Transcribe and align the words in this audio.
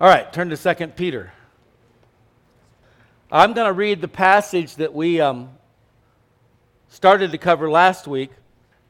All 0.00 0.08
right, 0.08 0.32
turn 0.32 0.48
to 0.48 0.56
2 0.56 0.86
Peter. 0.96 1.30
I'm 3.30 3.52
going 3.52 3.66
to 3.66 3.72
read 3.74 4.00
the 4.00 4.08
passage 4.08 4.76
that 4.76 4.94
we 4.94 5.20
um, 5.20 5.50
started 6.88 7.32
to 7.32 7.38
cover 7.38 7.70
last 7.70 8.08
week, 8.08 8.30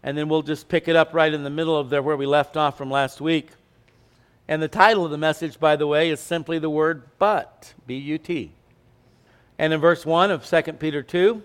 and 0.04 0.16
then 0.16 0.28
we'll 0.28 0.42
just 0.42 0.68
pick 0.68 0.86
it 0.86 0.94
up 0.94 1.12
right 1.12 1.34
in 1.34 1.42
the 1.42 1.50
middle 1.50 1.76
of 1.76 1.90
there 1.90 2.00
where 2.00 2.16
we 2.16 2.26
left 2.26 2.56
off 2.56 2.78
from 2.78 2.92
last 2.92 3.20
week. 3.20 3.48
And 4.46 4.62
the 4.62 4.68
title 4.68 5.04
of 5.04 5.10
the 5.10 5.18
message, 5.18 5.58
by 5.58 5.74
the 5.74 5.84
way, 5.84 6.10
is 6.10 6.20
simply 6.20 6.60
the 6.60 6.70
word 6.70 7.02
but, 7.18 7.74
B 7.88 7.96
U 7.96 8.16
T. 8.16 8.52
And 9.58 9.72
in 9.72 9.80
verse 9.80 10.06
1 10.06 10.30
of 10.30 10.46
2 10.46 10.62
Peter 10.74 11.02
2, 11.02 11.42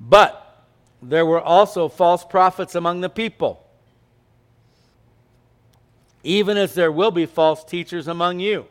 but 0.00 0.64
there 1.02 1.26
were 1.26 1.42
also 1.42 1.90
false 1.90 2.24
prophets 2.24 2.74
among 2.74 3.02
the 3.02 3.10
people, 3.10 3.62
even 6.24 6.56
as 6.56 6.72
there 6.72 6.90
will 6.90 7.10
be 7.10 7.26
false 7.26 7.62
teachers 7.62 8.08
among 8.08 8.40
you. 8.40 8.68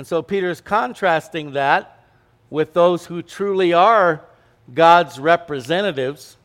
And 0.00 0.06
so 0.06 0.22
Peter 0.22 0.48
is 0.48 0.62
contrasting 0.62 1.52
that 1.52 2.02
with 2.48 2.72
those 2.72 3.04
who 3.04 3.20
truly 3.20 3.74
are 3.74 4.24
God's 4.72 5.18
representatives, 5.20 6.38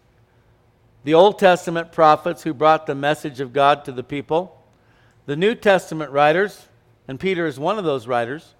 the 1.05 1.13
Old 1.13 1.39
Testament 1.39 1.93
prophets 1.93 2.43
who 2.43 2.53
brought 2.53 2.85
the 2.85 2.95
message 2.95 3.39
of 3.39 3.53
God 3.53 3.85
to 3.85 3.93
the 3.93 4.03
people, 4.03 4.61
the 5.25 5.37
New 5.37 5.55
Testament 5.55 6.11
writers, 6.11 6.67
and 7.07 7.17
Peter 7.17 7.45
is 7.45 7.57
one 7.57 7.79
of 7.79 7.85
those 7.85 8.07
writers. 8.07 8.55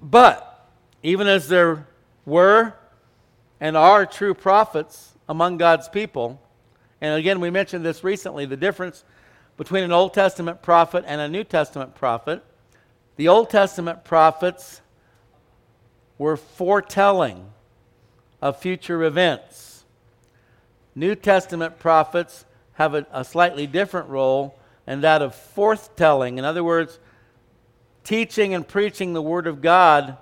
But 0.00 0.70
even 1.02 1.26
as 1.26 1.48
there 1.48 1.88
were 2.24 2.72
and 3.58 3.76
are 3.76 4.06
true 4.06 4.34
prophets 4.34 5.14
among 5.28 5.56
God's 5.56 5.88
people, 5.88 6.40
and 7.00 7.18
again, 7.18 7.40
we 7.40 7.50
mentioned 7.50 7.84
this 7.84 8.04
recently 8.04 8.46
the 8.46 8.56
difference 8.56 9.02
between 9.56 9.82
an 9.82 9.90
Old 9.90 10.14
Testament 10.14 10.62
prophet 10.62 11.02
and 11.04 11.20
a 11.20 11.28
New 11.28 11.42
Testament 11.42 11.96
prophet. 11.96 12.44
The 13.16 13.28
Old 13.28 13.48
Testament 13.48 14.04
prophets 14.04 14.82
were 16.18 16.36
foretelling 16.36 17.50
of 18.42 18.58
future 18.58 19.02
events. 19.04 19.84
New 20.94 21.14
Testament 21.14 21.78
prophets 21.78 22.44
have 22.74 22.94
a, 22.94 23.06
a 23.10 23.24
slightly 23.24 23.66
different 23.66 24.08
role, 24.08 24.58
and 24.86 25.02
that 25.02 25.22
of 25.22 25.34
forthtelling. 25.34 26.38
In 26.38 26.44
other 26.44 26.62
words, 26.62 26.98
teaching 28.04 28.54
and 28.54 28.68
preaching 28.68 29.14
the 29.14 29.22
Word 29.22 29.46
of 29.46 29.62
God 29.62 30.18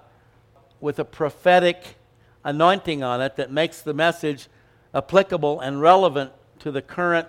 with 0.81 0.99
a 0.99 1.05
prophetic 1.05 1.97
anointing 2.45 3.03
on 3.03 3.21
it 3.21 3.37
that 3.37 3.51
makes 3.51 3.81
the 3.81 3.95
message 3.95 4.49
applicable 4.95 5.61
and 5.61 5.81
relevant 5.81 6.31
to 6.61 6.71
the 6.71 6.83
current 6.83 7.27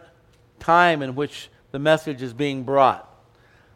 time 0.60 1.02
in 1.02 1.16
which 1.16 1.50
the 1.72 1.80
message 1.80 2.22
is 2.22 2.34
being 2.34 2.64
brought. 2.64 3.15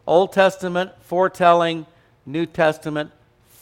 Old 0.06 0.34
Testament 0.34 0.92
foretelling, 1.02 1.86
New 2.26 2.46
Testament 2.46 3.12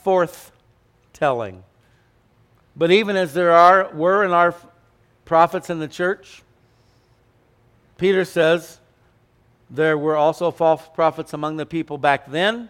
forthtelling. 0.05 1.63
But 2.75 2.91
even 2.91 3.15
as 3.15 3.33
there 3.33 3.51
are 3.51 3.89
were 3.93 4.23
in 4.23 4.31
our 4.31 4.55
prophets 5.25 5.69
in 5.69 5.79
the 5.79 5.87
church, 5.87 6.43
Peter 7.97 8.23
says 8.23 8.79
there 9.69 9.97
were 9.97 10.15
also 10.15 10.51
false 10.51 10.83
prophets 10.93 11.33
among 11.33 11.57
the 11.57 11.65
people 11.65 11.97
back 11.97 12.29
then, 12.29 12.69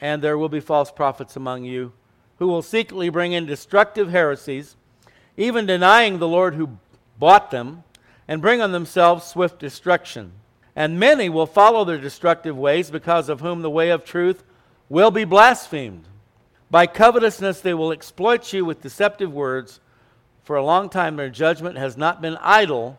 and 0.00 0.22
there 0.22 0.38
will 0.38 0.48
be 0.48 0.60
false 0.60 0.90
prophets 0.90 1.36
among 1.36 1.64
you 1.64 1.92
who 2.38 2.46
will 2.46 2.62
secretly 2.62 3.08
bring 3.08 3.32
in 3.32 3.46
destructive 3.46 4.10
heresies, 4.10 4.76
even 5.36 5.66
denying 5.66 6.18
the 6.18 6.28
Lord 6.28 6.54
who 6.54 6.78
bought 7.18 7.50
them, 7.50 7.82
and 8.28 8.42
bring 8.42 8.60
on 8.60 8.72
themselves 8.72 9.24
swift 9.24 9.58
destruction. 9.58 10.32
And 10.76 11.00
many 11.00 11.30
will 11.30 11.46
follow 11.46 11.84
their 11.84 11.98
destructive 11.98 12.56
ways, 12.56 12.90
because 12.90 13.30
of 13.30 13.40
whom 13.40 13.62
the 13.62 13.70
way 13.70 13.88
of 13.88 14.04
truth 14.04 14.44
will 14.90 15.10
be 15.10 15.24
blasphemed. 15.24 16.04
By 16.70 16.86
covetousness 16.86 17.62
they 17.62 17.72
will 17.72 17.92
exploit 17.92 18.52
you 18.52 18.64
with 18.64 18.82
deceptive 18.82 19.32
words. 19.32 19.80
For 20.44 20.54
a 20.54 20.64
long 20.64 20.90
time 20.90 21.16
their 21.16 21.30
judgment 21.30 21.78
has 21.78 21.96
not 21.96 22.20
been 22.20 22.36
idle, 22.42 22.98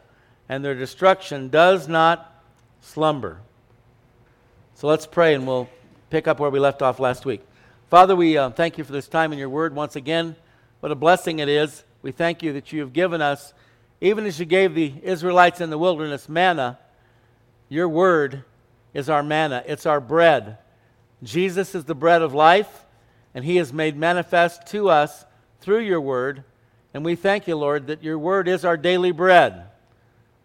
and 0.49 0.65
their 0.65 0.73
destruction 0.73 1.49
does 1.49 1.88
not 1.88 2.43
slumber. 2.81 3.41
So 4.73 4.88
let's 4.88 5.05
pray, 5.05 5.35
and 5.35 5.45
we'll 5.45 5.69
pick 6.09 6.27
up 6.27 6.39
where 6.39 6.49
we 6.49 6.59
left 6.59 6.81
off 6.81 6.99
last 6.99 7.25
week. 7.25 7.41
Father, 7.89 8.15
we 8.15 8.38
uh, 8.38 8.49
thank 8.49 8.77
you 8.77 8.83
for 8.83 8.91
this 8.91 9.07
time 9.07 9.31
in 9.31 9.39
your 9.39 9.49
word 9.49 9.75
once 9.75 9.95
again. 9.95 10.35
What 10.79 10.91
a 10.91 10.95
blessing 10.95 11.39
it 11.39 11.47
is. 11.47 11.83
We 12.01 12.11
thank 12.11 12.41
you 12.41 12.53
that 12.53 12.73
you 12.73 12.81
have 12.81 12.91
given 12.91 13.21
us, 13.21 13.53
even 14.01 14.25
as 14.25 14.39
you 14.39 14.45
gave 14.45 14.73
the 14.73 14.94
Israelites 15.03 15.61
in 15.61 15.69
the 15.69 15.77
wilderness 15.77 16.27
manna, 16.27 16.79
your 17.69 17.89
word 17.89 18.44
is 18.94 19.09
our 19.09 19.23
manna, 19.23 19.63
it's 19.66 19.85
our 19.85 20.00
bread. 20.01 20.57
Jesus 21.23 21.75
is 21.75 21.85
the 21.85 21.95
bread 21.95 22.22
of 22.22 22.33
life 22.33 22.85
and 23.33 23.45
he 23.45 23.57
has 23.57 23.72
made 23.72 23.95
manifest 23.95 24.67
to 24.67 24.89
us 24.89 25.25
through 25.61 25.79
your 25.79 26.01
word. 26.01 26.44
And 26.94 27.06
we 27.06 27.16
thank 27.16 27.47
you, 27.47 27.56
Lord, 27.56 27.88
that 27.88 28.03
your 28.03 28.17
word 28.17 28.47
is 28.47 28.66
our 28.66 28.77
daily 28.77 29.11
bread, 29.11 29.66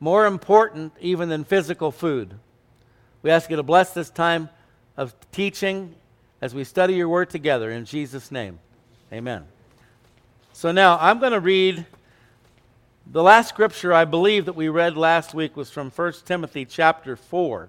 more 0.01 0.27
important 0.27 0.93
even 1.01 1.29
than 1.29 1.45
physical 1.45 1.91
food. 1.91 2.35
We 3.23 3.31
ask 3.31 3.49
you 3.49 3.57
to 3.57 3.63
bless 3.63 3.95
this 3.95 4.11
time 4.11 4.51
of 4.97 5.15
teaching 5.31 5.95
as 6.41 6.55
we 6.55 6.65
study 6.65 6.95
your 6.95 7.09
word 7.09 7.31
together 7.31 7.71
in 7.71 7.85
Jesus' 7.85 8.31
name. 8.31 8.59
Amen. 9.13 9.45
So 10.53 10.73
now 10.73 10.99
I'm 11.01 11.19
going 11.19 11.33
to 11.33 11.41
read 11.41 11.87
the 13.07 13.23
last 13.23 13.49
scripture 13.49 13.93
I 13.93 14.05
believe 14.05 14.45
that 14.47 14.55
we 14.55 14.69
read 14.69 14.97
last 14.97 15.35
week 15.35 15.57
was 15.57 15.71
from 15.71 15.91
1 15.91 16.13
Timothy 16.25 16.65
chapter 16.65 17.17
4. 17.17 17.69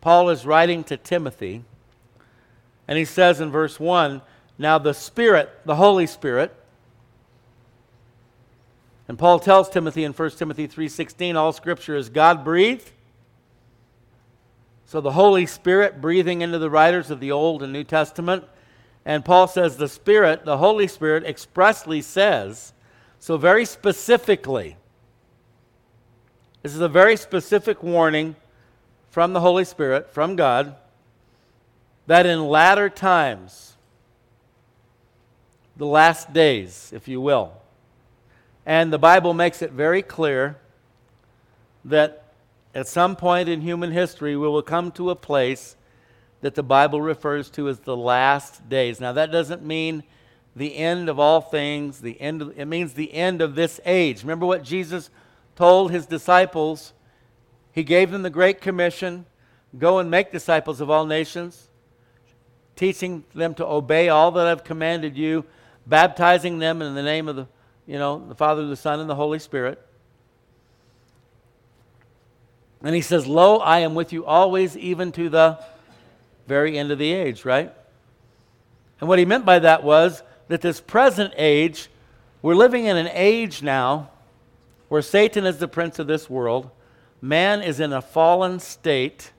Paul 0.00 0.30
is 0.30 0.46
writing 0.46 0.84
to 0.84 0.96
Timothy. 0.96 1.64
And 2.88 2.98
he 2.98 3.04
says 3.04 3.40
in 3.40 3.50
verse 3.50 3.78
1 3.78 4.22
Now 4.58 4.78
the 4.78 4.94
Spirit, 4.94 5.50
the 5.64 5.76
Holy 5.76 6.06
Spirit, 6.06 6.54
and 9.10 9.18
Paul 9.18 9.40
tells 9.40 9.68
Timothy 9.68 10.04
in 10.04 10.12
1 10.12 10.38
Timothy 10.38 10.68
3:16 10.68 11.34
all 11.34 11.52
scripture 11.52 11.96
is 11.96 12.08
God 12.08 12.44
breathed. 12.44 12.92
So 14.84 15.00
the 15.00 15.10
Holy 15.10 15.46
Spirit 15.46 16.00
breathing 16.00 16.42
into 16.42 16.58
the 16.58 16.70
writers 16.70 17.10
of 17.10 17.18
the 17.18 17.32
Old 17.32 17.64
and 17.64 17.72
New 17.72 17.82
Testament. 17.82 18.44
And 19.04 19.24
Paul 19.24 19.48
says 19.48 19.76
the 19.76 19.88
Spirit, 19.88 20.44
the 20.44 20.58
Holy 20.58 20.86
Spirit 20.86 21.24
expressly 21.24 22.00
says, 22.02 22.72
so 23.20 23.36
very 23.36 23.66
specifically, 23.66 24.76
this 26.62 26.74
is 26.74 26.80
a 26.80 26.88
very 26.88 27.16
specific 27.16 27.82
warning 27.82 28.34
from 29.10 29.34
the 29.34 29.40
Holy 29.40 29.64
Spirit, 29.64 30.10
from 30.10 30.36
God 30.36 30.74
that 32.06 32.24
in 32.24 32.48
latter 32.48 32.88
times, 32.88 33.76
the 35.76 35.86
last 35.86 36.32
days, 36.32 36.90
if 36.94 37.06
you 37.08 37.20
will, 37.20 37.52
and 38.64 38.92
the 38.92 38.98
Bible 38.98 39.34
makes 39.34 39.60
it 39.60 39.70
very 39.70 40.00
clear 40.00 40.58
that 41.84 42.32
at 42.74 42.88
some 42.88 43.16
point 43.16 43.50
in 43.50 43.60
human 43.60 43.92
history 43.92 44.34
we 44.34 44.48
will 44.48 44.62
come 44.62 44.90
to 44.92 45.10
a 45.10 45.16
place 45.16 45.76
that 46.40 46.54
the 46.54 46.62
Bible 46.62 47.02
refers 47.02 47.50
to 47.50 47.68
as 47.68 47.80
the 47.80 47.96
last 47.96 48.66
days. 48.68 48.98
Now, 48.98 49.12
that 49.12 49.30
doesn't 49.30 49.62
mean 49.62 50.04
the 50.60 50.76
end 50.76 51.08
of 51.08 51.18
all 51.18 51.40
things, 51.40 52.02
the 52.02 52.20
end 52.20 52.42
of, 52.42 52.58
it 52.58 52.66
means 52.66 52.92
the 52.92 53.14
end 53.14 53.40
of 53.40 53.54
this 53.54 53.80
age. 53.86 54.22
Remember 54.22 54.44
what 54.44 54.62
Jesus 54.62 55.08
told 55.56 55.90
his 55.90 56.04
disciples? 56.04 56.92
He 57.72 57.82
gave 57.82 58.10
them 58.10 58.20
the 58.20 58.28
Great 58.28 58.60
Commission 58.60 59.24
go 59.78 60.00
and 60.00 60.10
make 60.10 60.30
disciples 60.30 60.82
of 60.82 60.90
all 60.90 61.06
nations 61.06 61.68
teaching 62.76 63.24
them 63.34 63.54
to 63.54 63.66
obey 63.66 64.10
all 64.10 64.32
that 64.32 64.46
I've 64.46 64.62
commanded 64.62 65.16
you, 65.16 65.46
baptizing 65.86 66.58
them 66.58 66.82
in 66.82 66.94
the 66.94 67.02
name 67.02 67.26
of 67.26 67.36
the, 67.36 67.48
you 67.86 67.98
know, 67.98 68.22
the 68.28 68.34
Father, 68.34 68.66
the 68.66 68.76
Son, 68.76 69.00
and 69.00 69.08
the 69.08 69.14
Holy 69.14 69.38
Spirit. 69.38 69.80
And 72.82 72.94
he 72.94 73.00
says, 73.00 73.26
Lo, 73.26 73.58
I 73.58 73.78
am 73.78 73.94
with 73.94 74.12
you 74.12 74.26
always, 74.26 74.76
even 74.76 75.10
to 75.12 75.30
the 75.30 75.58
very 76.46 76.76
end 76.76 76.90
of 76.90 76.98
the 76.98 77.12
age, 77.12 77.46
right? 77.46 77.72
And 79.00 79.08
what 79.08 79.18
he 79.18 79.24
meant 79.24 79.46
by 79.46 79.58
that 79.60 79.82
was 79.82 80.22
that 80.50 80.62
this 80.62 80.80
present 80.80 81.32
age, 81.36 81.88
we're 82.42 82.56
living 82.56 82.86
in 82.86 82.96
an 82.96 83.08
age 83.12 83.62
now 83.62 84.10
where 84.88 85.00
Satan 85.00 85.46
is 85.46 85.58
the 85.58 85.68
prince 85.68 86.00
of 86.00 86.08
this 86.08 86.28
world. 86.28 86.72
Man 87.20 87.62
is 87.62 87.78
in 87.78 87.92
a 87.92 88.02
fallen 88.02 88.58
state, 88.58 89.30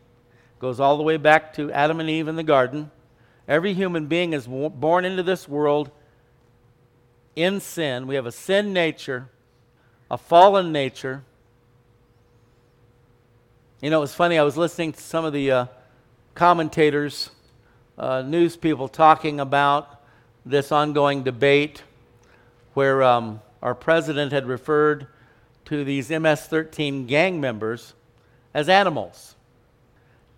goes 0.60 0.80
all 0.80 0.96
the 0.96 1.04
way 1.04 1.18
back 1.18 1.54
to 1.56 1.70
Adam 1.74 2.00
and 2.00 2.10
Eve 2.10 2.30
in 2.30 2.38
the 2.38 2.44
garden. 2.44 2.92
Every 3.46 3.74
human 3.74 4.06
being 4.06 4.32
is 4.32 4.48
born 4.48 5.04
into 5.04 5.22
this 5.22 5.50
world 5.50 5.92
in 7.36 7.60
sin. 7.60 8.08
We 8.08 8.16
have 8.16 8.26
a 8.26 8.32
sin 8.32 8.72
nature, 8.72 9.28
a 10.10 10.18
fallen 10.18 10.72
nature. 10.72 11.26
You 13.82 13.90
know, 13.90 13.98
it 13.98 14.02
was 14.02 14.16
funny. 14.16 14.38
I 14.38 14.44
was 14.44 14.56
listening 14.56 14.94
to 14.94 15.02
some 15.02 15.26
of 15.26 15.34
the 15.34 15.52
uh, 15.52 15.66
commentators, 16.36 17.32
uh, 17.98 18.22
news 18.22 18.56
people 18.56 18.88
talking 18.88 19.42
about 19.42 19.98
this 20.46 20.72
ongoing 20.72 21.24
debate 21.24 21.84
where 22.74 23.04
um, 23.04 23.42
our 23.62 23.76
president 23.76 24.32
had 24.32 24.48
referred 24.48 25.08
to 25.66 25.84
these 25.84 26.10
MS 26.10 26.42
13 26.42 27.06
gang 27.06 27.40
members 27.40 27.94
as 28.54 28.70
animals. 28.70 29.36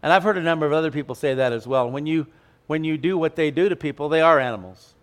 And 0.02 0.12
I've 0.12 0.24
heard 0.24 0.38
a 0.38 0.42
number 0.42 0.66
of 0.66 0.74
other 0.74 0.92
people 0.92 1.16
say 1.16 1.34
that 1.36 1.54
as 1.54 1.66
well. 1.66 1.90
When 1.90 2.06
you, 2.06 2.28
when 2.68 2.84
you 2.84 2.98
do 2.98 3.18
what 3.18 3.36
they 3.36 3.52
do 3.52 3.70
to 3.70 3.76
people, 3.76 4.10
they 4.10 4.22
are 4.22 4.40
animals. 4.40 4.94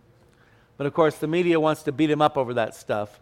But 0.77 0.87
of 0.87 0.95
course, 0.95 1.17
the 1.17 1.27
media 1.27 1.59
wants 1.59 1.83
to 1.85 1.93
beat 1.93 2.07
them 2.07 2.23
up 2.23 2.37
over 2.37 2.55
that 2.55 2.75
stuff. 2.75 3.21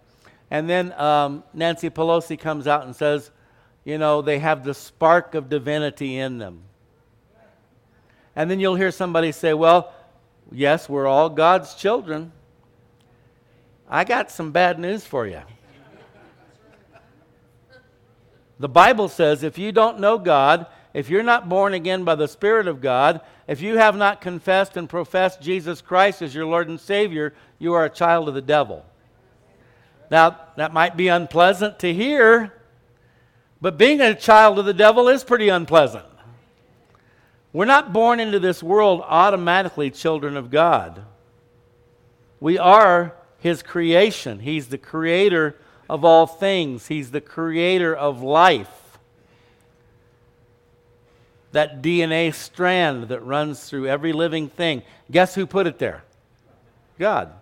And 0.51 0.69
then 0.69 0.93
um, 0.93 1.45
Nancy 1.53 1.91
Pelosi 1.91 2.39
comes 2.39 2.67
out 2.67 2.85
and 2.85 2.97
says, 2.97 3.31
you 3.85 3.99
know, 3.99 4.23
they 4.23 4.39
have 4.39 4.65
the 4.65 4.75
spark 4.75 5.35
of 5.35 5.49
divinity 5.49 6.19
in 6.19 6.39
them. 6.39 6.63
And 8.35 8.51
then 8.51 8.61
you'll 8.61 8.77
hear 8.77 8.91
somebody 8.91 9.33
say, 9.33 9.55
well, 9.55 9.93
yes, 10.53 10.89
we're 10.89 11.07
all 11.07 11.31
God's 11.31 11.75
children. 11.75 12.33
I 13.89 14.05
got 14.05 14.31
some 14.31 14.53
bad 14.53 14.79
news 14.79 15.05
for 15.05 15.27
you. 15.27 15.41
The 18.59 18.69
Bible 18.69 19.09
says 19.09 19.43
if 19.43 19.57
you 19.57 19.73
don't 19.73 20.01
know 20.01 20.19
God, 20.19 20.67
if 20.93 21.09
you're 21.09 21.23
not 21.23 21.49
born 21.49 21.75
again 21.75 22.05
by 22.05 22.15
the 22.15 22.27
Spirit 22.27 22.67
of 22.67 22.81
God, 22.81 23.21
if 23.47 23.61
you 23.61 23.77
have 23.77 23.97
not 23.97 24.21
confessed 24.21 24.77
and 24.77 24.89
professed 24.89 25.41
Jesus 25.41 25.81
Christ 25.81 26.23
as 26.23 26.35
your 26.35 26.47
Lord 26.47 26.69
and 26.69 26.81
Savior, 26.81 27.35
you 27.59 27.75
are 27.75 27.85
a 27.85 27.91
child 27.91 28.29
of 28.29 28.35
the 28.35 28.43
devil. 28.43 28.85
Now, 30.11 30.39
that 30.57 30.73
might 30.73 30.97
be 30.97 31.09
unpleasant 31.09 31.79
to 31.81 31.93
hear, 31.93 32.53
but 33.61 33.79
being 33.79 34.01
a 34.01 34.15
child 34.15 34.59
of 34.59 34.65
the 34.65 34.75
devil 34.75 35.09
is 35.09 35.23
pretty 35.23 35.49
unpleasant. 35.49 36.07
We're 37.53 37.65
not 37.65 37.93
born 37.93 38.21
into 38.21 38.39
this 38.39 38.63
world 38.63 39.03
automatically 39.05 39.91
children 39.91 40.37
of 40.37 40.51
God. 40.51 41.05
We 42.41 42.59
are 42.59 43.15
His 43.39 43.63
creation. 43.63 44.41
He's 44.41 44.69
the 44.69 44.79
creator 44.79 45.57
of 45.89 46.05
all 46.05 46.27
things, 46.27 46.89
He's 46.89 47.11
the 47.11 47.21
creator 47.21 47.95
of 47.95 48.23
life. 48.23 48.99
That 51.53 51.81
DNA 51.81 52.35
strand 52.35 53.05
that 53.05 53.25
runs 53.25 53.65
through 53.65 53.89
every 53.89 54.13
living 54.13 54.51
thing. 54.51 54.83
Guess 55.11 55.35
who 55.35 55.47
put 55.47 55.67
it 55.67 55.79
there? 55.79 56.05
God. 56.99 57.33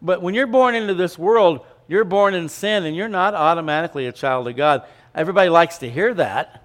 But 0.00 0.22
when 0.22 0.34
you're 0.34 0.46
born 0.46 0.76
into 0.76 0.94
this 0.94 1.18
world, 1.18 1.66
you're 1.88 2.04
born 2.04 2.34
in 2.34 2.48
sin 2.48 2.84
and 2.84 2.94
you're 2.94 3.08
not 3.08 3.34
automatically 3.34 4.06
a 4.06 4.12
child 4.12 4.46
of 4.46 4.56
God. 4.56 4.84
Everybody 5.14 5.48
likes 5.48 5.78
to 5.78 5.90
hear 5.90 6.14
that. 6.14 6.61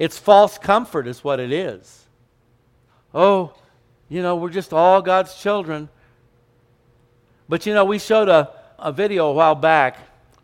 It's 0.00 0.18
false 0.18 0.58
comfort, 0.58 1.06
is 1.06 1.22
what 1.22 1.38
it 1.38 1.52
is. 1.52 2.06
Oh, 3.14 3.52
you 4.08 4.22
know, 4.22 4.34
we're 4.34 4.50
just 4.50 4.72
all 4.72 5.02
God's 5.02 5.34
children. 5.34 5.88
But 7.48 7.66
you 7.66 7.74
know, 7.74 7.84
we 7.84 7.98
showed 7.98 8.28
a, 8.28 8.50
a 8.78 8.90
video 8.90 9.28
a 9.28 9.32
while 9.32 9.54
back 9.54 9.98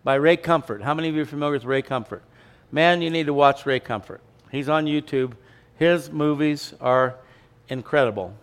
by 0.05 0.17
Ray 0.17 0.37
Comfort. 0.37 0.83
How 0.83 0.95
many 0.95 1.09
of 1.09 1.17
you 1.17 1.23
are 1.23 1.27
familiar 1.27 1.55
with 1.55 1.65
Ray 1.65 1.83
Comfort? 1.83 2.23
Man, 2.71 3.01
you 3.01 3.11
need 3.11 3.27
to 3.27 3.35
watch 3.35 3.65
Ray 3.65 3.81
Comfort. 3.81 4.21
He's 4.53 4.69
on 4.69 4.85
YouTube. 4.85 5.33
His 5.77 6.11
movies 6.11 6.75
are 6.79 7.17
incredible. 7.69 8.35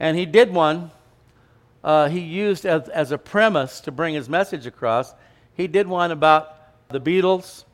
And 0.00 0.18
he 0.18 0.26
did 0.26 0.52
one 0.52 0.90
uh, 1.84 2.08
he 2.08 2.20
used 2.20 2.66
as, 2.66 2.88
as 2.88 3.12
a 3.12 3.18
premise 3.18 3.80
to 3.82 3.92
bring 3.92 4.14
his 4.14 4.28
message 4.28 4.66
across. 4.66 5.14
He 5.54 5.68
did 5.68 5.86
one 5.86 6.10
about 6.10 6.56
the 6.88 7.00
Beatles 7.00 7.64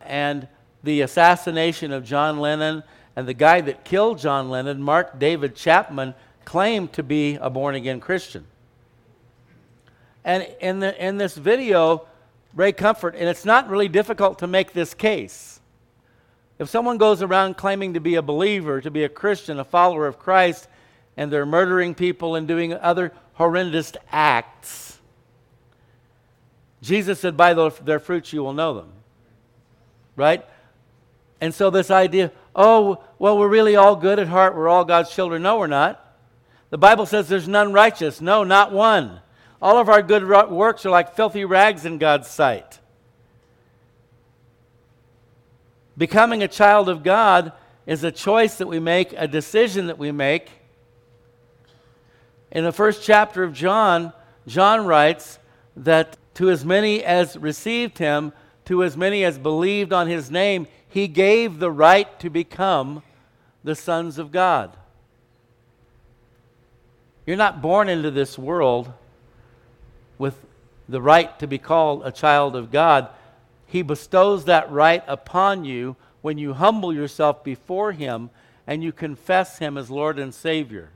and 0.00 0.46
the 0.82 1.02
assassination 1.02 1.92
of 1.92 2.04
John 2.04 2.38
Lennon, 2.40 2.82
and 3.16 3.28
the 3.28 3.34
guy 3.34 3.60
that 3.60 3.84
killed 3.84 4.18
John 4.18 4.50
Lennon, 4.50 4.82
Mark 4.82 5.18
David 5.18 5.54
Chapman, 5.54 6.14
claimed 6.44 6.92
to 6.94 7.02
be 7.02 7.36
a 7.36 7.50
born 7.50 7.74
again 7.74 8.00
Christian. 8.00 8.46
And 10.24 10.46
in, 10.60 10.80
the, 10.80 11.04
in 11.04 11.16
this 11.16 11.34
video, 11.34 12.06
Ray 12.54 12.72
Comfort, 12.72 13.14
and 13.14 13.28
it's 13.28 13.44
not 13.44 13.68
really 13.68 13.88
difficult 13.88 14.40
to 14.40 14.46
make 14.46 14.72
this 14.72 14.94
case. 14.94 15.60
If 16.58 16.68
someone 16.68 16.98
goes 16.98 17.22
around 17.22 17.56
claiming 17.56 17.94
to 17.94 18.00
be 18.00 18.16
a 18.16 18.22
believer, 18.22 18.80
to 18.80 18.90
be 18.90 19.04
a 19.04 19.08
Christian, 19.08 19.58
a 19.58 19.64
follower 19.64 20.06
of 20.06 20.18
Christ, 20.18 20.68
and 21.16 21.32
they're 21.32 21.46
murdering 21.46 21.94
people 21.94 22.34
and 22.36 22.46
doing 22.46 22.74
other 22.74 23.12
horrendous 23.34 23.92
acts. 24.12 24.98
Jesus 26.82 27.20
said, 27.20 27.36
By 27.36 27.54
their 27.54 27.98
fruits 27.98 28.32
you 28.32 28.42
will 28.42 28.52
know 28.52 28.74
them. 28.74 28.92
Right? 30.16 30.44
And 31.40 31.54
so, 31.54 31.70
this 31.70 31.90
idea, 31.90 32.32
oh, 32.54 33.02
well, 33.18 33.38
we're 33.38 33.48
really 33.48 33.76
all 33.76 33.96
good 33.96 34.18
at 34.18 34.28
heart, 34.28 34.54
we're 34.54 34.68
all 34.68 34.84
God's 34.84 35.10
children. 35.10 35.42
No, 35.42 35.58
we're 35.58 35.66
not. 35.66 36.06
The 36.70 36.78
Bible 36.78 37.06
says 37.06 37.28
there's 37.28 37.48
none 37.48 37.72
righteous. 37.72 38.20
No, 38.20 38.44
not 38.44 38.72
one. 38.72 39.20
All 39.60 39.78
of 39.78 39.88
our 39.88 40.02
good 40.02 40.26
works 40.50 40.86
are 40.86 40.90
like 40.90 41.14
filthy 41.16 41.44
rags 41.44 41.84
in 41.84 41.98
God's 41.98 42.28
sight. 42.28 42.78
Becoming 45.98 46.42
a 46.42 46.48
child 46.48 46.88
of 46.88 47.02
God 47.02 47.52
is 47.86 48.04
a 48.04 48.12
choice 48.12 48.56
that 48.58 48.68
we 48.68 48.78
make, 48.78 49.12
a 49.16 49.26
decision 49.26 49.88
that 49.88 49.98
we 49.98 50.12
make 50.12 50.50
in 52.52 52.64
the 52.64 52.72
first 52.72 53.04
chapter 53.04 53.44
of 53.44 53.52
John, 53.52 54.12
John 54.46 54.84
writes 54.84 55.38
that 55.76 56.16
to 56.34 56.50
as 56.50 56.64
many 56.64 57.04
as 57.04 57.36
received 57.36 57.98
him, 57.98 58.32
to 58.70 58.84
as 58.84 58.96
many 58.96 59.24
as 59.24 59.36
believed 59.36 59.92
on 59.92 60.06
his 60.06 60.30
name, 60.30 60.64
he 60.88 61.08
gave 61.08 61.58
the 61.58 61.72
right 61.72 62.20
to 62.20 62.30
become 62.30 63.02
the 63.64 63.74
sons 63.74 64.16
of 64.16 64.30
God. 64.30 64.76
You're 67.26 67.36
not 67.36 67.60
born 67.60 67.88
into 67.88 68.12
this 68.12 68.38
world 68.38 68.92
with 70.18 70.36
the 70.88 71.02
right 71.02 71.36
to 71.40 71.48
be 71.48 71.58
called 71.58 72.02
a 72.04 72.12
child 72.12 72.54
of 72.54 72.70
God. 72.70 73.08
He 73.66 73.82
bestows 73.82 74.44
that 74.44 74.70
right 74.70 75.02
upon 75.08 75.64
you 75.64 75.96
when 76.22 76.38
you 76.38 76.52
humble 76.52 76.94
yourself 76.94 77.42
before 77.42 77.90
Him 77.90 78.30
and 78.68 78.84
you 78.84 78.92
confess 78.92 79.58
Him 79.58 79.76
as 79.76 79.90
Lord 79.90 80.16
and 80.16 80.32
Savior. 80.32 80.90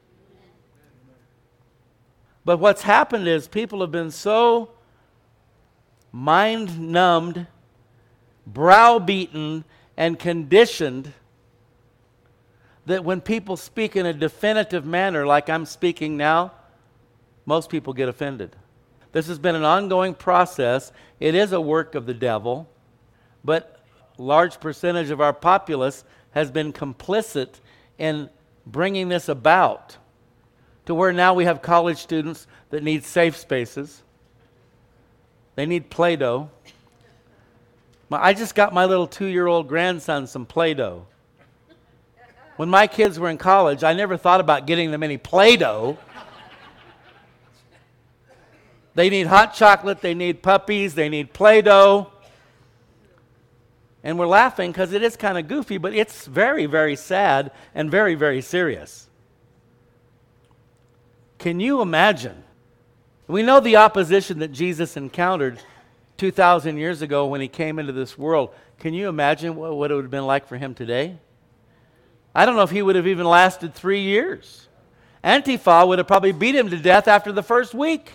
But 2.45 2.59
what's 2.59 2.83
happened 2.83 3.27
is 3.27 3.49
people 3.49 3.81
have 3.81 3.91
been 3.91 4.13
so 4.13 4.71
mind 6.13 6.79
numbed, 6.79 7.49
browbeaten, 8.47 9.65
and 9.97 10.19
conditioned 10.19 11.13
that 12.87 13.05
when 13.05 13.21
people 13.21 13.57
speak 13.57 13.97
in 13.97 14.07
a 14.07 14.13
definitive 14.13 14.85
manner, 14.85 15.27
like 15.27 15.49
I'm 15.49 15.65
speaking 15.65 16.17
now, 16.17 16.53
most 17.47 17.71
people 17.71 17.93
get 17.93 18.09
offended. 18.09 18.57
This 19.13 19.29
has 19.29 19.39
been 19.39 19.55
an 19.55 19.65
ongoing 19.65 20.15
process. 20.15 20.93
It 21.21 21.35
is 21.35 21.53
a 21.53 21.61
work 21.61 21.95
of 21.95 22.07
the 22.07 22.15
devil, 22.15 22.69
but 23.45 23.81
a 24.19 24.23
large 24.23 24.61
percentage 24.61 25.11
of 25.11 25.21
our 25.21 25.33
populace 25.33 26.05
has 26.33 26.51
been 26.51 26.73
complicit 26.73 27.61
in 27.99 28.29
bringing 28.67 29.09
this 29.09 29.29
about 29.29 29.97
to 30.87 30.95
where 30.95 31.13
now 31.13 31.33
we 31.33 31.45
have 31.45 31.63
college 31.63 31.99
students 31.99 32.47
that 32.71 32.83
need 32.83 33.05
safe 33.05 33.37
spaces. 33.37 34.03
They 35.55 35.67
need 35.67 35.91
Play 35.91 36.17
Doh. 36.17 36.51
I 38.11 38.35
just 38.35 38.55
got 38.55 38.73
my 38.73 38.85
little 38.85 39.07
two 39.07 39.27
year 39.27 39.47
old 39.47 39.69
grandson 39.69 40.27
some 40.27 40.47
Play 40.47 40.75
Doh. 40.75 41.07
When 42.57 42.69
my 42.69 42.87
kids 42.87 43.19
were 43.19 43.31
in 43.31 43.39
college, 43.39 43.83
I 43.83 43.95
never 43.95 44.17
thought 44.17 44.41
about 44.41 44.67
getting 44.67 44.91
them 44.91 45.03
any 45.03 45.17
Play 45.17 45.57
Doh. 45.57 45.99
They 48.95 49.11
need 49.11 49.27
hot 49.27 49.55
chocolate, 49.55 50.01
they 50.01 50.15
need 50.15 50.43
puppies, 50.43 50.95
they 50.95 51.09
need 51.09 51.33
Play 51.33 51.63
Doh. 51.63 52.11
And 54.05 54.19
we're 54.19 54.27
laughing 54.27 54.71
because 54.71 54.93
it 54.93 55.03
is 55.03 55.17
kind 55.17 55.39
of 55.39 55.49
goofy, 55.49 55.79
but 55.79 55.95
it's 55.95 56.27
very, 56.27 56.67
very 56.67 56.95
sad 56.95 57.51
and 57.75 57.91
very, 57.91 58.15
very 58.15 58.43
serious. 58.43 59.09
Can 61.39 61.59
you 61.59 61.81
imagine? 61.81 62.45
We 63.27 63.43
know 63.43 63.61
the 63.61 63.77
opposition 63.77 64.39
that 64.41 64.53
Jesus 64.53 64.97
encountered 64.97 65.59
2,000 66.17 66.77
years 66.77 67.03
ago 67.03 67.27
when 67.27 67.41
he 67.41 67.49
came 67.49 67.79
into 67.79 67.93
this 67.93 68.17
world. 68.17 68.55
Can 68.79 68.95
you 68.95 69.09
imagine 69.09 69.57
what, 69.57 69.91
it 69.91 69.95
would 69.95 70.05
have 70.05 70.11
been 70.11 70.27
like 70.27 70.47
for 70.47 70.57
him 70.57 70.75
today? 70.75 71.19
I 72.35 72.47
don't 72.47 72.57
know 72.57 72.63
if 72.63 72.71
he 72.71 72.83
would 72.83 72.97
have 72.97 73.07
even 73.07 73.27
lasted 73.27 73.75
three 73.75 74.01
years. 74.01 74.69
Antifa 75.23 75.87
would 75.87 75.99
have 75.99 76.07
probably 76.07 76.33
beat 76.33 76.55
him 76.55 76.71
to 76.71 76.79
death 76.79 77.09
after 77.09 77.33
the 77.33 77.43
first 77.43 77.75
week. 77.75 78.13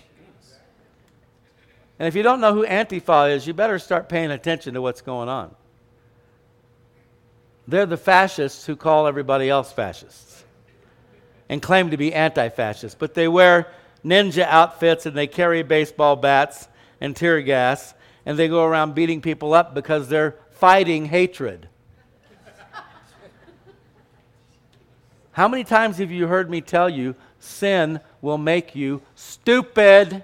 And 1.97 2.07
if 2.07 2.15
you 2.15 2.23
don't 2.23 2.39
know 2.39 2.53
who 2.53 2.65
Antifa 2.65 3.33
is, 3.33 3.45
you 3.45 3.53
better 3.53 3.79
start 3.79 4.07
paying 4.07 4.31
attention 4.31 4.73
to 4.75 4.81
what's 4.81 5.01
going 5.01 5.27
on. 5.27 5.53
They're 7.67 7.85
the 7.85 7.97
fascists 7.97 8.65
who 8.65 8.75
call 8.75 9.05
everybody 9.05 9.49
else 9.49 9.71
fascists 9.71 10.43
and 11.49 11.61
claim 11.61 11.91
to 11.91 11.97
be 11.97 12.13
anti 12.13 12.49
fascists, 12.49 12.95
but 12.97 13.13
they 13.13 13.27
wear 13.27 13.67
ninja 14.05 14.43
outfits 14.43 15.05
and 15.05 15.15
they 15.15 15.27
carry 15.27 15.61
baseball 15.61 16.15
bats 16.15 16.67
and 17.01 17.15
tear 17.15 17.41
gas 17.41 17.93
and 18.25 18.37
they 18.37 18.47
go 18.47 18.63
around 18.63 18.95
beating 18.95 19.21
people 19.21 19.53
up 19.53 19.73
because 19.73 20.09
they're 20.09 20.35
fighting 20.51 21.05
hatred. 21.05 21.67
How 25.31 25.47
many 25.47 25.63
times 25.63 25.97
have 25.99 26.11
you 26.11 26.27
heard 26.27 26.49
me 26.49 26.59
tell 26.61 26.89
you 26.89 27.15
sin 27.39 28.01
will 28.21 28.37
make 28.37 28.75
you 28.75 29.01
stupid? 29.15 30.23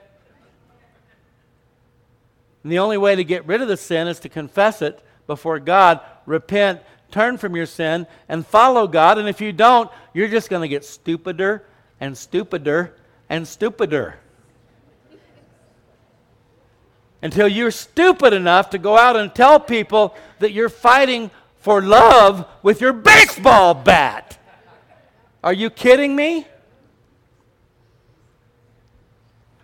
And 2.63 2.71
the 2.71 2.79
only 2.79 2.97
way 2.97 3.15
to 3.15 3.23
get 3.23 3.45
rid 3.45 3.61
of 3.61 3.67
the 3.67 3.77
sin 3.77 4.07
is 4.07 4.19
to 4.19 4.29
confess 4.29 4.81
it 4.81 5.01
before 5.25 5.59
God, 5.59 6.01
repent, 6.25 6.81
turn 7.11 7.37
from 7.37 7.55
your 7.55 7.65
sin 7.65 8.07
and 8.27 8.45
follow 8.45 8.87
God. 8.87 9.17
And 9.17 9.29
if 9.29 9.39
you 9.39 9.53
don't, 9.53 9.89
you're 10.13 10.27
just 10.27 10.49
going 10.49 10.63
to 10.63 10.67
get 10.67 10.83
stupider 10.83 11.63
and 11.99 12.17
stupider 12.17 12.93
and 13.29 13.47
stupider. 13.47 14.17
Until 17.25 17.47
you're 17.47 17.71
stupid 17.71 18.33
enough 18.33 18.69
to 18.69 18.77
go 18.77 18.99
out 18.99 19.15
and 19.15 19.33
tell 19.33 19.59
people 19.59 20.15
that 20.37 20.51
you're 20.51 20.69
fighting 20.69 21.31
for 21.57 21.81
love 21.81 22.47
with 22.61 22.81
your 22.81 22.93
baseball 22.93 23.73
bat. 23.73 24.37
Are 25.43 25.51
you 25.51 25.71
kidding 25.71 26.15
me? 26.15 26.45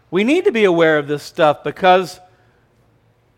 We 0.10 0.24
need 0.24 0.46
to 0.46 0.52
be 0.52 0.64
aware 0.64 0.98
of 0.98 1.08
this 1.08 1.22
stuff 1.22 1.64
because 1.64 2.20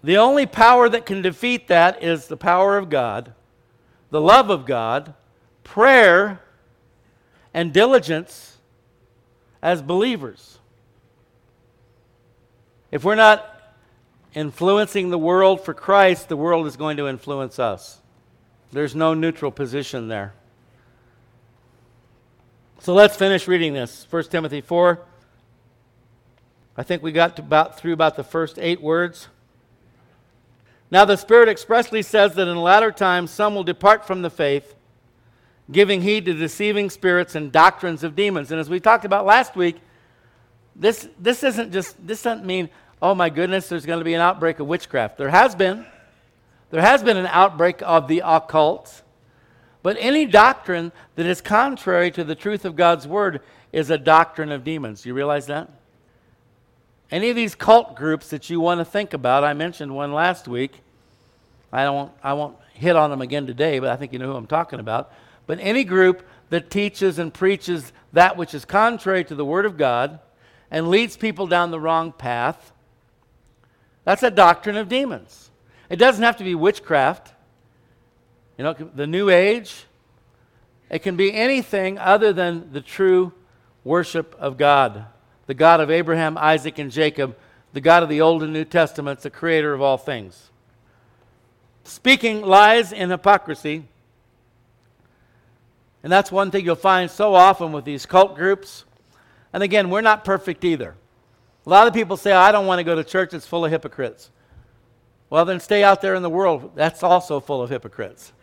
the 0.02 0.16
only 0.16 0.46
power 0.46 0.88
that 0.88 1.06
can 1.06 1.22
defeat 1.22 1.68
that 1.68 2.02
is 2.02 2.28
the 2.28 2.38
power 2.38 2.78
of 2.78 2.90
God, 2.90 3.34
the 4.10 4.22
love 4.22 4.50
of 4.50 4.66
God, 4.66 5.16
prayer, 5.66 6.40
and 7.54 7.74
diligence 7.74 8.56
as 9.62 9.82
believers. 9.82 10.60
If 12.90 13.04
we're 13.04 13.16
not 13.16 13.53
influencing 14.34 15.10
the 15.10 15.18
world 15.18 15.62
for 15.62 15.74
Christ, 15.74 16.30
the 16.30 16.38
world 16.38 16.68
is 16.68 16.76
going 16.76 16.98
to 16.98 17.08
influence 17.08 17.60
us. 17.60 18.00
There's 18.72 18.96
no 18.96 19.14
neutral 19.14 19.52
position 19.52 20.08
there. 20.08 20.34
So 22.80 22.94
let's 22.94 23.16
finish 23.16 23.48
reading 23.48 23.74
this. 23.74 24.06
1 24.10 24.26
Timothy 24.26 24.62
4. 24.62 25.00
I 26.76 26.84
think 26.84 27.04
we 27.04 27.12
got 27.12 27.38
about 27.38 27.80
through 27.80 27.94
about 27.94 28.16
the 28.16 28.24
first 28.24 28.58
eight 28.60 28.82
words. 28.82 29.28
Now 30.90 31.06
the 31.06 31.16
Spirit 31.16 31.50
expressly 31.50 32.02
says 32.02 32.34
that 32.34 32.48
in 32.48 32.56
the 32.56 32.62
latter 32.62 32.92
times 32.92 33.32
some 33.32 33.56
will 33.56 33.64
depart 33.64 34.06
from 34.06 34.22
the 34.22 34.30
faith, 34.30 34.76
giving 35.72 36.02
heed 36.02 36.26
to 36.26 36.34
deceiving 36.34 36.90
spirits 36.90 37.36
and 37.36 37.52
doctrines 37.52 38.04
of 38.04 38.16
demons. 38.16 38.52
And 38.52 38.60
as 38.60 38.70
we 38.70 38.80
talked 38.80 39.06
about 39.06 39.26
last 39.26 39.56
week, 39.56 39.78
this, 40.76 41.08
this 41.20 41.44
isn't 41.44 41.72
just 41.72 42.06
this 42.06 42.24
doesn't 42.24 42.46
mean, 42.46 42.70
oh 43.02 43.16
my 43.16 43.30
goodness, 43.30 43.68
there's 43.70 43.86
going 43.86 44.00
to 44.00 44.06
be 44.06 44.14
an 44.14 44.22
outbreak 44.22 44.60
of 44.60 44.68
witchcraft. 44.68 45.18
There 45.18 45.30
has 45.30 45.56
been. 45.56 45.86
There 46.72 46.82
has 46.82 47.04
been 47.04 47.18
an 47.18 47.28
outbreak 47.28 47.82
of 47.84 48.08
the 48.08 48.24
occult, 48.26 49.04
but 49.84 49.96
any 50.00 50.26
doctrine 50.26 50.92
that 51.16 51.26
is 51.26 51.40
contrary 51.40 52.10
to 52.12 52.24
the 52.24 52.34
truth 52.34 52.66
of 52.66 52.76
God's 52.76 53.08
word 53.08 53.42
is 53.72 53.92
a 53.92 53.98
doctrine 53.98 54.52
of 54.52 54.64
demons. 54.64 55.06
You 55.06 55.14
realize 55.14 55.46
that? 55.48 55.70
Any 57.12 57.30
of 57.30 57.36
these 57.36 57.54
cult 57.54 57.96
groups 57.96 58.30
that 58.32 58.50
you 58.50 58.60
want 58.60 58.80
to 58.80 58.86
think 58.86 59.14
about, 59.14 59.44
I 59.44 59.54
mentioned 59.54 59.96
one 59.96 60.14
last 60.14 60.48
week. 60.48 60.82
I, 61.72 61.84
don't, 61.84 62.12
I 62.24 62.34
won't 62.34 62.58
hit 62.74 62.96
on 62.96 63.12
them 63.12 63.22
again 63.22 63.46
today, 63.46 63.78
but 63.78 63.90
I 63.90 63.96
think 63.96 64.14
you 64.14 64.20
know 64.20 64.32
who 64.32 64.36
I'm 64.36 64.48
talking 64.48 64.80
about. 64.80 65.12
But 65.46 65.60
any 65.62 65.84
group 65.84 66.26
that 66.50 66.70
teaches 66.70 67.20
and 67.20 67.34
preaches 67.34 67.94
that 68.14 68.38
which 68.38 68.54
is 68.54 68.66
contrary 68.66 69.24
to 69.26 69.36
the 69.36 69.46
Word 69.46 69.66
of 69.66 69.78
God 69.78 70.20
and 70.72 70.88
leads 70.88 71.18
people 71.18 71.46
down 71.46 71.72
the 71.72 71.80
wrong 71.80 72.12
path, 72.12 72.72
that's 74.06 74.24
a 74.24 74.32
doctrine 74.32 74.78
of 74.78 74.90
demons. 74.90 75.52
It 75.90 75.98
doesn't 75.98 76.24
have 76.24 76.38
to 76.38 76.44
be 76.44 76.56
witchcraft. 76.56 77.34
You 78.58 78.64
know, 78.64 78.74
the 78.74 79.08
New 79.08 79.30
Age, 79.30 79.86
it 80.90 81.00
can 81.00 81.16
be 81.16 81.34
anything 81.34 81.98
other 81.98 82.34
than 82.34 82.72
the 82.72 82.82
true 82.82 83.34
worship 83.84 84.36
of 84.40 84.58
God, 84.58 85.06
the 85.48 85.54
God 85.54 85.80
of 85.80 85.90
Abraham, 85.90 86.38
Isaac, 86.38 86.80
and 86.80 86.92
Jacob, 86.92 87.36
the 87.74 87.82
God 87.82 88.04
of 88.04 88.10
the 88.10 88.22
Old 88.22 88.44
and 88.44 88.54
New 88.54 88.66
Testaments, 88.66 89.24
the 89.24 89.30
creator 89.30 89.74
of 89.74 89.82
all 89.82 89.98
things. 89.98 90.50
Speaking 91.84 92.42
lies 92.42 92.94
and 92.94 93.12
hypocrisy. 93.12 93.86
And 96.02 96.12
that's 96.12 96.32
one 96.32 96.52
thing 96.52 96.66
you'll 96.66 96.76
find 96.76 97.10
so 97.10 97.34
often 97.34 97.72
with 97.72 97.86
these 97.86 98.06
cult 98.06 98.36
groups. 98.36 98.86
And 99.52 99.64
again, 99.64 99.90
we're 99.90 100.02
not 100.02 100.24
perfect 100.24 100.64
either. 100.64 100.96
A 101.66 101.70
lot 101.70 101.88
of 101.88 101.94
people 101.94 102.18
say, 102.18 102.32
I 102.32 102.52
don't 102.52 102.66
want 102.66 102.80
to 102.80 102.84
go 102.84 102.96
to 102.96 103.04
church, 103.04 103.34
it's 103.34 103.48
full 103.48 103.64
of 103.64 103.72
hypocrites. 103.72 104.30
Well, 105.30 105.46
then 105.46 105.60
stay 105.60 105.84
out 105.84 106.02
there 106.02 106.14
in 106.16 106.22
the 106.22 106.30
world. 106.30 106.72
That's 106.76 107.02
also 107.02 107.40
full 107.40 107.62
of 107.62 107.70
hypocrites. 107.70 108.34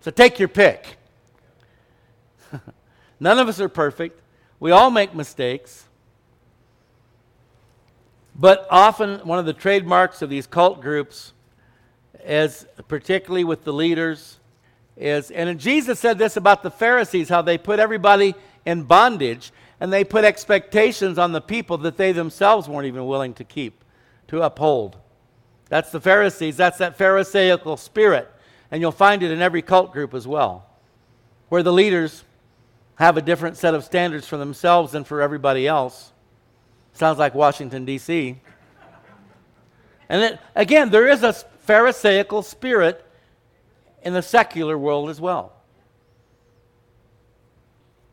So 0.00 0.10
take 0.10 0.38
your 0.38 0.48
pick. 0.48 0.96
None 3.20 3.38
of 3.38 3.48
us 3.48 3.60
are 3.60 3.68
perfect. 3.68 4.20
We 4.60 4.70
all 4.70 4.90
make 4.90 5.14
mistakes. 5.14 5.86
But 8.36 8.66
often, 8.70 9.20
one 9.26 9.38
of 9.38 9.46
the 9.46 9.52
trademarks 9.52 10.22
of 10.22 10.30
these 10.30 10.46
cult 10.46 10.80
groups 10.80 11.32
is, 12.24 12.66
particularly 12.88 13.44
with 13.44 13.64
the 13.64 13.72
leaders, 13.72 14.38
is, 14.96 15.30
and 15.30 15.58
Jesus 15.58 15.98
said 15.98 16.18
this 16.18 16.36
about 16.36 16.62
the 16.62 16.70
Pharisees, 16.70 17.28
how 17.28 17.42
they 17.42 17.58
put 17.58 17.78
everybody 17.78 18.34
in 18.64 18.84
bondage 18.84 19.52
and 19.80 19.92
they 19.92 20.04
put 20.04 20.24
expectations 20.24 21.18
on 21.18 21.32
the 21.32 21.40
people 21.40 21.78
that 21.78 21.96
they 21.96 22.12
themselves 22.12 22.68
weren't 22.68 22.86
even 22.86 23.06
willing 23.06 23.32
to 23.34 23.44
keep, 23.44 23.82
to 24.28 24.42
uphold. 24.42 24.98
That's 25.70 25.90
the 25.90 26.00
Pharisees. 26.00 26.56
That's 26.56 26.78
that 26.78 26.98
Pharisaical 26.98 27.78
spirit. 27.78 28.30
And 28.70 28.80
you'll 28.80 28.92
find 28.92 29.22
it 29.22 29.30
in 29.30 29.40
every 29.40 29.62
cult 29.62 29.92
group 29.92 30.12
as 30.14 30.28
well, 30.28 30.66
where 31.48 31.62
the 31.62 31.72
leaders 31.72 32.24
have 32.96 33.16
a 33.16 33.22
different 33.22 33.56
set 33.56 33.74
of 33.74 33.82
standards 33.82 34.26
for 34.26 34.36
themselves 34.36 34.92
than 34.92 35.04
for 35.04 35.22
everybody 35.22 35.66
else. 35.66 36.12
Sounds 36.92 37.18
like 37.18 37.34
Washington, 37.34 37.86
D.C. 37.86 38.38
And 40.08 40.22
it, 40.22 40.38
again, 40.54 40.90
there 40.90 41.08
is 41.08 41.22
a 41.22 41.32
Pharisaical 41.32 42.42
spirit 42.42 43.06
in 44.02 44.12
the 44.12 44.22
secular 44.22 44.76
world 44.76 45.08
as 45.08 45.20
well. 45.20 45.52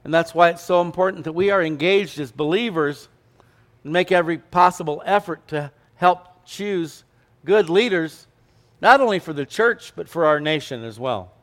And 0.07 0.13
that's 0.13 0.33
why 0.33 0.51
it's 0.51 0.63
so 0.63 0.79
important 0.79 1.25
that 1.25 1.33
we 1.33 1.49
are 1.49 1.61
engaged 1.61 2.17
as 2.17 2.31
believers 2.31 3.09
and 3.83 3.91
make 3.91 4.09
every 4.09 4.37
possible 4.37 5.03
effort 5.05 5.45
to 5.49 5.69
help 5.95 6.45
choose 6.45 7.03
good 7.43 7.69
leaders, 7.69 8.25
not 8.79 9.01
only 9.01 9.19
for 9.19 9.33
the 9.33 9.45
church, 9.45 9.91
but 9.97 10.07
for 10.07 10.25
our 10.25 10.39
nation 10.39 10.85
as 10.85 10.97
well. 10.97 11.33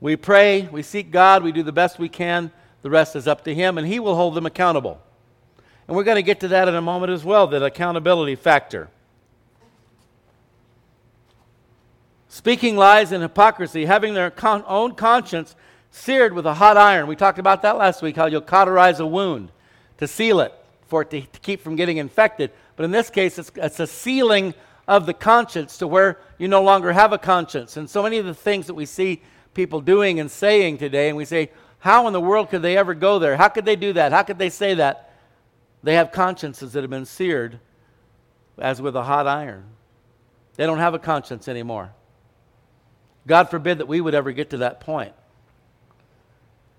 We 0.00 0.14
pray, 0.14 0.68
we 0.70 0.82
seek 0.82 1.10
God, 1.10 1.42
we 1.42 1.50
do 1.50 1.64
the 1.64 1.72
best 1.72 1.98
we 1.98 2.08
can. 2.08 2.52
The 2.82 2.90
rest 2.90 3.16
is 3.16 3.26
up 3.26 3.42
to 3.46 3.52
Him, 3.52 3.78
and 3.78 3.86
He 3.88 3.98
will 3.98 4.14
hold 4.14 4.34
them 4.34 4.46
accountable. 4.46 5.02
And 5.88 5.96
we're 5.96 6.04
going 6.04 6.18
to 6.18 6.22
get 6.22 6.38
to 6.40 6.48
that 6.48 6.68
in 6.68 6.76
a 6.76 6.80
moment 6.80 7.10
as 7.10 7.24
well 7.24 7.48
that 7.48 7.64
accountability 7.64 8.36
factor. 8.36 8.90
Speaking 12.28 12.76
lies 12.76 13.10
and 13.10 13.24
hypocrisy, 13.24 13.86
having 13.86 14.14
their 14.14 14.30
con- 14.30 14.62
own 14.68 14.94
conscience 14.94 15.56
seared 15.90 16.32
with 16.32 16.46
a 16.46 16.54
hot 16.54 16.76
iron. 16.76 17.06
We 17.06 17.16
talked 17.16 17.38
about 17.38 17.62
that 17.62 17.76
last 17.76 18.02
week, 18.02 18.16
how 18.16 18.26
you'll 18.26 18.40
cauterize 18.40 19.00
a 19.00 19.06
wound 19.06 19.50
to 19.98 20.06
seal 20.06 20.40
it, 20.40 20.52
for 20.86 21.02
it 21.02 21.10
to, 21.10 21.20
to 21.20 21.40
keep 21.40 21.60
from 21.60 21.76
getting 21.76 21.98
infected. 21.98 22.50
But 22.76 22.84
in 22.84 22.90
this 22.90 23.10
case, 23.10 23.38
it's, 23.38 23.50
it's 23.56 23.80
a 23.80 23.86
sealing 23.86 24.54
of 24.88 25.06
the 25.06 25.14
conscience 25.14 25.78
to 25.78 25.86
where 25.86 26.18
you 26.38 26.48
no 26.48 26.62
longer 26.62 26.92
have 26.92 27.12
a 27.12 27.18
conscience. 27.18 27.76
And 27.76 27.88
so 27.88 28.02
many 28.02 28.18
of 28.18 28.26
the 28.26 28.34
things 28.34 28.66
that 28.66 28.74
we 28.74 28.86
see 28.86 29.22
people 29.54 29.80
doing 29.80 30.20
and 30.20 30.30
saying 30.30 30.78
today, 30.78 31.08
and 31.08 31.16
we 31.16 31.24
say, 31.24 31.50
how 31.80 32.06
in 32.06 32.12
the 32.12 32.20
world 32.20 32.50
could 32.50 32.62
they 32.62 32.76
ever 32.76 32.94
go 32.94 33.18
there? 33.18 33.36
How 33.36 33.48
could 33.48 33.64
they 33.64 33.76
do 33.76 33.92
that? 33.94 34.12
How 34.12 34.22
could 34.22 34.38
they 34.38 34.50
say 34.50 34.74
that? 34.74 35.14
They 35.82 35.94
have 35.94 36.12
consciences 36.12 36.72
that 36.72 36.82
have 36.82 36.90
been 36.90 37.06
seared 37.06 37.58
as 38.58 38.82
with 38.82 38.94
a 38.96 39.02
hot 39.02 39.26
iron. 39.26 39.64
They 40.56 40.66
don't 40.66 40.78
have 40.78 40.92
a 40.94 40.98
conscience 40.98 41.48
anymore. 41.48 41.92
God 43.26 43.48
forbid 43.48 43.78
that 43.78 43.88
we 43.88 44.00
would 44.00 44.14
ever 44.14 44.32
get 44.32 44.50
to 44.50 44.58
that 44.58 44.80
point. 44.80 45.12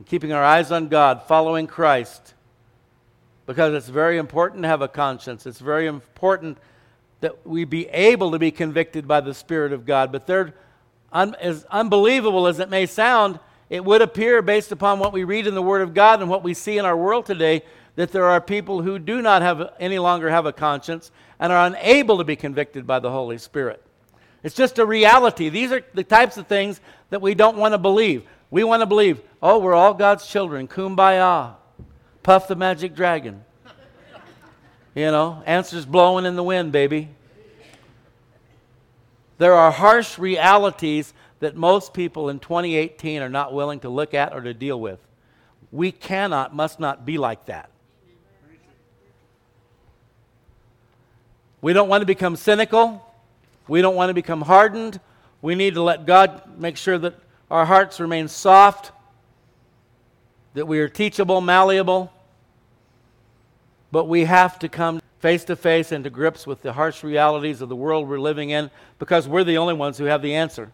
And 0.01 0.08
keeping 0.08 0.34
our 0.34 0.43
eyes 0.43 0.72
on 0.72 0.88
God, 0.88 1.22
following 1.27 1.67
Christ, 1.67 2.34
because 3.46 3.75
it's 3.75 3.88
very 3.88 4.17
important 4.17 4.63
to 4.63 4.67
have 4.67 4.81
a 4.81 4.88
conscience. 4.88 5.46
It's 5.46 5.60
very 5.60 5.86
important 5.86 6.58
that 7.20 7.46
we 7.46 7.65
be 7.65 7.88
able 7.89 8.31
to 8.31 8.39
be 8.39 8.50
convicted 8.50 9.08
by 9.08 9.22
the 9.22 9.36
Spirit 9.36 9.74
of 9.74 9.86
God. 9.86 10.12
But 10.12 10.25
they're 10.25 10.55
un- 11.13 11.36
as 11.39 11.65
unbelievable 11.70 12.48
as 12.48 12.58
it 12.58 12.67
may 12.67 12.88
sound, 12.88 13.39
it 13.70 13.86
would 13.86 14.01
appear, 14.01 14.41
based 14.41 14.72
upon 14.72 14.98
what 14.98 15.13
we 15.13 15.24
read 15.24 15.46
in 15.46 15.53
the 15.53 15.62
Word 15.62 15.84
of 15.84 15.93
God 15.93 16.20
and 16.20 16.31
what 16.31 16.41
we 16.41 16.55
see 16.55 16.79
in 16.79 16.86
our 16.86 16.98
world 16.98 17.27
today, 17.27 17.62
that 17.96 18.12
there 18.12 18.25
are 18.25 18.41
people 18.41 18.81
who 18.81 18.98
do 18.98 19.22
not 19.22 19.43
have 19.43 19.72
any 19.79 20.00
longer 20.00 20.31
have 20.31 20.48
a 20.48 20.51
conscience 20.51 21.12
and 21.39 21.53
are 21.53 21.67
unable 21.67 22.17
to 22.17 22.24
be 22.24 22.36
convicted 22.36 22.88
by 22.88 22.98
the 22.98 23.12
Holy 23.12 23.38
Spirit. 23.38 23.84
It's 24.41 24.55
just 24.55 24.79
a 24.79 24.86
reality. 24.88 25.50
These 25.50 25.72
are 25.72 25.86
the 25.93 26.03
types 26.03 26.38
of 26.38 26.48
things 26.48 26.81
that 27.12 27.22
we 27.22 27.36
don't 27.36 27.58
want 27.58 27.75
to 27.75 27.77
believe. 27.77 28.24
We 28.51 28.65
want 28.65 28.81
to 28.81 28.86
believe, 28.86 29.22
oh, 29.41 29.60
we're 29.60 29.74
all 29.74 29.93
God's 29.93 30.27
children, 30.27 30.67
kumbaya, 30.67 31.55
puff 32.22 32.50
the 32.50 32.55
magic 32.55 32.93
dragon. 32.93 33.43
You 34.93 35.05
know, 35.05 35.41
answers 35.46 35.86
blowing 35.86 36.25
in 36.25 36.36
the 36.36 36.43
wind, 36.43 36.74
baby. 36.74 37.08
There 39.38 39.53
are 39.53 39.72
harsh 39.72 40.20
realities 40.20 41.13
that 41.39 41.55
most 41.55 41.93
people 41.93 42.29
in 42.29 42.39
2018 42.39 43.22
are 43.22 43.29
not 43.29 43.53
willing 43.53 43.79
to 43.79 43.89
look 43.89 44.13
at 44.13 44.34
or 44.34 44.41
to 44.41 44.53
deal 44.53 44.79
with. 44.79 45.00
We 45.72 45.93
cannot, 45.93 46.53
must 46.53 46.79
not 46.79 47.05
be 47.05 47.17
like 47.17 47.46
that. 47.46 47.70
We 51.62 51.72
don't 51.72 51.88
want 51.88 52.01
to 52.01 52.05
become 52.05 52.36
cynical. 52.36 53.08
We 53.67 53.81
don't 53.81 53.96
want 53.96 54.10
to 54.10 54.13
become 54.13 54.41
hardened. 54.41 55.00
We 55.41 55.55
need 55.55 55.75
to 55.75 55.81
let 55.81 56.05
God 56.05 56.60
make 56.60 56.75
sure 56.75 56.98
that 56.98 57.15
our 57.51 57.65
hearts 57.65 58.00
remain 58.00 58.29
soft, 58.29 58.93
that 60.53 60.65
we 60.65 60.79
are 60.79 60.88
teachable, 60.88 61.41
malleable, 61.41 62.12
but 63.91 64.05
we 64.05 64.24
have 64.24 64.58
to 64.60 64.70
come 64.70 65.01
face 65.20 65.43
to 65.43 65.55
face 65.58 65.91
and 65.91 66.05
to 66.05 66.10
grips 66.10 66.48
with 66.48 66.62
the 66.62 66.72
harsh 66.72 67.03
realities 67.03 67.62
of 67.62 67.67
the 67.67 67.75
world 67.75 68.08
we're 68.08 68.20
living 68.20 68.51
in 68.51 68.72
because 69.00 69.27
we're 69.27 69.43
the 69.43 69.58
only 69.58 69.74
ones 69.74 69.98
who 69.98 70.05
have 70.05 70.22
the 70.22 70.34
answer. 70.34 70.72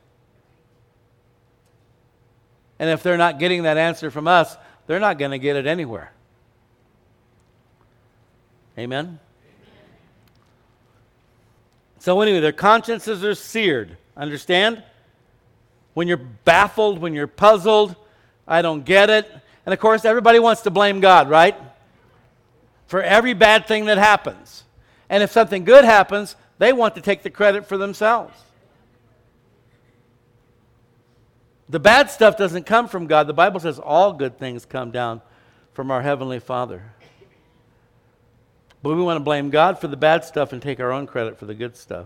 And 2.77 2.91
if 2.91 3.01
they're 3.01 3.17
not 3.17 3.39
getting 3.39 3.63
that 3.63 3.77
answer 3.77 4.11
from 4.11 4.27
us, 4.27 4.55
they're 4.85 4.99
not 4.99 5.17
going 5.17 5.31
to 5.31 5.39
get 5.39 5.55
it 5.55 5.65
anywhere. 5.65 6.11
Amen? 8.77 9.19
So, 11.97 12.21
anyway, 12.21 12.39
their 12.39 12.51
consciences 12.51 13.23
are 13.23 13.33
seared. 13.33 13.97
Understand? 14.15 14.83
When 15.97 16.07
you're 16.07 16.17
baffled, 16.17 16.99
when 16.99 17.15
you're 17.15 17.25
puzzled, 17.25 17.95
I 18.47 18.61
don't 18.61 18.85
get 18.85 19.09
it. 19.09 19.27
And 19.65 19.73
of 19.73 19.79
course, 19.79 20.05
everybody 20.05 20.37
wants 20.37 20.61
to 20.61 20.69
blame 20.69 20.99
God, 20.99 21.27
right? 21.27 21.55
For 22.85 23.01
every 23.01 23.33
bad 23.33 23.65
thing 23.65 23.85
that 23.85 23.97
happens. 23.97 24.63
And 25.09 25.23
if 25.23 25.31
something 25.31 25.63
good 25.63 25.85
happens, 25.85 26.35
they 26.59 26.71
want 26.71 26.93
to 26.93 27.01
take 27.01 27.23
the 27.23 27.31
credit 27.31 27.65
for 27.65 27.79
themselves. 27.79 28.39
The 31.67 31.79
bad 31.79 32.11
stuff 32.11 32.37
doesn't 32.37 32.67
come 32.67 32.87
from 32.87 33.07
God. 33.07 33.25
The 33.25 33.33
Bible 33.33 33.59
says 33.59 33.79
all 33.79 34.13
good 34.13 34.37
things 34.37 34.65
come 34.65 34.91
down 34.91 35.23
from 35.73 35.89
our 35.89 36.03
Heavenly 36.03 36.39
Father. 36.39 36.83
But 38.83 38.93
we 38.93 39.01
want 39.01 39.17
to 39.17 39.23
blame 39.23 39.49
God 39.49 39.81
for 39.81 39.87
the 39.87 39.97
bad 39.97 40.25
stuff 40.25 40.53
and 40.53 40.61
take 40.61 40.79
our 40.79 40.91
own 40.91 41.07
credit 41.07 41.39
for 41.39 41.47
the 41.47 41.55
good 41.55 41.75
stuff. 41.75 42.05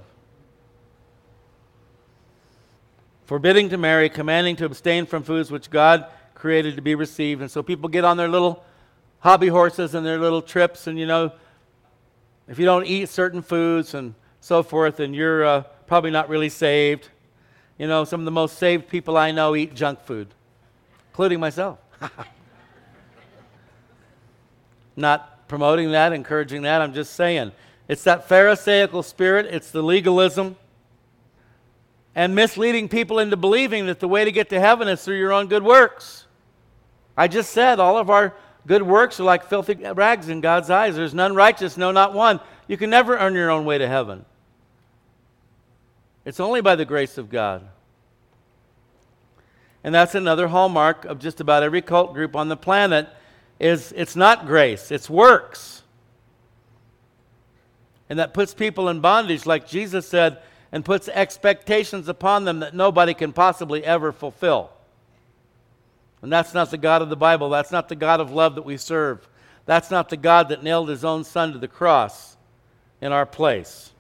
Forbidding 3.25 3.69
to 3.69 3.77
marry, 3.77 4.09
commanding 4.09 4.55
to 4.57 4.65
abstain 4.65 5.05
from 5.05 5.23
foods 5.23 5.51
which 5.51 5.69
God 5.69 6.05
created 6.33 6.75
to 6.75 6.81
be 6.81 6.95
received. 6.95 7.41
And 7.41 7.49
so 7.49 7.63
people 7.63 7.87
get 7.87 8.03
on 8.03 8.17
their 8.17 8.27
little 8.27 8.63
hobby 9.19 9.47
horses 9.47 9.95
and 9.95 10.05
their 10.05 10.19
little 10.19 10.41
trips, 10.41 10.87
and 10.87 10.97
you 10.99 11.05
know, 11.05 11.31
if 12.47 12.59
you 12.59 12.65
don't 12.65 12.85
eat 12.85 13.07
certain 13.07 13.41
foods 13.41 13.93
and 13.93 14.15
so 14.41 14.63
forth, 14.63 14.97
then 14.97 15.13
you're 15.13 15.45
uh, 15.45 15.61
probably 15.87 16.11
not 16.11 16.27
really 16.27 16.49
saved. 16.49 17.09
You 17.77 17.87
know, 17.87 18.03
some 18.03 18.19
of 18.19 18.25
the 18.25 18.31
most 18.31 18.57
saved 18.57 18.89
people 18.89 19.17
I 19.17 19.31
know 19.31 19.55
eat 19.55 19.73
junk 19.73 20.01
food, 20.01 20.27
including 21.11 21.39
myself. 21.39 21.79
Not 24.95 25.47
promoting 25.47 25.91
that, 25.91 26.13
encouraging 26.13 26.63
that. 26.63 26.81
I'm 26.81 26.93
just 26.93 27.13
saying. 27.13 27.51
It's 27.87 28.03
that 28.03 28.27
Pharisaical 28.27 29.03
spirit, 29.03 29.45
it's 29.47 29.71
the 29.71 29.81
legalism, 29.81 30.57
and 32.15 32.35
misleading 32.35 32.89
people 32.89 33.19
into 33.19 33.37
believing 33.37 33.85
that 33.85 33.99
the 33.99 34.07
way 34.07 34.25
to 34.25 34.31
get 34.31 34.49
to 34.49 34.59
heaven 34.59 34.87
is 34.87 35.03
through 35.03 35.17
your 35.17 35.31
own 35.31 35.47
good 35.47 35.63
works. 35.63 36.25
I 37.15 37.27
just 37.27 37.51
said 37.51 37.79
all 37.79 37.97
of 37.97 38.09
our 38.09 38.33
good 38.67 38.81
works 38.81 39.19
are 39.19 39.23
like 39.23 39.45
filthy 39.45 39.75
rags 39.75 40.29
in 40.29 40.41
God's 40.41 40.69
eyes. 40.69 40.95
There's 40.95 41.13
none 41.13 41.35
righteous, 41.35 41.77
no, 41.77 41.91
not 41.91 42.13
one. 42.13 42.39
You 42.67 42.77
can 42.77 42.89
never 42.89 43.17
earn 43.17 43.33
your 43.33 43.49
own 43.49 43.65
way 43.65 43.77
to 43.77 43.87
heaven. 43.87 44.25
It's 46.25 46.39
only 46.39 46.61
by 46.61 46.75
the 46.75 46.85
grace 46.85 47.17
of 47.17 47.29
God. 47.29 47.67
And 49.83 49.95
that's 49.95 50.13
another 50.13 50.47
hallmark 50.47 51.05
of 51.05 51.19
just 51.19 51.39
about 51.39 51.63
every 51.63 51.81
cult 51.81 52.13
group 52.13 52.35
on 52.35 52.49
the 52.49 52.57
planet 52.57 53.09
is 53.59 53.93
it's 53.95 54.15
not 54.15 54.45
grace, 54.45 54.91
it's 54.91 55.09
works. 55.09 55.83
And 58.09 58.19
that 58.19 58.33
puts 58.33 58.53
people 58.53 58.89
in 58.89 58.99
bondage 58.99 59.45
like 59.45 59.67
Jesus 59.67 60.07
said 60.07 60.39
and 60.71 60.85
puts 60.85 61.07
expectations 61.09 62.07
upon 62.07 62.45
them 62.45 62.59
that 62.59 62.73
nobody 62.73 63.13
can 63.13 63.33
possibly 63.33 63.83
ever 63.83 64.11
fulfill. 64.11 64.71
And 66.21 66.31
that's 66.31 66.53
not 66.53 66.71
the 66.71 66.77
God 66.77 67.01
of 67.01 67.09
the 67.09 67.15
Bible. 67.15 67.49
That's 67.49 67.71
not 67.71 67.89
the 67.89 67.95
God 67.95 68.19
of 68.19 68.31
love 68.31 68.55
that 68.55 68.61
we 68.61 68.77
serve. 68.77 69.27
That's 69.65 69.91
not 69.91 70.09
the 70.09 70.17
God 70.17 70.49
that 70.49 70.63
nailed 70.63 70.89
his 70.89 71.03
own 71.03 71.23
son 71.23 71.53
to 71.53 71.59
the 71.59 71.67
cross 71.67 72.37
in 73.01 73.11
our 73.11 73.25
place. 73.25 73.91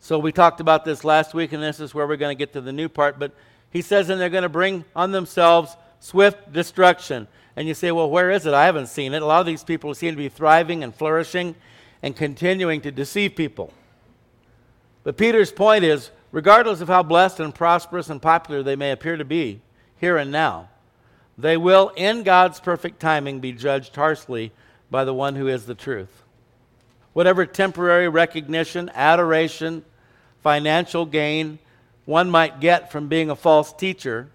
So 0.00 0.18
we 0.18 0.32
talked 0.32 0.60
about 0.60 0.84
this 0.84 1.04
last 1.04 1.34
week, 1.34 1.52
and 1.52 1.62
this 1.62 1.80
is 1.80 1.94
where 1.94 2.06
we're 2.06 2.16
going 2.16 2.34
to 2.34 2.38
get 2.38 2.54
to 2.54 2.60
the 2.60 2.72
new 2.72 2.88
part. 2.88 3.18
But 3.18 3.32
he 3.70 3.82
says, 3.82 4.08
and 4.08 4.20
they're 4.20 4.30
going 4.30 4.42
to 4.42 4.48
bring 4.48 4.84
on 4.96 5.12
themselves 5.12 5.76
swift 6.00 6.52
destruction. 6.52 7.28
And 7.56 7.68
you 7.68 7.74
say, 7.74 7.90
well, 7.90 8.08
where 8.08 8.30
is 8.30 8.46
it? 8.46 8.54
I 8.54 8.66
haven't 8.66 8.86
seen 8.86 9.12
it. 9.12 9.20
A 9.20 9.26
lot 9.26 9.40
of 9.40 9.46
these 9.46 9.64
people 9.64 9.92
seem 9.94 10.12
to 10.12 10.16
be 10.16 10.28
thriving 10.28 10.82
and 10.82 10.94
flourishing 10.94 11.56
and 12.02 12.14
continuing 12.14 12.80
to 12.82 12.90
deceive 12.90 13.34
people. 13.34 13.72
But 15.04 15.16
Peter's 15.16 15.52
point 15.52 15.84
is 15.84 16.10
regardless 16.32 16.80
of 16.80 16.88
how 16.88 17.02
blessed 17.02 17.40
and 17.40 17.54
prosperous 17.54 18.10
and 18.10 18.20
popular 18.20 18.62
they 18.62 18.76
may 18.76 18.92
appear 18.92 19.16
to 19.16 19.24
be 19.24 19.60
here 19.96 20.16
and 20.16 20.30
now, 20.30 20.68
they 21.36 21.56
will, 21.56 21.92
in 21.96 22.24
God's 22.24 22.60
perfect 22.60 23.00
timing, 23.00 23.40
be 23.40 23.52
judged 23.52 23.94
harshly 23.94 24.52
by 24.90 25.04
the 25.04 25.14
one 25.14 25.36
who 25.36 25.46
is 25.46 25.66
the 25.66 25.74
truth. 25.74 26.24
Whatever 27.12 27.46
temporary 27.46 28.08
recognition, 28.08 28.90
adoration, 28.94 29.84
financial 30.42 31.06
gain 31.06 31.58
one 32.04 32.30
might 32.30 32.58
get 32.58 32.90
from 32.90 33.08
being 33.08 33.28
a 33.28 33.36
false 33.36 33.72
teacher. 33.72 34.30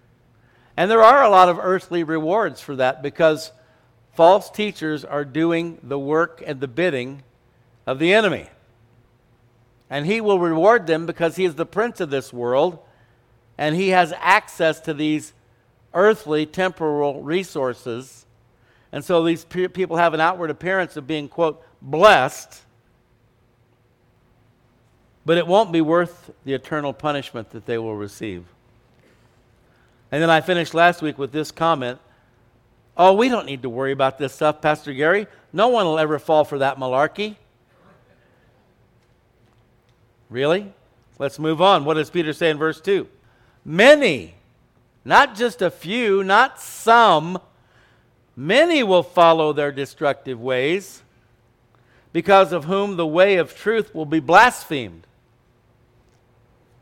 And 0.76 0.90
there 0.90 1.02
are 1.02 1.24
a 1.24 1.28
lot 1.28 1.48
of 1.48 1.58
earthly 1.58 2.04
rewards 2.04 2.60
for 2.60 2.76
that 2.76 3.02
because 3.02 3.52
false 4.12 4.48
teachers 4.48 5.04
are 5.04 5.24
doing 5.24 5.78
the 5.82 5.98
work 5.98 6.42
and 6.46 6.60
the 6.60 6.68
bidding 6.68 7.22
of 7.86 7.98
the 7.98 8.12
enemy. 8.12 8.48
And 9.90 10.06
he 10.06 10.20
will 10.20 10.38
reward 10.38 10.86
them 10.86 11.06
because 11.06 11.36
he 11.36 11.44
is 11.44 11.54
the 11.54 11.66
prince 11.66 12.00
of 12.00 12.10
this 12.10 12.32
world 12.32 12.78
and 13.56 13.76
he 13.76 13.90
has 13.90 14.12
access 14.18 14.80
to 14.80 14.94
these 14.94 15.32
earthly, 15.92 16.46
temporal 16.46 17.22
resources. 17.22 18.26
And 18.90 19.04
so 19.04 19.22
these 19.22 19.44
pe- 19.44 19.68
people 19.68 19.96
have 19.96 20.14
an 20.14 20.20
outward 20.20 20.50
appearance 20.50 20.96
of 20.96 21.06
being, 21.06 21.28
quote, 21.28 21.64
blessed 21.80 22.62
but 25.24 25.38
it 25.38 25.46
won't 25.46 25.72
be 25.72 25.80
worth 25.80 26.30
the 26.44 26.52
eternal 26.52 26.92
punishment 26.92 27.50
that 27.50 27.66
they 27.66 27.78
will 27.78 27.96
receive. 27.96 28.44
And 30.12 30.22
then 30.22 30.30
I 30.30 30.40
finished 30.40 30.74
last 30.74 31.02
week 31.02 31.18
with 31.18 31.32
this 31.32 31.50
comment 31.50 31.98
Oh, 32.96 33.14
we 33.14 33.28
don't 33.28 33.46
need 33.46 33.62
to 33.62 33.68
worry 33.68 33.90
about 33.90 34.18
this 34.18 34.32
stuff, 34.32 34.60
Pastor 34.60 34.92
Gary. 34.92 35.26
No 35.52 35.66
one 35.66 35.84
will 35.84 35.98
ever 35.98 36.20
fall 36.20 36.44
for 36.44 36.58
that 36.58 36.78
malarkey. 36.78 37.34
Really? 40.30 40.72
Let's 41.18 41.38
move 41.38 41.60
on. 41.60 41.84
What 41.84 41.94
does 41.94 42.10
Peter 42.10 42.32
say 42.32 42.50
in 42.50 42.58
verse 42.58 42.80
2? 42.80 43.06
Many, 43.64 44.34
not 45.04 45.34
just 45.34 45.62
a 45.62 45.70
few, 45.70 46.24
not 46.24 46.60
some, 46.60 47.38
many 48.36 48.82
will 48.82 49.02
follow 49.02 49.52
their 49.52 49.72
destructive 49.72 50.40
ways, 50.40 51.02
because 52.12 52.52
of 52.52 52.64
whom 52.64 52.96
the 52.96 53.06
way 53.06 53.36
of 53.36 53.56
truth 53.56 53.94
will 53.94 54.06
be 54.06 54.20
blasphemed. 54.20 55.06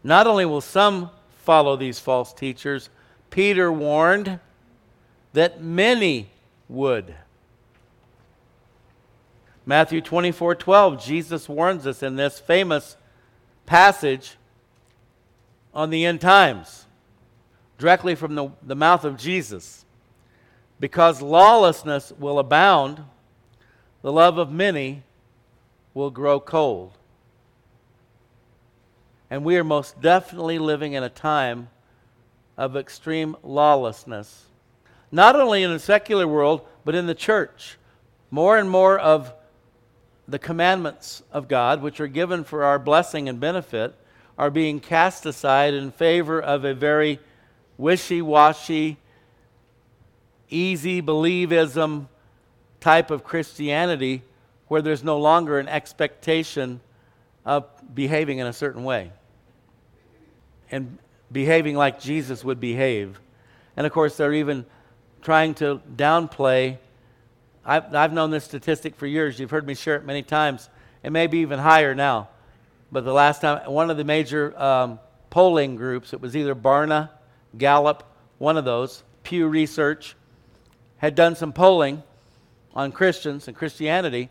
Not 0.05 0.26
only 0.26 0.44
will 0.44 0.61
some 0.61 1.11
follow 1.44 1.76
these 1.76 1.98
false 1.98 2.33
teachers, 2.33 2.90
Peter 3.31 3.72
warned 3.72 4.38
that 5.33 5.62
many 5.62 6.28
would. 6.68 7.14
Matthew 9.64 10.00
24 10.00 10.57
12, 10.57 11.05
Jesus 11.05 11.48
warns 11.48 11.87
us 11.87 12.02
in 12.02 12.16
this 12.16 12.40
famous 12.40 12.96
passage 13.72 14.37
on 15.72 15.88
the 15.88 16.04
end 16.04 16.20
times, 16.20 16.85
directly 17.78 18.14
from 18.14 18.35
the, 18.35 18.50
the 18.62 18.76
mouth 18.76 19.02
of 19.02 19.16
Jesus. 19.16 19.87
Because 20.78 21.22
lawlessness 21.22 22.12
will 22.18 22.38
abound, 22.38 23.02
the 24.02 24.12
love 24.12 24.37
of 24.37 24.52
many 24.52 25.04
will 25.94 26.11
grow 26.11 26.38
cold. 26.38 26.92
And 29.30 29.42
we 29.42 29.56
are 29.56 29.64
most 29.64 30.02
definitely 30.02 30.58
living 30.58 30.92
in 30.92 31.02
a 31.02 31.08
time 31.08 31.70
of 32.58 32.76
extreme 32.76 33.38
lawlessness. 33.42 34.48
Not 35.11 35.35
only 35.35 35.62
in 35.62 35.70
the 35.72 35.78
secular 35.78 36.28
world, 36.28 36.61
but 36.85 36.94
in 36.94 37.06
the 37.06 37.14
church. 37.14 37.78
More 38.30 38.58
and 38.58 38.68
more 38.68 38.98
of 38.98 39.32
the 40.26 40.38
commandments 40.38 41.22
of 41.32 41.48
God, 41.48 41.82
which 41.82 42.00
are 42.00 42.06
given 42.06 42.44
for 42.44 42.64
our 42.64 42.78
blessing 42.78 43.28
and 43.28 43.40
benefit, 43.40 43.94
are 44.38 44.50
being 44.50 44.80
cast 44.80 45.26
aside 45.26 45.74
in 45.74 45.90
favor 45.90 46.40
of 46.40 46.64
a 46.64 46.74
very 46.74 47.18
wishy 47.76 48.22
washy, 48.22 48.96
easy 50.48 51.02
believism 51.02 52.06
type 52.80 53.11
of 53.11 53.24
Christianity 53.24 54.22
where 54.68 54.82
there's 54.82 55.04
no 55.04 55.18
longer 55.18 55.58
an 55.58 55.68
expectation 55.68 56.80
of 57.44 57.66
behaving 57.94 58.38
in 58.38 58.46
a 58.46 58.52
certain 58.52 58.85
way 58.85 59.12
and 60.70 60.98
behaving 61.30 61.76
like 61.76 62.00
Jesus 62.00 62.44
would 62.44 62.58
behave. 62.58 63.20
And 63.76 63.87
of 63.87 63.92
course, 63.92 64.16
they're 64.16 64.32
even 64.32 64.64
trying 65.20 65.54
to 65.54 65.80
downplay. 65.94 66.78
I've, 67.64 67.94
I've 67.94 68.12
known 68.12 68.31
this 68.31 68.44
statistic 68.44 68.96
for 68.96 69.07
years. 69.07 69.38
You've 69.38 69.51
heard 69.51 69.66
me 69.66 69.75
share 69.75 69.96
it 69.96 70.05
many 70.05 70.22
times. 70.22 70.68
It 71.03 71.11
may 71.11 71.27
be 71.27 71.38
even 71.38 71.59
higher 71.59 71.94
now. 71.94 72.29
But 72.90 73.05
the 73.05 73.12
last 73.12 73.40
time, 73.40 73.70
one 73.70 73.90
of 73.90 73.96
the 73.96 74.05
major 74.05 74.59
um, 74.61 74.98
polling 75.33 75.77
groups. 75.77 76.12
It 76.12 76.20
was 76.20 76.37
either 76.37 76.55
Barna, 76.55 77.09
Gallup, 77.57 78.05
one 78.37 78.59
of 78.59 78.66
those, 78.66 79.03
Pew 79.22 79.48
Research, 79.48 80.14
had 80.98 81.14
done 81.14 81.35
some 81.35 81.55
polling 81.55 82.03
on 82.75 82.92
Christians 82.92 83.48
and 83.48 83.57
Christianity, 83.57 84.29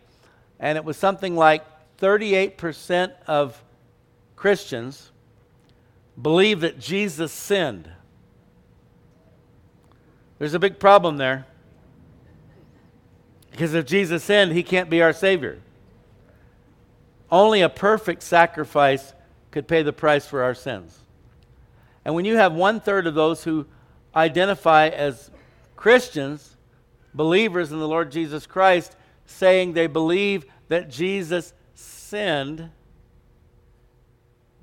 and 0.59 0.77
it 0.77 0.85
was 0.85 0.95
something 0.95 1.35
like 1.35 1.65
38% 1.97 3.13
of 3.25 3.63
Christians 4.35 5.11
believe 6.21 6.61
that 6.61 6.79
Jesus 6.79 7.31
sinned. 7.31 7.89
There's 10.37 10.53
a 10.53 10.59
big 10.59 10.77
problem 10.79 11.17
there. 11.17 11.47
Because 13.61 13.75
if 13.75 13.85
Jesus 13.85 14.23
sinned, 14.23 14.53
he 14.53 14.63
can't 14.63 14.89
be 14.89 15.03
our 15.03 15.13
Savior. 15.13 15.59
Only 17.29 17.61
a 17.61 17.69
perfect 17.69 18.23
sacrifice 18.23 19.13
could 19.51 19.67
pay 19.67 19.83
the 19.83 19.93
price 19.93 20.25
for 20.25 20.41
our 20.41 20.55
sins. 20.55 20.97
And 22.03 22.15
when 22.15 22.25
you 22.25 22.37
have 22.37 22.53
one 22.53 22.79
third 22.79 23.05
of 23.05 23.13
those 23.13 23.43
who 23.43 23.67
identify 24.15 24.87
as 24.87 25.29
Christians, 25.75 26.57
believers 27.13 27.71
in 27.71 27.77
the 27.77 27.87
Lord 27.87 28.11
Jesus 28.11 28.47
Christ, 28.47 28.95
saying 29.27 29.73
they 29.73 29.85
believe 29.85 30.43
that 30.69 30.89
Jesus 30.89 31.53
sinned, 31.75 32.71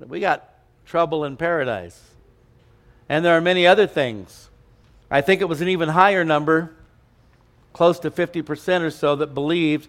we 0.05 0.19
got 0.19 0.55
trouble 0.85 1.23
in 1.23 1.37
paradise. 1.37 2.01
And 3.07 3.23
there 3.23 3.37
are 3.37 3.39
many 3.39 3.65
other 3.65 3.87
things. 3.87 4.49
I 5.09 5.21
think 5.21 5.39
it 5.39 5.47
was 5.47 5.61
an 5.61 5.69
even 5.69 5.87
higher 5.87 6.25
number, 6.25 6.75
close 7.73 7.99
to 7.99 8.11
50% 8.11 8.81
or 8.81 8.91
so, 8.91 9.15
that 9.15 9.33
believed 9.33 9.87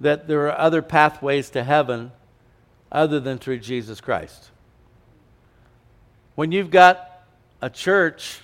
that 0.00 0.28
there 0.28 0.46
are 0.46 0.58
other 0.58 0.82
pathways 0.82 1.50
to 1.50 1.64
heaven 1.64 2.12
other 2.90 3.20
than 3.20 3.38
through 3.38 3.58
Jesus 3.58 4.00
Christ. 4.00 4.50
When 6.34 6.52
you've 6.52 6.70
got 6.70 7.26
a 7.62 7.70
church, 7.70 8.40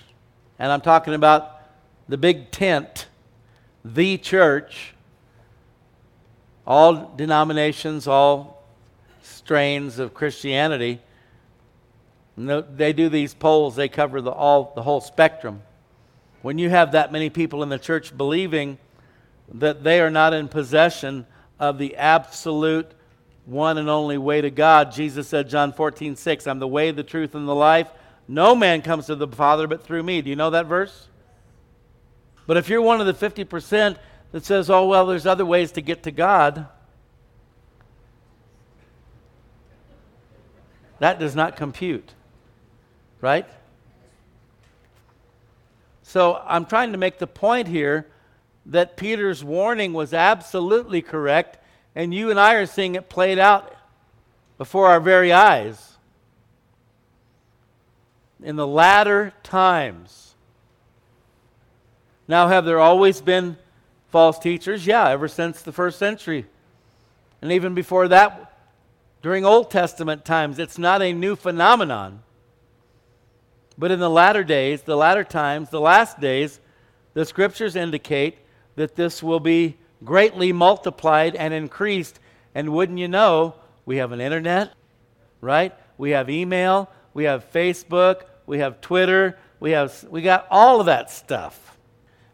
and 0.57 0.71
I'm 0.71 0.81
talking 0.81 1.13
about 1.13 1.61
the 2.07 2.17
big 2.17 2.51
tent, 2.51 3.07
the 3.83 4.17
church, 4.17 4.93
all 6.65 7.13
denominations, 7.15 8.07
all 8.07 8.63
strains 9.21 9.99
of 9.99 10.13
Christianity, 10.13 11.01
they 12.37 12.93
do 12.93 13.09
these 13.09 13.33
polls, 13.33 13.75
they 13.75 13.89
cover 13.89 14.21
the, 14.21 14.31
all, 14.31 14.71
the 14.75 14.81
whole 14.81 15.01
spectrum. 15.01 15.61
When 16.41 16.57
you 16.57 16.69
have 16.69 16.93
that 16.93 17.11
many 17.11 17.29
people 17.29 17.63
in 17.63 17.69
the 17.69 17.79
church 17.79 18.15
believing 18.17 18.77
that 19.53 19.83
they 19.83 19.99
are 19.99 20.09
not 20.09 20.33
in 20.33 20.47
possession 20.47 21.25
of 21.59 21.77
the 21.77 21.95
absolute 21.95 22.91
one 23.45 23.77
and 23.77 23.89
only 23.89 24.17
way 24.17 24.41
to 24.41 24.49
God. 24.49 24.91
Jesus 24.91 25.27
said, 25.27 25.49
John 25.49 25.73
14, 25.73 26.15
6, 26.15 26.47
I'm 26.47 26.59
the 26.59 26.67
way, 26.67 26.91
the 26.91 27.03
truth, 27.03 27.35
and 27.35 27.47
the 27.47 27.55
life. 27.55 27.89
No 28.27 28.55
man 28.55 28.81
comes 28.81 29.07
to 29.07 29.15
the 29.15 29.27
Father 29.27 29.67
but 29.67 29.83
through 29.83 30.03
me. 30.03 30.21
Do 30.21 30.29
you 30.29 30.35
know 30.35 30.51
that 30.51 30.67
verse? 30.67 31.07
But 32.47 32.57
if 32.57 32.69
you're 32.69 32.81
one 32.81 33.01
of 33.01 33.07
the 33.07 33.13
50% 33.13 33.97
that 34.31 34.45
says, 34.45 34.69
oh, 34.69 34.87
well, 34.87 35.05
there's 35.05 35.25
other 35.25 35.45
ways 35.45 35.71
to 35.73 35.81
get 35.81 36.03
to 36.03 36.11
God, 36.11 36.67
that 40.99 41.19
does 41.19 41.35
not 41.35 41.55
compute. 41.55 42.13
Right? 43.19 43.47
So 46.11 46.43
I'm 46.45 46.65
trying 46.65 46.91
to 46.91 46.97
make 46.97 47.19
the 47.19 47.25
point 47.25 47.69
here 47.69 48.05
that 48.65 48.97
Peter's 48.97 49.45
warning 49.45 49.93
was 49.93 50.13
absolutely 50.13 51.01
correct 51.01 51.57
and 51.95 52.13
you 52.13 52.29
and 52.29 52.37
I 52.37 52.55
are 52.55 52.65
seeing 52.65 52.95
it 52.95 53.07
played 53.07 53.39
out 53.39 53.73
before 54.57 54.87
our 54.87 54.99
very 54.99 55.31
eyes. 55.31 55.93
In 58.43 58.57
the 58.57 58.67
latter 58.67 59.31
times. 59.41 60.33
Now, 62.27 62.49
have 62.49 62.65
there 62.65 62.79
always 62.79 63.21
been 63.21 63.55
false 64.09 64.37
teachers? 64.37 64.85
Yeah, 64.85 65.07
ever 65.07 65.29
since 65.29 65.61
the 65.61 65.71
first 65.71 65.97
century. 65.97 66.45
And 67.41 67.53
even 67.53 67.73
before 67.73 68.09
that, 68.09 68.53
during 69.21 69.45
Old 69.45 69.71
Testament 69.71 70.25
times, 70.25 70.59
it's 70.59 70.77
not 70.77 71.01
a 71.01 71.13
new 71.13 71.37
phenomenon. 71.37 72.21
But 73.77 73.91
in 73.91 73.99
the 73.99 74.09
latter 74.09 74.43
days, 74.43 74.83
the 74.83 74.97
latter 74.97 75.23
times, 75.23 75.69
the 75.69 75.81
last 75.81 76.19
days, 76.19 76.59
the 77.13 77.25
scriptures 77.25 77.75
indicate 77.75 78.37
that 78.75 78.95
this 78.95 79.21
will 79.21 79.39
be 79.39 79.77
greatly 80.03 80.51
multiplied 80.51 81.35
and 81.35 81.53
increased. 81.53 82.19
And 82.53 82.73
wouldn't 82.73 82.99
you 82.99 83.07
know, 83.07 83.55
we 83.85 83.97
have 83.97 84.11
an 84.11 84.21
internet, 84.21 84.73
right? 85.39 85.73
We 85.97 86.11
have 86.11 86.29
email, 86.29 86.89
we 87.13 87.25
have 87.25 87.51
Facebook, 87.51 88.23
we 88.45 88.59
have 88.59 88.81
Twitter, 88.81 89.37
we 89.59 89.71
have 89.71 90.05
we 90.09 90.21
got 90.21 90.47
all 90.49 90.79
of 90.79 90.87
that 90.87 91.11
stuff. 91.11 91.77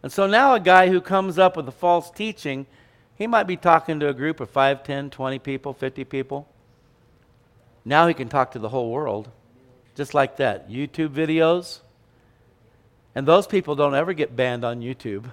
And 0.04 0.12
so 0.12 0.28
now 0.28 0.54
a 0.54 0.60
guy 0.60 0.90
who 0.90 1.02
comes 1.02 1.38
up 1.38 1.58
with 1.58 1.68
a 1.68 1.72
false 1.72 2.10
teaching, 2.12 2.66
he 3.16 3.28
might 3.28 3.44
be 3.44 3.58
talking 3.58 4.00
to 4.00 4.10
a 4.10 4.14
group 4.14 4.40
of 4.40 4.50
5, 4.50 4.84
10, 4.84 5.10
20 5.10 5.40
people, 5.40 5.74
50 5.74 6.04
people. 6.06 6.48
Now 7.84 8.08
he 8.08 8.14
can 8.14 8.30
talk 8.30 8.52
to 8.52 8.60
the 8.60 8.70
whole 8.70 8.92
world. 8.92 9.30
Just 9.98 10.14
like 10.14 10.38
that. 10.38 10.70
YouTube 10.70 11.10
videos. 11.10 11.80
And 13.16 13.28
those 13.28 13.48
people 13.48 13.76
don't 13.76 13.96
ever 13.96 14.14
get 14.14 14.36
banned 14.36 14.64
on 14.64 14.80
YouTube. 14.80 15.26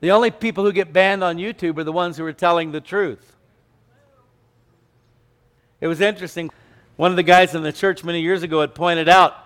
The 0.00 0.10
only 0.10 0.32
people 0.32 0.64
who 0.64 0.72
get 0.72 0.92
banned 0.92 1.22
on 1.22 1.36
YouTube 1.36 1.78
are 1.78 1.84
the 1.84 1.92
ones 1.92 2.16
who 2.16 2.24
are 2.24 2.32
telling 2.32 2.72
the 2.72 2.80
truth. 2.80 3.36
It 5.80 5.86
was 5.86 6.00
interesting. 6.00 6.50
One 6.96 7.12
of 7.12 7.16
the 7.16 7.22
guys 7.22 7.54
in 7.54 7.62
the 7.62 7.72
church 7.72 8.02
many 8.02 8.20
years 8.20 8.42
ago 8.42 8.62
had 8.62 8.74
pointed 8.74 9.08
out, 9.08 9.36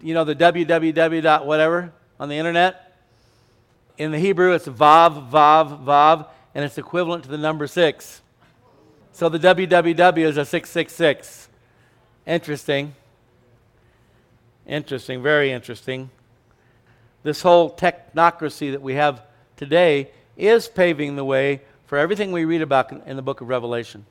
you 0.00 0.14
know, 0.14 0.22
the 0.22 0.36
www 0.36 1.44
whatever 1.44 1.92
on 2.20 2.28
the 2.28 2.36
internet. 2.36 2.96
In 3.96 4.12
the 4.12 4.20
Hebrew, 4.20 4.52
it's 4.52 4.68
vav, 4.68 5.30
vav, 5.30 5.84
vav, 5.84 6.28
and 6.54 6.64
it's 6.64 6.78
equivalent 6.78 7.24
to 7.24 7.28
the 7.28 7.38
number 7.38 7.66
six. 7.66 8.22
So 9.10 9.28
the 9.28 9.40
www 9.40 10.18
is 10.18 10.36
a 10.36 10.44
666. 10.44 11.47
Interesting. 12.28 12.94
Interesting, 14.66 15.22
very 15.22 15.50
interesting. 15.50 16.10
This 17.22 17.40
whole 17.40 17.74
technocracy 17.74 18.70
that 18.72 18.82
we 18.82 18.96
have 18.96 19.22
today 19.56 20.10
is 20.36 20.68
paving 20.68 21.16
the 21.16 21.24
way 21.24 21.62
for 21.86 21.96
everything 21.96 22.30
we 22.30 22.44
read 22.44 22.60
about 22.60 22.92
in 23.06 23.16
the 23.16 23.22
book 23.22 23.40
of 23.40 23.48
Revelation. 23.48 24.04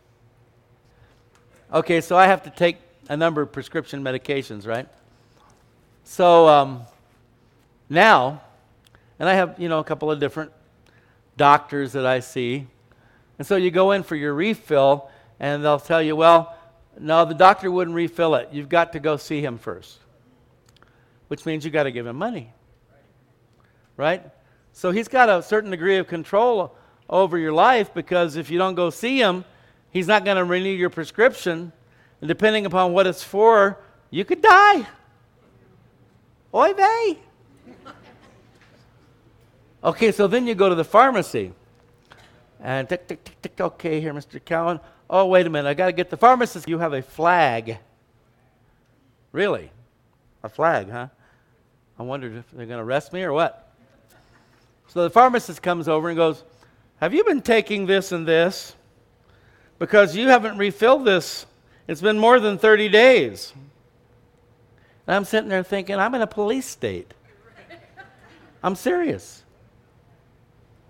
Okay, 1.72 2.02
so 2.02 2.18
I 2.18 2.26
have 2.26 2.42
to 2.44 2.50
take 2.50 2.78
a 3.08 3.16
number 3.16 3.44
of 3.44 3.52
prescription 3.52 4.04
medications, 4.04 4.66
right? 4.66 4.88
So 6.04 6.48
um, 6.48 6.86
now, 7.88 8.42
and 9.20 9.30
I 9.30 9.36
have, 9.36 9.60
you 9.60 9.70
know, 9.70 9.78
a 9.78 9.84
couple 9.84 10.10
of 10.10 10.20
different 10.20 10.52
doctors 11.38 11.92
that 11.92 12.08
I 12.08 12.22
see. 12.22 12.66
And 13.38 13.46
so 13.46 13.58
you 13.58 13.70
go 13.70 13.92
in 13.92 14.02
for 14.02 14.16
your 14.16 14.34
refill, 14.34 15.08
and 15.40 15.64
they'll 15.64 15.80
tell 15.80 16.02
you, 16.02 16.16
well, 16.16 16.57
no, 17.00 17.26
the 17.26 17.34
doctor 17.34 17.72
wouldn't 17.72 17.96
refill 17.96 18.36
it. 18.36 18.50
You've 18.52 18.70
got 18.70 18.94
to 18.94 19.00
go 19.00 19.18
see 19.18 19.42
him 19.42 19.58
first, 19.58 20.00
which 21.28 21.46
means 21.46 21.64
you've 21.64 21.74
got 21.74 21.84
to 21.84 21.92
give 21.92 22.08
him 22.08 22.16
money. 22.16 22.54
Right? 23.96 24.24
So 24.74 24.92
he's 24.92 25.08
got 25.08 25.30
a 25.30 25.42
certain 25.42 25.72
degree 25.72 25.98
of 25.98 26.08
control 26.08 26.76
over 27.10 27.38
your 27.38 27.54
life 27.54 27.94
because 27.94 28.36
if 28.36 28.52
you 28.52 28.58
don't 28.58 28.76
go 28.76 28.90
see 28.90 29.20
him, 29.20 29.44
he's 29.90 30.08
not 30.08 30.26
going 30.26 30.38
to 30.38 30.44
renew 30.44 30.70
your 30.70 30.90
prescription. 30.90 31.72
And 32.22 32.28
depending 32.28 32.66
upon 32.66 32.94
what 32.94 33.08
it's 33.08 33.24
for, 33.24 33.80
you 34.10 34.26
could 34.26 34.42
die. 34.42 34.88
Oy 36.54 36.74
vey. 36.74 37.18
Okay, 39.84 40.12
so 40.12 40.28
then 40.28 40.48
you 40.48 40.56
go 40.56 40.70
to 40.70 40.76
the 40.76 40.84
pharmacy. 40.84 41.54
And 42.60 42.90
tick, 42.90 43.08
tick, 43.08 43.24
tick, 43.24 43.42
tick, 43.42 43.62
okay, 43.62 44.02
here, 44.02 44.14
Mr. 44.14 44.44
Cowan. 44.44 44.80
Oh, 45.10 45.26
wait 45.28 45.48
a 45.48 45.50
minute, 45.50 45.70
I 45.70 45.74
got 45.74 45.86
to 45.88 45.92
get 45.94 46.10
the 46.10 46.18
pharmacist. 46.18 46.68
You 46.68 46.80
have 46.80 46.94
a 46.94 47.02
flag. 47.02 47.78
Really? 49.32 49.72
A 50.44 50.50
flag, 50.50 50.90
huh? 50.90 51.08
I 51.98 52.04
wondered 52.04 52.36
if 52.36 52.50
they're 52.52 52.66
going 52.66 52.80
to 52.80 52.84
arrest 52.84 53.14
me 53.14 53.24
or 53.24 53.34
what. 53.34 53.72
So 54.88 55.04
the 55.04 55.10
pharmacist 55.10 55.62
comes 55.62 55.88
over 55.88 56.10
and 56.10 56.18
goes, 56.18 56.44
Have 57.00 57.14
you 57.14 57.24
been 57.24 57.42
taking 57.42 57.86
this 57.86 58.12
and 58.12 58.28
this? 58.28 58.76
Because 59.80 60.16
you 60.16 60.28
haven't 60.28 60.58
refilled 60.58 61.06
this. 61.06 61.46
It's 61.88 62.02
been 62.02 62.20
more 62.20 62.40
than 62.40 62.58
30 62.58 62.90
days. 62.90 63.54
And 65.06 65.16
I'm 65.16 65.24
sitting 65.24 65.50
there 65.50 65.64
thinking, 65.64 65.96
I'm 65.96 66.14
in 66.16 66.22
a 66.22 66.28
police 66.28 66.66
state. 66.66 67.14
I'm 68.64 68.76
serious. 68.76 69.44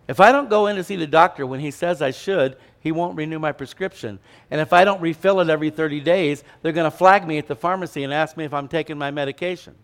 If 0.07 0.19
I 0.19 0.31
don't 0.31 0.49
go 0.49 0.67
in 0.67 0.77
to 0.77 0.83
see 0.83 0.95
the 0.95 1.07
doctor 1.07 1.45
when 1.45 1.59
he 1.59 1.69
says 1.69 2.01
I 2.01 2.11
should, 2.11 2.57
he 2.87 2.93
won't 2.93 3.17
renew 3.17 3.37
my 3.37 3.51
prescription. 3.51 4.17
And 4.49 4.61
if 4.61 4.71
I 4.71 4.85
don't 4.85 5.01
refill 5.01 5.41
it 5.41 5.49
every 5.49 5.69
30 5.71 5.99
days, 5.99 6.41
they're 6.61 6.71
going 6.71 6.89
to 6.89 6.97
flag 6.97 7.27
me 7.27 7.37
at 7.37 7.47
the 7.47 7.55
pharmacy 7.55 8.05
and 8.05 8.13
ask 8.13 8.37
me 8.37 8.45
if 8.45 8.53
I'm 8.53 8.69
taking 8.69 8.97
my 8.97 9.11
medication. 9.11 9.75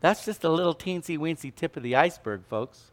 That's 0.00 0.24
just 0.24 0.42
a 0.42 0.48
little 0.48 0.74
teensy 0.74 1.16
weensy 1.16 1.54
tip 1.54 1.76
of 1.76 1.84
the 1.84 1.94
iceberg, 1.94 2.44
folks. 2.48 2.90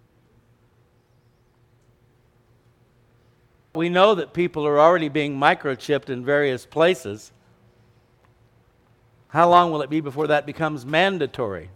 We 3.73 3.89
know 3.89 4.13
that 4.13 4.34
people 4.34 4.67
are 4.67 4.80
already 4.80 5.10
being 5.10 5.36
microchipped 5.36 6.10
in 6.10 6.23
various 6.23 6.67
places. 6.67 7.32
How 9.30 9.49
long 9.49 9.71
will 9.71 9.82
it 9.82 9.89
be 9.89 9.99
before 9.99 10.28
that 10.28 10.45
becomes 10.45 10.86
mandatory? 10.86 11.71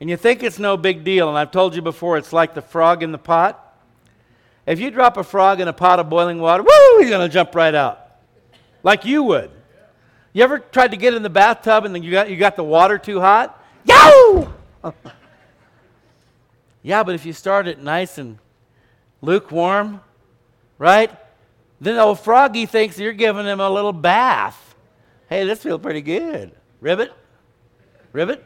And 0.00 0.10
you 0.10 0.16
think 0.16 0.42
it's 0.42 0.58
no 0.58 0.76
big 0.76 1.04
deal, 1.04 1.28
and 1.28 1.38
I've 1.38 1.52
told 1.52 1.76
you 1.76 1.82
before, 1.82 2.18
it's 2.18 2.32
like 2.32 2.54
the 2.54 2.62
frog 2.62 3.04
in 3.04 3.12
the 3.12 3.18
pot. 3.18 3.66
If 4.68 4.80
you 4.80 4.90
drop 4.90 5.16
a 5.16 5.24
frog 5.24 5.62
in 5.62 5.68
a 5.68 5.72
pot 5.72 5.98
of 5.98 6.10
boiling 6.10 6.38
water, 6.38 6.62
woo, 6.62 6.98
he's 7.00 7.08
going 7.08 7.26
to 7.26 7.32
jump 7.32 7.54
right 7.54 7.74
out. 7.74 8.06
Like 8.82 9.06
you 9.06 9.22
would. 9.22 9.50
You 10.34 10.44
ever 10.44 10.58
tried 10.58 10.90
to 10.90 10.98
get 10.98 11.14
in 11.14 11.22
the 11.22 11.30
bathtub 11.30 11.86
and 11.86 11.94
then 11.94 12.02
you 12.02 12.10
got, 12.10 12.28
you 12.28 12.36
got 12.36 12.54
the 12.54 12.62
water 12.62 12.98
too 12.98 13.18
hot? 13.18 13.64
Yow! 13.86 14.52
yeah, 16.82 17.02
but 17.02 17.14
if 17.14 17.24
you 17.24 17.32
start 17.32 17.66
it 17.66 17.82
nice 17.82 18.18
and 18.18 18.38
lukewarm, 19.22 20.02
right? 20.76 21.10
Then 21.80 21.98
old 21.98 22.20
froggy 22.20 22.66
thinks 22.66 22.98
you're 22.98 23.14
giving 23.14 23.46
him 23.46 23.60
a 23.60 23.70
little 23.70 23.94
bath. 23.94 24.74
Hey, 25.30 25.46
this 25.46 25.62
feels 25.62 25.80
pretty 25.80 26.02
good. 26.02 26.52
Ribbit? 26.82 27.14
Ribbit? 28.12 28.44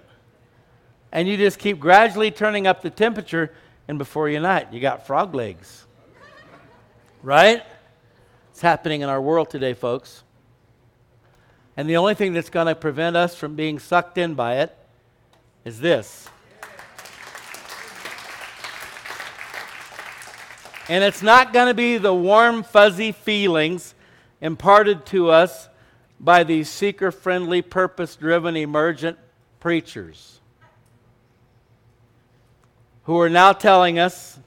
And 1.11 1.27
you 1.27 1.37
just 1.37 1.59
keep 1.59 1.81
gradually 1.81 2.31
turning 2.31 2.69
up 2.69 2.81
the 2.81 2.91
temperature, 2.91 3.53
and 3.89 3.99
before 3.99 4.29
you 4.29 4.39
know 4.39 4.55
it, 4.55 4.69
you 4.71 4.79
got 4.79 5.05
frog 5.05 5.35
legs. 5.35 5.87
Right? 7.23 7.63
It's 8.51 8.61
happening 8.61 9.01
in 9.01 9.09
our 9.09 9.21
world 9.21 9.51
today, 9.51 9.75
folks. 9.75 10.25
And 11.77 11.89
the 11.89 11.97
only 11.97 12.15
thing 12.15 12.33
that's 12.33 12.51
going 12.51 12.67
to 12.67 12.75
prevent 12.75 13.17
us 13.17 13.35
from 13.35 13.55
being 13.55 13.79
sucked 13.79 14.19
in 14.19 14.35
by 14.35 14.59
it 14.59 14.77
is 15.65 15.81
this. 15.81 16.29
And 20.89 21.03
it's 21.05 21.23
not 21.23 21.53
going 21.53 21.69
to 21.69 21.75
be 21.75 21.97
the 21.97 22.13
warm, 22.13 22.63
fuzzy 22.63 23.13
feelings 23.13 23.95
imparted 24.41 25.07
to 25.07 25.31
us 25.31 25.69
by 26.19 26.45
these 26.45 26.69
seeker 26.69 27.11
friendly, 27.11 27.63
purpose 27.63 28.17
driven, 28.17 28.57
emergent 28.57 29.19
preachers 29.61 30.41
who 33.05 33.19
are 33.21 33.31
now 33.31 33.53
telling 33.53 33.99
us, 33.99 34.39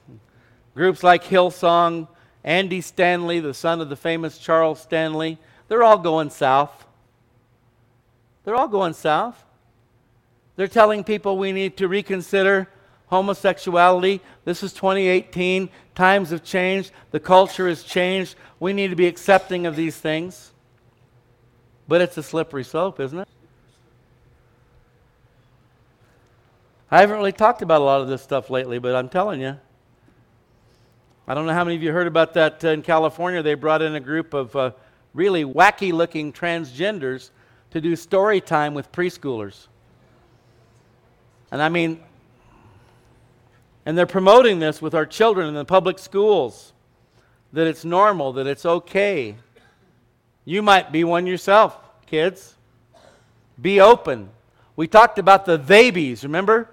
groups 0.74 1.02
like 1.02 1.24
Hillsong, 1.24 2.08
Andy 2.46 2.80
Stanley, 2.80 3.40
the 3.40 3.52
son 3.52 3.80
of 3.80 3.88
the 3.88 3.96
famous 3.96 4.38
Charles 4.38 4.80
Stanley, 4.80 5.36
they're 5.66 5.82
all 5.82 5.98
going 5.98 6.30
south. 6.30 6.86
They're 8.44 8.54
all 8.54 8.68
going 8.68 8.94
south. 8.94 9.44
They're 10.54 10.68
telling 10.68 11.02
people 11.02 11.36
we 11.36 11.50
need 11.50 11.76
to 11.78 11.88
reconsider 11.88 12.68
homosexuality. 13.08 14.20
This 14.44 14.62
is 14.62 14.72
2018. 14.72 15.68
Times 15.96 16.30
have 16.30 16.44
changed. 16.44 16.92
The 17.10 17.18
culture 17.18 17.68
has 17.68 17.82
changed. 17.82 18.36
We 18.60 18.72
need 18.72 18.88
to 18.88 18.96
be 18.96 19.08
accepting 19.08 19.66
of 19.66 19.74
these 19.74 19.96
things. 19.96 20.52
But 21.88 22.00
it's 22.00 22.16
a 22.16 22.22
slippery 22.22 22.64
slope, 22.64 23.00
isn't 23.00 23.18
it? 23.18 23.28
I 26.90 27.00
haven't 27.00 27.16
really 27.16 27.32
talked 27.32 27.62
about 27.62 27.80
a 27.80 27.84
lot 27.84 28.00
of 28.00 28.08
this 28.08 28.22
stuff 28.22 28.50
lately, 28.50 28.78
but 28.78 28.94
I'm 28.94 29.08
telling 29.08 29.40
you. 29.40 29.58
I 31.28 31.34
don't 31.34 31.46
know 31.46 31.52
how 31.52 31.64
many 31.64 31.74
of 31.74 31.82
you 31.82 31.90
heard 31.90 32.06
about 32.06 32.34
that 32.34 32.64
uh, 32.64 32.68
in 32.68 32.82
California. 32.82 33.42
They 33.42 33.54
brought 33.54 33.82
in 33.82 33.96
a 33.96 34.00
group 34.00 34.32
of 34.32 34.54
uh, 34.54 34.70
really 35.12 35.44
wacky 35.44 35.92
looking 35.92 36.32
transgenders 36.32 37.30
to 37.72 37.80
do 37.80 37.96
story 37.96 38.40
time 38.40 38.74
with 38.74 38.92
preschoolers. 38.92 39.66
And 41.50 41.60
I 41.60 41.68
mean, 41.68 42.00
and 43.84 43.98
they're 43.98 44.06
promoting 44.06 44.60
this 44.60 44.80
with 44.80 44.94
our 44.94 45.06
children 45.06 45.48
in 45.48 45.54
the 45.54 45.64
public 45.64 45.98
schools 45.98 46.72
that 47.52 47.66
it's 47.66 47.84
normal, 47.84 48.32
that 48.34 48.46
it's 48.46 48.64
okay. 48.64 49.34
You 50.44 50.62
might 50.62 50.92
be 50.92 51.02
one 51.02 51.26
yourself, 51.26 51.76
kids. 52.06 52.54
Be 53.60 53.80
open. 53.80 54.28
We 54.76 54.86
talked 54.86 55.18
about 55.18 55.44
the 55.44 55.58
babies, 55.58 56.22
remember? 56.22 56.70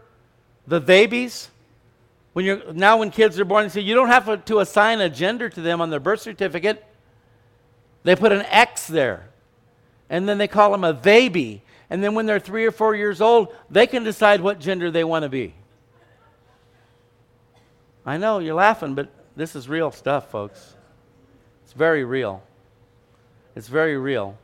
The 0.68 0.80
babies. 0.80 1.50
When 2.34 2.46
you're, 2.46 2.74
now, 2.74 2.98
when 2.98 3.12
kids 3.12 3.40
are 3.40 3.46
born, 3.46 3.70
you 3.74 3.96
don't 3.96 4.08
have 4.08 4.46
to 4.46 4.60
assign 4.60 5.02
a 5.02 5.10
gender 5.10 5.50
to 5.50 5.62
them 5.62 5.82
on 5.82 5.90
their 5.90 6.00
birth 6.00 6.22
certificate. 6.22 6.84
They 8.04 8.16
put 8.16 8.32
an 8.32 8.42
X 8.42 8.88
there 8.88 9.30
and 10.10 10.28
then 10.28 10.38
they 10.38 10.48
call 10.48 10.72
them 10.72 10.84
a 10.84 10.94
baby. 10.94 11.62
And 11.90 12.04
then 12.04 12.16
when 12.16 12.26
they're 12.26 12.40
three 12.40 12.66
or 12.66 12.72
four 12.72 12.96
years 12.96 13.22
old, 13.22 13.56
they 13.70 13.88
can 13.88 14.04
decide 14.04 14.42
what 14.42 14.60
gender 14.60 14.92
they 14.92 15.04
want 15.04 15.24
to 15.24 15.30
be. 15.30 15.54
I 18.06 18.18
know 18.18 18.40
you're 18.40 18.56
laughing, 18.56 18.96
but 18.96 19.10
this 19.36 19.56
is 19.56 19.70
real 19.70 19.92
stuff, 19.92 20.30
folks. 20.30 20.76
It's 21.64 21.74
very 21.74 22.04
real. 22.04 22.44
It's 23.56 23.68
very 23.68 23.98
real. 23.98 24.38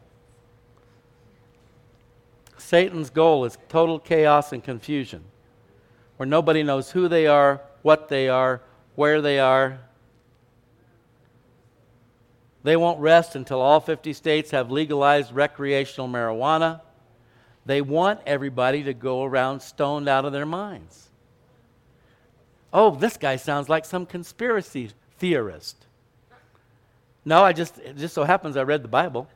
Satan's 2.58 3.10
goal 3.10 3.46
is 3.46 3.58
total 3.68 4.00
chaos 4.00 4.54
and 4.54 4.64
confusion, 4.64 5.24
where 6.18 6.28
nobody 6.28 6.64
knows 6.64 6.92
who 6.92 7.08
they 7.08 7.26
are, 7.28 7.62
what 7.82 8.10
they 8.10 8.30
are, 8.30 8.62
where 8.96 9.22
they 9.22 9.40
are, 9.40 9.80
they 12.64 12.76
won't 12.76 13.00
rest 13.00 13.36
until 13.36 13.62
all 13.62 13.80
50 13.80 14.14
states 14.14 14.52
have 14.52 14.70
legalized 14.70 15.34
recreational 15.34 16.10
marijuana. 16.10 16.82
They 17.66 17.82
want 17.82 18.20
everybody 18.26 18.84
to 18.84 18.94
go 18.94 19.24
around 19.24 19.62
stoned 19.62 20.10
out 20.10 20.26
of 20.26 20.34
their 20.34 20.46
minds. 20.46 21.10
Oh, 22.74 22.92
this 22.92 23.18
guy 23.18 23.38
sounds 23.38 23.70
like 23.70 23.86
some 23.86 24.06
conspiracy 24.06 24.92
theorist. 25.18 25.86
No, 27.26 27.44
I 27.44 27.54
just 27.54 27.78
it 27.80 27.98
just 27.98 28.14
so 28.14 28.24
happens 28.24 28.58
I 28.58 28.64
read 28.64 28.84
the 28.84 28.90
Bible. 28.90 29.28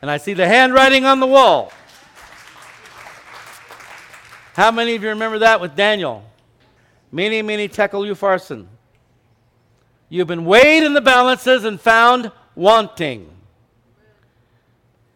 And 0.00 0.10
I 0.10 0.16
see 0.16 0.32
the 0.32 0.46
handwriting 0.46 1.04
on 1.04 1.18
the 1.18 1.26
wall. 1.26 1.72
How 4.54 4.70
many 4.70 4.94
of 4.94 5.02
you 5.02 5.08
remember 5.08 5.40
that 5.40 5.60
with 5.60 5.74
Daniel? 5.74 6.27
Mene, 7.10 7.44
mene, 7.44 7.68
tekel, 7.68 8.02
upharsin. 8.02 8.66
You've 10.08 10.28
been 10.28 10.44
weighed 10.44 10.84
in 10.84 10.94
the 10.94 11.00
balances 11.00 11.64
and 11.64 11.80
found 11.80 12.32
wanting. 12.54 13.30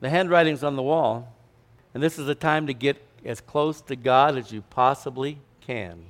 The 0.00 0.10
handwriting's 0.10 0.64
on 0.64 0.76
the 0.76 0.82
wall, 0.82 1.32
and 1.94 2.02
this 2.02 2.18
is 2.18 2.28
a 2.28 2.34
time 2.34 2.66
to 2.66 2.74
get 2.74 3.02
as 3.24 3.40
close 3.40 3.80
to 3.82 3.96
God 3.96 4.36
as 4.36 4.50
you 4.50 4.62
possibly 4.62 5.38
can. 5.60 6.04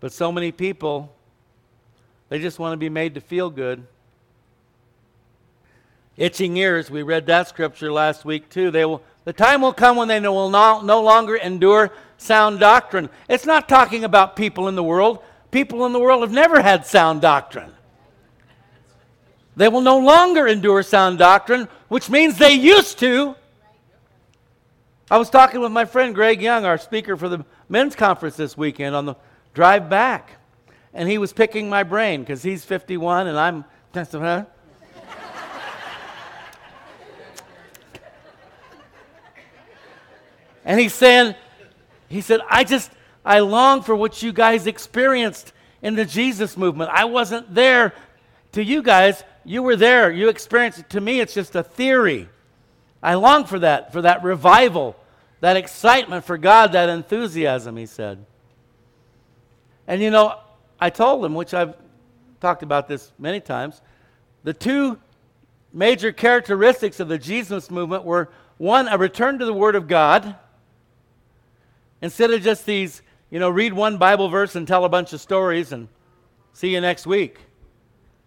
But 0.00 0.12
so 0.12 0.30
many 0.32 0.52
people, 0.52 1.14
they 2.28 2.38
just 2.38 2.58
want 2.58 2.72
to 2.72 2.76
be 2.76 2.88
made 2.88 3.14
to 3.14 3.20
feel 3.20 3.48
good. 3.48 3.86
Itching 6.16 6.56
ears, 6.56 6.90
we 6.90 7.02
read 7.02 7.26
that 7.26 7.48
scripture 7.48 7.92
last 7.92 8.24
week 8.24 8.48
too. 8.48 8.70
They 8.70 8.84
will, 8.84 9.02
the 9.24 9.32
time 9.32 9.62
will 9.62 9.72
come 9.72 9.96
when 9.96 10.06
they 10.06 10.20
will 10.20 10.48
no, 10.48 10.80
no 10.80 11.02
longer 11.02 11.34
endure 11.36 11.90
sound 12.18 12.60
doctrine. 12.60 13.08
It's 13.28 13.46
not 13.46 13.68
talking 13.68 14.04
about 14.04 14.36
people 14.36 14.68
in 14.68 14.76
the 14.76 14.82
world. 14.82 15.20
People 15.50 15.86
in 15.86 15.92
the 15.92 15.98
world 15.98 16.22
have 16.22 16.30
never 16.30 16.62
had 16.62 16.86
sound 16.86 17.20
doctrine. 17.20 17.72
They 19.56 19.68
will 19.68 19.80
no 19.80 19.98
longer 19.98 20.46
endure 20.46 20.82
sound 20.82 21.18
doctrine, 21.18 21.68
which 21.88 22.08
means 22.08 22.38
they 22.38 22.54
used 22.54 22.98
to. 23.00 23.34
I 25.10 25.18
was 25.18 25.30
talking 25.30 25.60
with 25.60 25.72
my 25.72 25.84
friend 25.84 26.14
Greg 26.14 26.40
Young, 26.40 26.64
our 26.64 26.78
speaker 26.78 27.16
for 27.16 27.28
the 27.28 27.44
men's 27.68 27.94
conference 27.94 28.36
this 28.36 28.56
weekend, 28.56 28.96
on 28.96 29.06
the 29.06 29.16
drive 29.52 29.88
back. 29.88 30.38
And 30.92 31.08
he 31.08 31.18
was 31.18 31.32
picking 31.32 31.68
my 31.68 31.82
brain 31.82 32.20
because 32.20 32.42
he's 32.42 32.64
51 32.64 33.26
and 33.26 33.38
I'm. 33.38 33.64
and 40.64 40.80
he's 40.80 40.94
saying, 40.94 41.34
he 42.08 42.20
said, 42.20 42.40
I 42.48 42.64
just, 42.64 42.90
I 43.24 43.40
long 43.40 43.82
for 43.82 43.94
what 43.94 44.22
you 44.22 44.32
guys 44.32 44.66
experienced 44.66 45.52
in 45.82 45.94
the 45.94 46.04
Jesus 46.04 46.56
movement. 46.56 46.90
I 46.92 47.04
wasn't 47.04 47.54
there. 47.54 47.92
To 48.52 48.64
you 48.64 48.82
guys, 48.82 49.22
you 49.44 49.62
were 49.62 49.76
there. 49.76 50.10
You 50.10 50.28
experienced 50.28 50.78
it. 50.78 50.90
To 50.90 51.00
me, 51.00 51.20
it's 51.20 51.34
just 51.34 51.54
a 51.54 51.62
theory. 51.62 52.28
I 53.02 53.14
long 53.14 53.44
for 53.44 53.58
that, 53.58 53.92
for 53.92 54.02
that 54.02 54.22
revival, 54.22 54.96
that 55.40 55.56
excitement 55.56 56.24
for 56.24 56.38
God, 56.38 56.72
that 56.72 56.88
enthusiasm, 56.88 57.76
he 57.76 57.86
said. 57.86 58.24
And 59.86 60.00
you 60.00 60.10
know, 60.10 60.38
I 60.80 60.88
told 60.88 61.24
him, 61.24 61.34
which 61.34 61.52
I've 61.52 61.74
talked 62.40 62.62
about 62.62 62.88
this 62.88 63.12
many 63.18 63.40
times, 63.40 63.82
the 64.42 64.54
two 64.54 64.98
major 65.72 66.12
characteristics 66.12 67.00
of 67.00 67.08
the 67.08 67.18
Jesus 67.18 67.70
movement 67.70 68.04
were 68.04 68.30
one, 68.56 68.88
a 68.88 68.96
return 68.96 69.38
to 69.40 69.44
the 69.44 69.52
Word 69.52 69.74
of 69.74 69.88
God, 69.88 70.36
Instead 72.04 72.30
of 72.32 72.42
just 72.42 72.66
these, 72.66 73.00
you 73.30 73.38
know, 73.38 73.48
read 73.48 73.72
one 73.72 73.96
Bible 73.96 74.28
verse 74.28 74.56
and 74.56 74.68
tell 74.68 74.84
a 74.84 74.90
bunch 74.90 75.14
of 75.14 75.22
stories 75.22 75.72
and 75.72 75.88
see 76.52 76.68
you 76.68 76.82
next 76.82 77.06
week. 77.06 77.38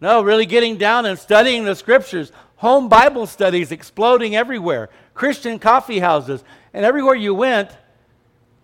No, 0.02 0.24
really 0.24 0.48
getting 0.48 0.78
down 0.78 1.06
and 1.06 1.20
studying 1.20 1.64
the 1.64 1.76
scriptures. 1.76 2.32
Home 2.56 2.90
Bible 2.90 3.28
studies 3.28 3.72
exploding 3.72 4.36
everywhere. 4.36 4.90
Christian 5.14 5.60
coffee 5.60 6.00
houses. 6.00 6.44
And 6.74 6.86
everywhere 6.86 7.14
you 7.14 7.36
went, 7.36 7.70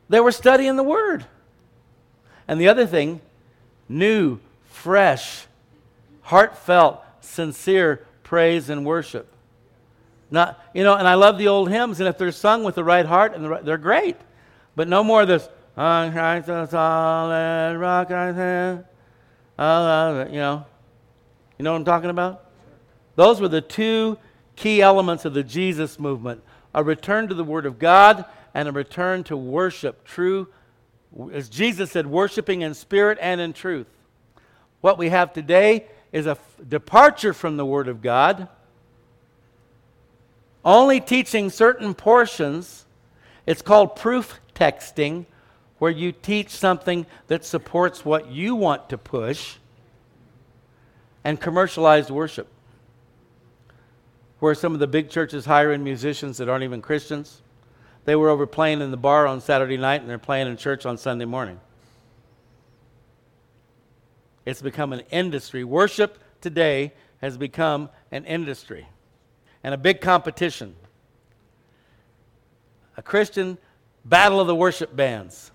they 0.09 0.19
were 0.19 0.31
studying 0.31 0.77
the 0.77 0.83
Word. 0.83 1.27
And 2.47 2.59
the 2.59 2.69
other 2.69 2.87
thing, 2.87 3.21
new, 3.87 4.39
fresh, 4.65 5.45
heartfelt, 6.21 7.03
sincere 7.21 8.07
praise 8.23 8.67
and 8.67 8.83
worship. 8.83 9.31
Not, 10.31 10.59
you 10.73 10.83
know, 10.83 10.95
and 10.95 11.07
I 11.07 11.13
love 11.13 11.37
the 11.37 11.49
old 11.49 11.69
hymns, 11.69 11.99
and 11.99 12.09
if 12.09 12.17
they're 12.17 12.31
sung 12.31 12.63
with 12.63 12.73
the 12.73 12.83
right 12.83 13.05
heart, 13.05 13.35
and 13.35 13.45
the 13.45 13.49
right, 13.49 13.63
they're 13.63 13.77
great. 13.77 14.17
But 14.75 14.87
no 14.87 15.03
more 15.03 15.21
of 15.21 15.27
this, 15.27 15.47
on 15.75 16.11
Christ 16.11 16.47
the 16.47 16.65
solid 16.67 17.77
rock 17.77 18.11
I 18.11 18.31
stand. 18.31 18.85
You 19.57 20.39
know, 20.39 20.65
you 21.57 21.63
know 21.63 21.71
what 21.71 21.77
I'm 21.77 21.85
talking 21.85 22.09
about? 22.09 22.49
Those 23.15 23.39
were 23.39 23.47
the 23.47 23.61
two 23.61 24.17
key 24.55 24.81
elements 24.81 25.25
of 25.25 25.33
the 25.33 25.43
Jesus 25.43 25.99
movement 25.99 26.43
a 26.75 26.83
return 26.83 27.27
to 27.27 27.35
the 27.35 27.43
Word 27.43 27.67
of 27.67 27.77
God 27.77 28.25
and 28.53 28.67
a 28.67 28.71
return 28.71 29.23
to 29.25 29.37
worship, 29.37 30.03
true, 30.05 30.47
as 31.31 31.47
Jesus 31.47 31.91
said, 31.91 32.07
worshiping 32.07 32.61
in 32.61 32.73
spirit 32.73 33.19
and 33.21 33.39
in 33.39 33.53
truth. 33.53 33.87
What 34.81 34.97
we 34.97 35.09
have 35.09 35.33
today 35.33 35.85
is 36.11 36.25
a 36.25 36.31
f- 36.31 36.55
departure 36.67 37.33
from 37.33 37.57
the 37.57 37.65
Word 37.65 37.87
of 37.87 38.01
God, 38.01 38.47
only 40.65 40.99
teaching 40.99 41.51
certain 41.51 41.93
portions. 41.93 42.85
It's 43.45 43.61
called 43.61 43.95
proof 43.95 44.39
texting, 44.55 45.25
where 45.79 45.91
you 45.91 46.11
teach 46.11 46.49
something 46.49 47.05
that 47.27 47.43
supports 47.43 48.05
what 48.05 48.29
you 48.29 48.55
want 48.55 48.89
to 48.89 48.97
push, 48.97 49.57
and 51.23 51.39
commercialized 51.39 52.09
worship 52.09 52.47
where 54.43 54.53
some 54.53 54.73
of 54.73 54.81
the 54.81 54.87
big 54.87 55.09
churches 55.09 55.45
hire 55.45 55.71
in 55.71 55.85
musicians 55.85 56.35
that 56.35 56.49
aren't 56.49 56.65
even 56.65 56.81
Christians. 56.81 57.41
They 58.03 58.13
were 58.13 58.27
over 58.27 58.45
playing 58.45 58.81
in 58.81 58.91
the 58.91 58.97
bar 58.97 59.25
on 59.25 59.39
Saturday 59.39 59.77
night 59.77 60.01
and 60.01 60.09
they're 60.09 60.17
playing 60.17 60.47
in 60.47 60.57
church 60.57 60.85
on 60.85 60.97
Sunday 60.97 61.23
morning. 61.23 61.61
It's 64.45 64.61
become 64.61 64.91
an 64.91 65.03
industry. 65.11 65.63
Worship 65.63 66.19
today 66.41 66.91
has 67.21 67.37
become 67.37 67.87
an 68.11 68.25
industry 68.25 68.85
and 69.63 69.73
a 69.73 69.77
big 69.77 70.01
competition. 70.01 70.75
A 72.97 73.01
Christian 73.01 73.57
battle 74.05 74.39
of 74.39 74.47
the 74.47 74.55
worship 74.55 74.95
bands. 74.95 75.51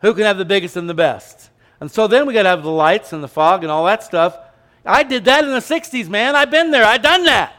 Who 0.00 0.14
can 0.14 0.24
have 0.24 0.38
the 0.38 0.44
biggest 0.44 0.76
and 0.76 0.88
the 0.88 0.94
best? 0.94 1.50
And 1.80 1.90
so 1.90 2.06
then 2.06 2.26
we 2.26 2.34
got 2.34 2.44
to 2.44 2.48
have 2.48 2.62
the 2.62 2.70
lights 2.70 3.12
and 3.12 3.22
the 3.22 3.28
fog 3.28 3.62
and 3.62 3.70
all 3.70 3.84
that 3.86 4.02
stuff. 4.02 4.38
I 4.84 5.02
did 5.02 5.24
that 5.24 5.44
in 5.44 5.50
the 5.50 5.58
60s, 5.58 6.08
man. 6.08 6.36
I've 6.36 6.50
been 6.50 6.70
there. 6.70 6.84
I've 6.84 7.02
done 7.02 7.24
that. 7.24 7.54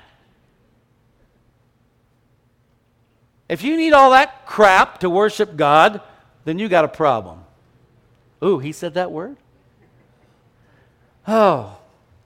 If 3.49 3.63
you 3.63 3.77
need 3.77 3.93
all 3.93 4.11
that 4.11 4.45
crap 4.45 4.99
to 4.99 5.09
worship 5.09 5.55
God, 5.55 6.01
then 6.45 6.59
you 6.59 6.67
got 6.67 6.85
a 6.85 6.89
problem. 6.89 7.43
Ooh, 8.43 8.59
he 8.59 8.71
said 8.71 8.95
that 8.95 9.11
word? 9.11 9.37
Oh, 11.27 11.77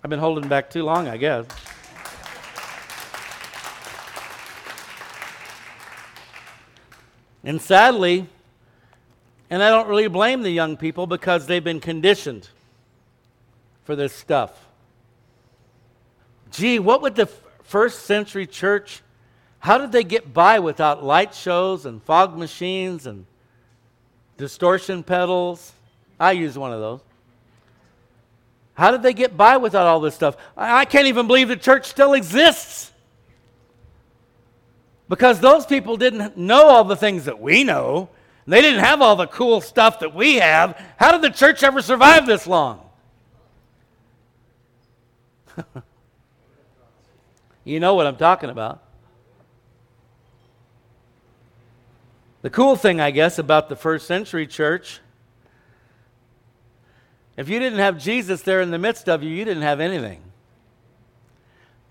I've 0.03 0.09
been 0.09 0.19
holding 0.19 0.47
back 0.47 0.69
too 0.69 0.83
long, 0.83 1.07
I 1.07 1.17
guess. 1.17 1.45
And 7.43 7.61
sadly, 7.61 8.27
and 9.49 9.63
I 9.63 9.69
don't 9.69 9.87
really 9.87 10.07
blame 10.07 10.43
the 10.43 10.51
young 10.51 10.77
people 10.77 11.07
because 11.07 11.47
they've 11.47 11.63
been 11.63 11.79
conditioned 11.79 12.49
for 13.83 13.95
this 13.95 14.13
stuff. 14.13 14.67
Gee, 16.51 16.79
what 16.79 17.01
would 17.01 17.15
the 17.15 17.27
first 17.63 18.05
century 18.05 18.45
church 18.45 19.01
how 19.61 19.77
did 19.77 19.91
they 19.91 20.03
get 20.03 20.33
by 20.33 20.57
without 20.57 21.03
light 21.03 21.35
shows 21.35 21.85
and 21.85 22.01
fog 22.01 22.35
machines 22.35 23.05
and 23.05 23.27
distortion 24.35 25.03
pedals? 25.03 25.71
I 26.19 26.31
use 26.31 26.57
one 26.57 26.73
of 26.73 26.79
those. 26.79 26.99
How 28.73 28.89
did 28.89 29.03
they 29.03 29.13
get 29.13 29.37
by 29.37 29.57
without 29.57 29.85
all 29.85 29.99
this 29.99 30.15
stuff? 30.15 30.35
I, 30.57 30.79
I 30.79 30.85
can't 30.85 31.05
even 31.05 31.27
believe 31.27 31.47
the 31.47 31.55
church 31.55 31.85
still 31.85 32.13
exists. 32.13 32.90
Because 35.11 35.41
those 35.41 35.65
people 35.65 35.97
didn't 35.97 36.37
know 36.37 36.69
all 36.69 36.85
the 36.85 36.95
things 36.95 37.25
that 37.25 37.41
we 37.41 37.65
know. 37.65 38.07
They 38.47 38.61
didn't 38.61 38.79
have 38.79 39.01
all 39.01 39.17
the 39.17 39.27
cool 39.27 39.59
stuff 39.59 39.99
that 39.99 40.15
we 40.15 40.35
have. 40.35 40.81
How 40.95 41.11
did 41.11 41.21
the 41.21 41.29
church 41.29 41.63
ever 41.63 41.81
survive 41.81 42.25
this 42.25 42.47
long? 42.47 42.79
you 47.65 47.81
know 47.81 47.93
what 47.93 48.07
I'm 48.07 48.15
talking 48.15 48.49
about. 48.49 48.81
The 52.41 52.49
cool 52.49 52.77
thing, 52.77 53.01
I 53.01 53.11
guess, 53.11 53.37
about 53.37 53.67
the 53.67 53.75
first 53.75 54.07
century 54.07 54.47
church, 54.47 55.01
if 57.35 57.49
you 57.49 57.59
didn't 57.59 57.79
have 57.79 57.97
Jesus 57.97 58.43
there 58.43 58.61
in 58.61 58.71
the 58.71 58.79
midst 58.79 59.09
of 59.09 59.23
you, 59.23 59.29
you 59.29 59.43
didn't 59.43 59.63
have 59.63 59.81
anything. 59.81 60.21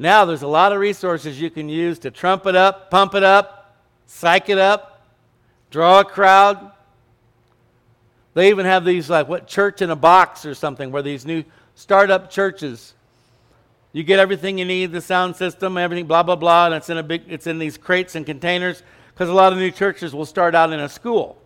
Now 0.00 0.24
there's 0.24 0.40
a 0.40 0.48
lot 0.48 0.72
of 0.72 0.80
resources 0.80 1.38
you 1.38 1.50
can 1.50 1.68
use 1.68 1.98
to 1.98 2.10
trump 2.10 2.46
it 2.46 2.56
up, 2.56 2.90
pump 2.90 3.14
it 3.14 3.22
up, 3.22 3.76
psych 4.06 4.48
it 4.48 4.56
up, 4.56 5.06
draw 5.70 6.00
a 6.00 6.04
crowd. 6.06 6.72
They 8.32 8.48
even 8.48 8.64
have 8.64 8.86
these, 8.86 9.10
like, 9.10 9.28
what, 9.28 9.46
church 9.46 9.82
in 9.82 9.90
a 9.90 9.96
box 9.96 10.46
or 10.46 10.54
something, 10.54 10.90
where 10.90 11.02
these 11.02 11.26
new 11.26 11.44
startup 11.74 12.30
churches, 12.30 12.94
you 13.92 14.02
get 14.02 14.18
everything 14.18 14.56
you 14.56 14.64
need, 14.64 14.90
the 14.90 15.02
sound 15.02 15.36
system, 15.36 15.76
everything, 15.76 16.06
blah, 16.06 16.22
blah, 16.22 16.34
blah, 16.34 16.64
and 16.64 16.74
it's 16.76 16.88
in, 16.88 16.96
a 16.96 17.02
big, 17.02 17.24
it's 17.28 17.46
in 17.46 17.58
these 17.58 17.76
crates 17.76 18.14
and 18.14 18.24
containers 18.24 18.82
because 19.12 19.28
a 19.28 19.34
lot 19.34 19.52
of 19.52 19.58
new 19.58 19.70
churches 19.70 20.14
will 20.14 20.24
start 20.24 20.54
out 20.54 20.72
in 20.72 20.80
a 20.80 20.88
school 20.88 21.36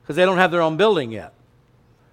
because 0.00 0.16
they 0.16 0.24
don't 0.24 0.38
have 0.38 0.50
their 0.50 0.62
own 0.62 0.78
building 0.78 1.12
yet. 1.12 1.34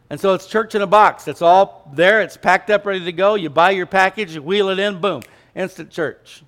And 0.09 0.19
so 0.19 0.33
it's 0.33 0.45
church 0.45 0.75
in 0.75 0.81
a 0.81 0.87
box. 0.87 1.29
It's 1.29 1.41
all 1.41 1.89
there, 1.93 2.21
it's 2.21 2.35
packed 2.35 2.69
up, 2.69 2.85
ready 2.85 3.05
to 3.05 3.13
go. 3.13 3.35
You 3.35 3.49
buy 3.49 3.71
your 3.71 3.85
package, 3.85 4.35
you 4.35 4.41
wheel 4.41 4.67
it 4.67 4.79
in, 4.79 4.99
boom, 4.99 5.21
instant 5.55 5.89
church. 5.89 6.43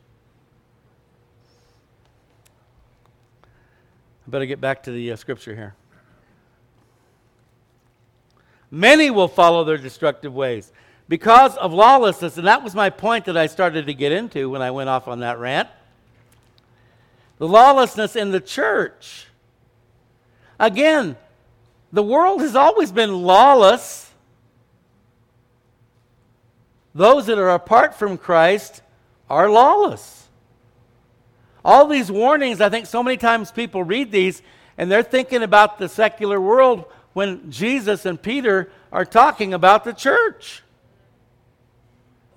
I 3.44 3.48
better 4.32 4.46
get 4.46 4.62
back 4.62 4.84
to 4.84 4.92
the 4.92 5.12
uh, 5.12 5.16
scripture 5.16 5.56
here. 5.56 5.76
Many 8.70 9.12
will 9.12 9.28
follow 9.28 9.64
their 9.64 9.78
destructive 9.78 10.34
ways 10.34 10.72
because 11.10 11.58
of 11.58 11.74
lawlessness. 11.74 12.38
And 12.38 12.48
that 12.48 12.64
was 12.64 12.74
my 12.74 12.90
point 12.90 13.26
that 13.26 13.36
I 13.36 13.48
started 13.48 13.88
to 13.88 13.94
get 13.94 14.12
into 14.12 14.50
when 14.50 14.62
I 14.62 14.72
went 14.72 14.90
off 14.90 15.08
on 15.08 15.20
that 15.20 15.40
rant 15.40 15.68
the 17.42 17.48
lawlessness 17.48 18.16
in 18.16 18.30
the 18.30 18.40
church. 18.40 19.26
Again, 20.60 21.18
the 21.92 22.04
world 22.04 22.40
has 22.42 22.56
always 22.56 22.92
been 22.92 23.24
lawless. 23.24 24.12
Those 26.94 27.26
that 27.26 27.40
are 27.40 27.50
apart 27.50 27.96
from 27.96 28.20
Christ 28.20 28.84
are 29.32 29.50
lawless. 29.50 30.28
All 31.64 31.88
these 31.88 32.12
warnings, 32.12 32.60
I 32.60 32.70
think 32.70 32.86
so 32.86 33.02
many 33.02 33.18
times 33.18 33.52
people 33.52 33.84
read 33.84 34.12
these 34.12 34.42
and 34.78 34.92
they're 34.92 35.04
thinking 35.04 35.44
about 35.44 35.78
the 35.78 35.88
secular 35.88 36.40
world 36.40 36.86
when 37.14 37.52
Jesus 37.52 38.06
and 38.06 38.22
Peter 38.22 38.72
are 38.92 39.06
talking 39.06 39.54
about 39.54 39.84
the 39.84 39.94
church. 39.94 40.64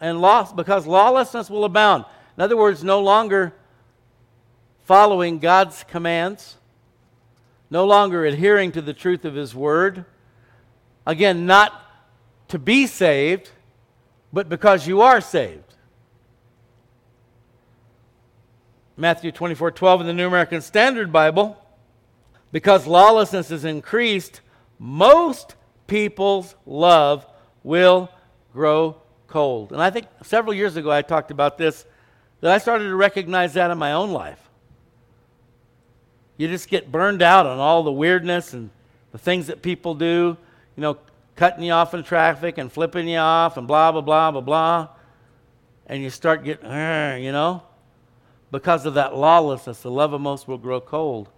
And 0.00 0.20
lost 0.20 0.54
because 0.54 0.87
lawlessness 0.87 1.48
will 1.48 1.64
abound. 1.64 2.04
In 2.37 2.42
other 2.42 2.57
words, 2.57 2.85
no 2.85 3.00
longer 3.00 3.54
following 4.85 5.38
God's 5.38 5.85
commands, 5.85 6.57
no 7.70 7.87
longer 7.87 8.24
adhering 8.24 8.72
to 8.72 8.83
the 8.83 8.92
truth 8.92 9.24
of 9.24 9.35
His 9.35 9.54
Word. 9.54 10.04
Again, 11.07 11.46
not 11.46 11.72
to 12.48 12.59
be 12.59 12.87
saved, 12.87 13.50
but 14.33 14.48
because 14.48 14.87
you 14.87 15.00
are 15.00 15.20
saved. 15.20 15.63
Matthew 18.96 19.33
24 19.33 19.72
12 19.72 20.00
in 20.02 20.07
the 20.07 20.12
New 20.12 20.26
American 20.26 20.61
Standard 20.61 21.12
Bible. 21.12 21.61
Because 22.52 22.87
lawlessness 22.87 23.50
is 23.50 23.64
increased, 23.64 24.40
most 24.78 25.57
people's 25.88 26.55
love 26.66 27.26
will 27.64 28.09
grow 28.53 28.97
cold. 29.26 29.72
And 29.72 29.82
I 29.82 29.90
think 29.90 30.07
several 30.22 30.55
years 30.55 30.76
ago 30.76 30.90
I 30.90 31.03
talked 31.03 31.32
about 31.32 31.59
this, 31.59 31.84
that 32.40 32.53
I 32.53 32.59
started 32.59 32.84
to 32.84 32.95
recognize 32.95 33.55
that 33.55 33.72
in 33.72 33.78
my 33.78 33.92
own 33.92 34.12
life. 34.12 34.38
You 36.36 36.47
just 36.47 36.68
get 36.68 36.92
burned 36.92 37.22
out 37.22 37.47
on 37.47 37.59
all 37.59 37.82
the 37.82 37.92
weirdness 37.92 38.53
and 38.53 38.70
the 39.11 39.18
things 39.18 39.49
that 39.49 39.61
people 39.61 39.95
do, 39.95 40.36
you 40.76 40.80
know, 40.80 40.99
cutting 41.34 41.64
you 41.64 41.72
off 41.72 41.95
in 41.95 42.05
traffic 42.05 42.59
and 42.59 42.70
flipping 42.70 43.09
you 43.09 43.18
off 43.18 43.57
and 43.57 43.66
blah, 43.66 43.90
blah, 43.90 44.01
blah, 44.01 44.30
blah, 44.30 44.40
blah. 44.40 44.88
And 45.86 46.03
you 46.03 46.11
start 46.11 46.45
getting, 46.45 46.66
uh, 46.66 47.18
you 47.20 47.32
know, 47.32 47.62
because 48.55 48.86
of 48.86 48.94
that 48.94 49.16
lawlessness, 49.16 49.80
the 49.80 49.90
love 49.90 50.12
of 50.12 50.20
most 50.20 50.46
will 50.46 50.59
grow 50.59 50.80
cold. 50.80 51.28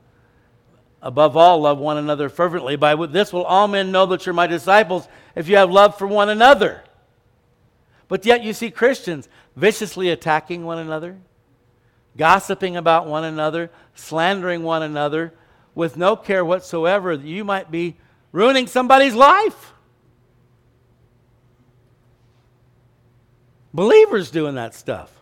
Above 1.01 1.35
all, 1.35 1.63
love 1.63 1.79
one 1.79 1.97
another 1.97 2.29
fervently. 2.29 2.77
By 2.77 2.95
this 3.07 3.33
will 3.33 3.45
all 3.45 3.69
men 3.69 3.91
know 3.91 4.05
that 4.05 4.27
you're 4.27 4.35
my 4.35 4.47
disciples 4.47 5.09
if 5.35 5.49
you 5.49 5.57
have 5.57 5.71
love 5.71 5.97
for 5.97 6.07
one 6.07 6.29
another. 6.29 6.85
But 8.07 8.27
yet 8.27 8.45
you 8.45 8.53
see 8.53 8.71
Christians 8.71 9.31
viciously 9.57 10.11
attacking 10.11 10.67
one 10.67 10.77
another, 10.77 11.17
gossiping 12.19 12.77
about 12.77 13.07
one 13.07 13.25
another, 13.25 13.71
slandering 13.95 14.63
one 14.63 14.83
another 14.83 15.33
with 15.75 15.97
no 15.97 16.17
care 16.17 16.45
whatsoever 16.45 17.17
that 17.17 17.27
you 17.27 17.45
might 17.45 17.71
be 17.71 17.97
ruining 18.31 18.67
somebody's 18.67 19.15
life. 19.15 19.73
Believers 23.73 24.31
doing 24.31 24.57
that 24.57 24.75
stuff. 24.75 25.17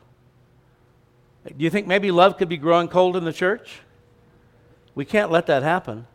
Do 1.46 1.62
you 1.62 1.70
think 1.70 1.86
maybe 1.86 2.10
love 2.10 2.38
could 2.38 2.48
be 2.48 2.56
growing 2.56 2.88
cold 2.88 3.16
in 3.16 3.24
the 3.24 3.32
church? 3.32 3.80
We 4.94 5.04
can't 5.04 5.30
let 5.30 5.46
that 5.46 5.62
happen, 5.62 6.06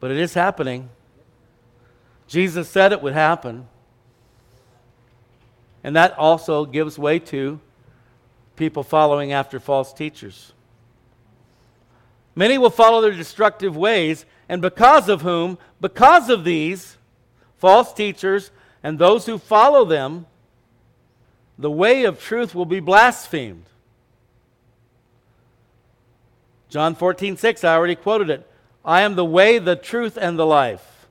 but 0.00 0.10
it 0.10 0.16
is 0.16 0.34
happening. 0.34 0.88
Jesus 2.26 2.68
said 2.68 2.92
it 2.92 3.02
would 3.02 3.12
happen. 3.12 3.68
And 5.82 5.94
that 5.96 6.16
also 6.18 6.64
gives 6.64 6.98
way 6.98 7.18
to 7.18 7.60
people 8.56 8.82
following 8.82 9.32
after 9.32 9.60
false 9.60 9.92
teachers. 9.92 10.52
Many 12.34 12.56
will 12.56 12.70
follow 12.70 13.02
their 13.02 13.12
destructive 13.12 13.76
ways, 13.76 14.24
and 14.48 14.62
because 14.62 15.08
of 15.08 15.22
whom, 15.22 15.58
because 15.80 16.30
of 16.30 16.44
these 16.44 16.96
false 17.58 17.92
teachers 17.92 18.50
and 18.82 18.98
those 18.98 19.26
who 19.26 19.38
follow 19.38 19.84
them, 19.84 20.26
the 21.58 21.70
way 21.70 22.04
of 22.04 22.20
truth 22.20 22.54
will 22.54 22.64
be 22.64 22.80
blasphemed. 22.80 23.64
John 26.74 26.96
14, 26.96 27.36
6, 27.36 27.62
I 27.62 27.76
already 27.76 27.94
quoted 27.94 28.30
it. 28.30 28.50
I 28.84 29.02
am 29.02 29.14
the 29.14 29.24
way, 29.24 29.60
the 29.60 29.76
truth, 29.76 30.18
and 30.20 30.36
the 30.36 30.44
life. 30.44 31.06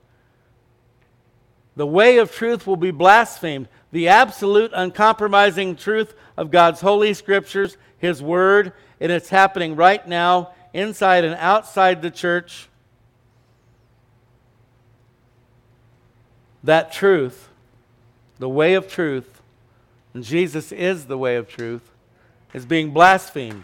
The 1.78 1.88
way 1.88 2.18
of 2.18 2.34
truth 2.34 2.68
will 2.68 2.76
be 2.76 2.91
blasphemed. 2.91 3.70
The 3.93 4.09
absolute, 4.09 4.72
uncompromising 4.74 5.78
truth 5.78 6.16
of 6.36 6.51
God's 6.51 6.82
holy 6.82 7.14
scriptures, 7.14 7.78
His 7.97 8.22
word, 8.22 8.74
and 8.99 9.09
it's 9.09 9.30
happening 9.30 9.78
right 9.78 10.05
now 10.05 10.51
inside 10.74 11.24
and 11.24 11.36
outside 11.36 12.01
the 12.01 12.11
church. 12.11 12.68
That 16.61 16.91
truth, 16.91 17.47
the 18.38 18.49
way 18.49 18.74
of 18.74 18.89
truth, 18.89 19.41
and 20.14 20.26
Jesus 20.26 20.74
is 20.74 21.05
the 21.05 21.18
way 21.18 21.38
of 21.38 21.47
truth, 21.47 21.89
is 22.53 22.66
being 22.66 22.91
blasphemed. 22.91 23.64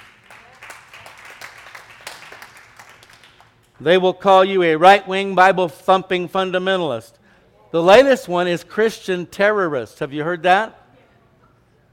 They 3.80 3.98
will 3.98 4.14
call 4.14 4.44
you 4.44 4.64
a 4.64 4.76
right 4.76 5.08
wing, 5.08 5.36
Bible 5.36 5.70
thumping 5.70 6.28
fundamentalist. 6.28 7.14
The 7.72 7.82
latest 7.82 8.28
one 8.28 8.48
is 8.48 8.64
Christian 8.64 9.26
terrorist. 9.26 10.00
Have 10.00 10.12
you 10.12 10.24
heard 10.24 10.44
that? 10.44 10.82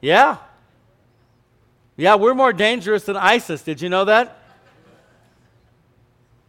Yeah. 0.01 0.39
Yeah, 1.97 2.17
we're 2.17 2.35
more 2.35 2.53
dangerous 2.53 3.05
than 3.05 3.17
ISIS. 3.17 3.63
Did 3.63 3.81
you 3.81 3.89
know 3.89 4.05
that? 4.07 4.43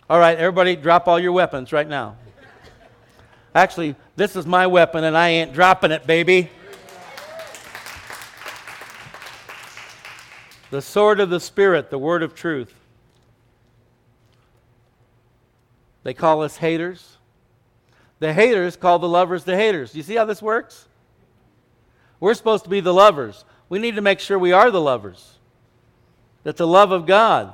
All 0.10 0.20
right, 0.20 0.38
everybody, 0.38 0.76
drop 0.76 1.08
all 1.08 1.20
your 1.20 1.34
weapons 1.34 1.74
right 1.74 1.88
now. 1.88 2.16
Actually, 3.54 3.96
this 4.16 4.36
is 4.36 4.46
my 4.46 4.68
weapon, 4.68 5.04
and 5.04 5.18
I 5.18 5.30
ain't 5.30 5.54
dropping 5.54 5.92
it, 5.92 6.08
baby. 6.08 6.50
The 10.70 10.82
sword 10.82 11.20
of 11.20 11.30
the 11.30 11.40
Spirit, 11.40 11.90
the 11.90 11.98
word 11.98 12.24
of 12.24 12.36
truth. 12.36 12.74
They 16.08 16.14
call 16.14 16.42
us 16.42 16.56
haters. 16.56 17.18
The 18.20 18.32
haters 18.32 18.78
call 18.78 18.98
the 18.98 19.10
lovers 19.10 19.44
the 19.44 19.58
haters. 19.58 19.94
You 19.94 20.04
see 20.04 20.16
how 20.16 20.24
this 20.24 20.42
works? 20.42 20.88
We're 22.22 22.34
supposed 22.34 22.64
to 22.64 22.70
be 22.70 22.80
the 22.80 22.94
lovers. 22.94 23.44
We 23.68 23.78
need 23.80 23.98
to 23.98 24.02
make 24.02 24.22
sure 24.22 24.40
we 24.40 24.54
are 24.54 24.72
the 24.72 24.80
lovers. 24.80 25.34
That 26.44 26.56
the 26.56 26.66
love 26.66 26.94
of 26.94 27.08
God 27.08 27.52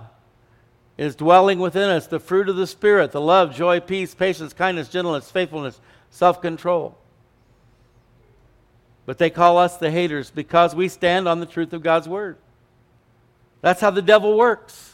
is 1.00 1.16
dwelling 1.16 1.58
within 1.58 1.90
us, 1.90 2.06
the 2.06 2.20
fruit 2.20 2.48
of 2.48 2.56
the 2.56 2.68
Spirit, 2.68 3.12
the 3.12 3.20
love, 3.20 3.56
joy, 3.56 3.80
peace, 3.80 4.14
patience, 4.14 4.54
kindness, 4.54 4.88
gentleness, 4.88 5.32
faithfulness, 5.32 5.82
self 6.12 6.40
control. 6.40 6.96
But 9.08 9.18
they 9.18 9.32
call 9.32 9.58
us 9.58 9.78
the 9.78 9.90
haters 9.90 10.30
because 10.30 10.76
we 10.76 10.90
stand 10.90 11.28
on 11.28 11.40
the 11.40 11.48
truth 11.48 11.74
of 11.74 11.82
God's 11.82 12.08
Word. 12.08 12.38
That's 13.62 13.82
how 13.82 13.90
the 13.90 14.04
devil 14.04 14.38
works 14.38 14.93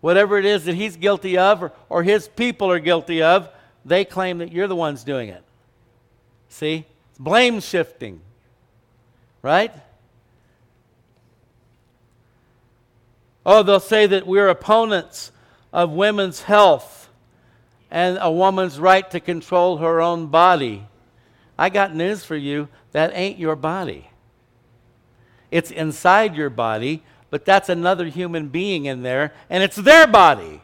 whatever 0.00 0.38
it 0.38 0.44
is 0.44 0.64
that 0.64 0.74
he's 0.74 0.96
guilty 0.96 1.38
of 1.38 1.62
or, 1.62 1.72
or 1.88 2.02
his 2.02 2.28
people 2.28 2.70
are 2.70 2.78
guilty 2.78 3.22
of, 3.22 3.48
they 3.84 4.04
claim 4.04 4.38
that 4.38 4.52
you're 4.52 4.68
the 4.68 4.76
ones 4.76 5.04
doing 5.04 5.28
it. 5.28 5.42
See? 6.48 6.86
It's 7.10 7.18
blame 7.18 7.60
shifting. 7.60 8.20
Right? 9.42 9.72
Oh, 13.44 13.62
they'll 13.62 13.78
say 13.78 14.06
that 14.08 14.26
we're 14.26 14.48
opponents 14.48 15.30
of 15.72 15.90
women's 15.92 16.42
health 16.42 17.08
and 17.90 18.18
a 18.20 18.30
woman's 18.30 18.80
right 18.80 19.08
to 19.12 19.20
control 19.20 19.78
her 19.78 20.00
own 20.00 20.26
body. 20.26 20.86
I 21.56 21.68
got 21.68 21.94
news 21.94 22.24
for 22.24 22.36
you 22.36 22.68
that 22.92 23.12
ain't 23.14 23.38
your 23.38 23.56
body. 23.56 24.10
It's 25.50 25.70
inside 25.70 26.34
your 26.34 26.50
body, 26.50 27.04
but 27.30 27.44
that's 27.44 27.68
another 27.68 28.06
human 28.06 28.48
being 28.48 28.84
in 28.84 29.02
there, 29.02 29.34
and 29.50 29.62
it's 29.62 29.76
their 29.76 30.06
body. 30.06 30.60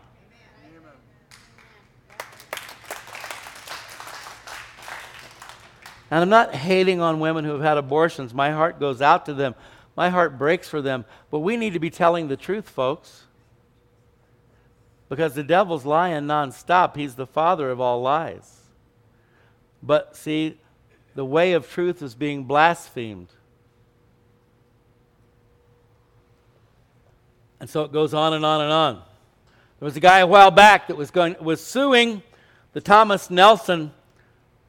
And 6.13 6.21
I'm 6.21 6.29
not 6.29 6.55
hating 6.55 7.01
on 7.01 7.21
women 7.21 7.43
who 7.43 7.53
have 7.53 7.63
had 7.63 7.79
abortions. 7.79 8.35
My 8.35 8.51
heart 8.51 8.79
goes 8.79 9.01
out 9.01 9.25
to 9.27 9.33
them. 9.33 9.55
My 9.97 10.11
heart 10.11 10.37
breaks 10.37 10.69
for 10.69 10.83
them. 10.83 11.07
But 11.31 11.39
we 11.39 11.57
need 11.57 11.73
to 11.73 11.79
be 11.79 11.89
telling 11.89 12.29
the 12.29 12.37
truth, 12.37 12.69
folks. 12.69 13.25
Because 15.09 15.33
the 15.35 15.43
devil's 15.43 15.87
lying 15.87 16.25
nonstop. 16.25 16.97
He's 16.97 17.15
the 17.15 17.27
father 17.27 17.71
of 17.71 17.81
all 17.81 18.03
lies. 18.03 18.61
But 19.83 20.15
see, 20.15 20.59
the 21.15 21.25
way 21.25 21.55
of 21.55 21.71
truth 21.71 22.03
is 22.03 22.15
being 22.15 22.45
blasphemed. 22.45 23.29
And 27.63 27.71
so 27.71 27.85
it 27.85 27.93
goes 27.93 28.13
on 28.13 28.33
and 28.33 28.45
on 28.45 28.61
and 28.61 28.73
on. 28.73 28.95
There 29.79 29.87
was 29.87 29.97
a 29.97 30.01
guy 30.01 30.19
a 30.19 30.27
while 30.27 30.51
back 30.51 30.89
that 30.89 30.97
was, 30.97 31.13
going, 31.13 31.37
was 31.41 31.65
suing 31.65 32.21
the 32.73 32.81
Thomas 32.81 33.31
Nelson 33.31 33.93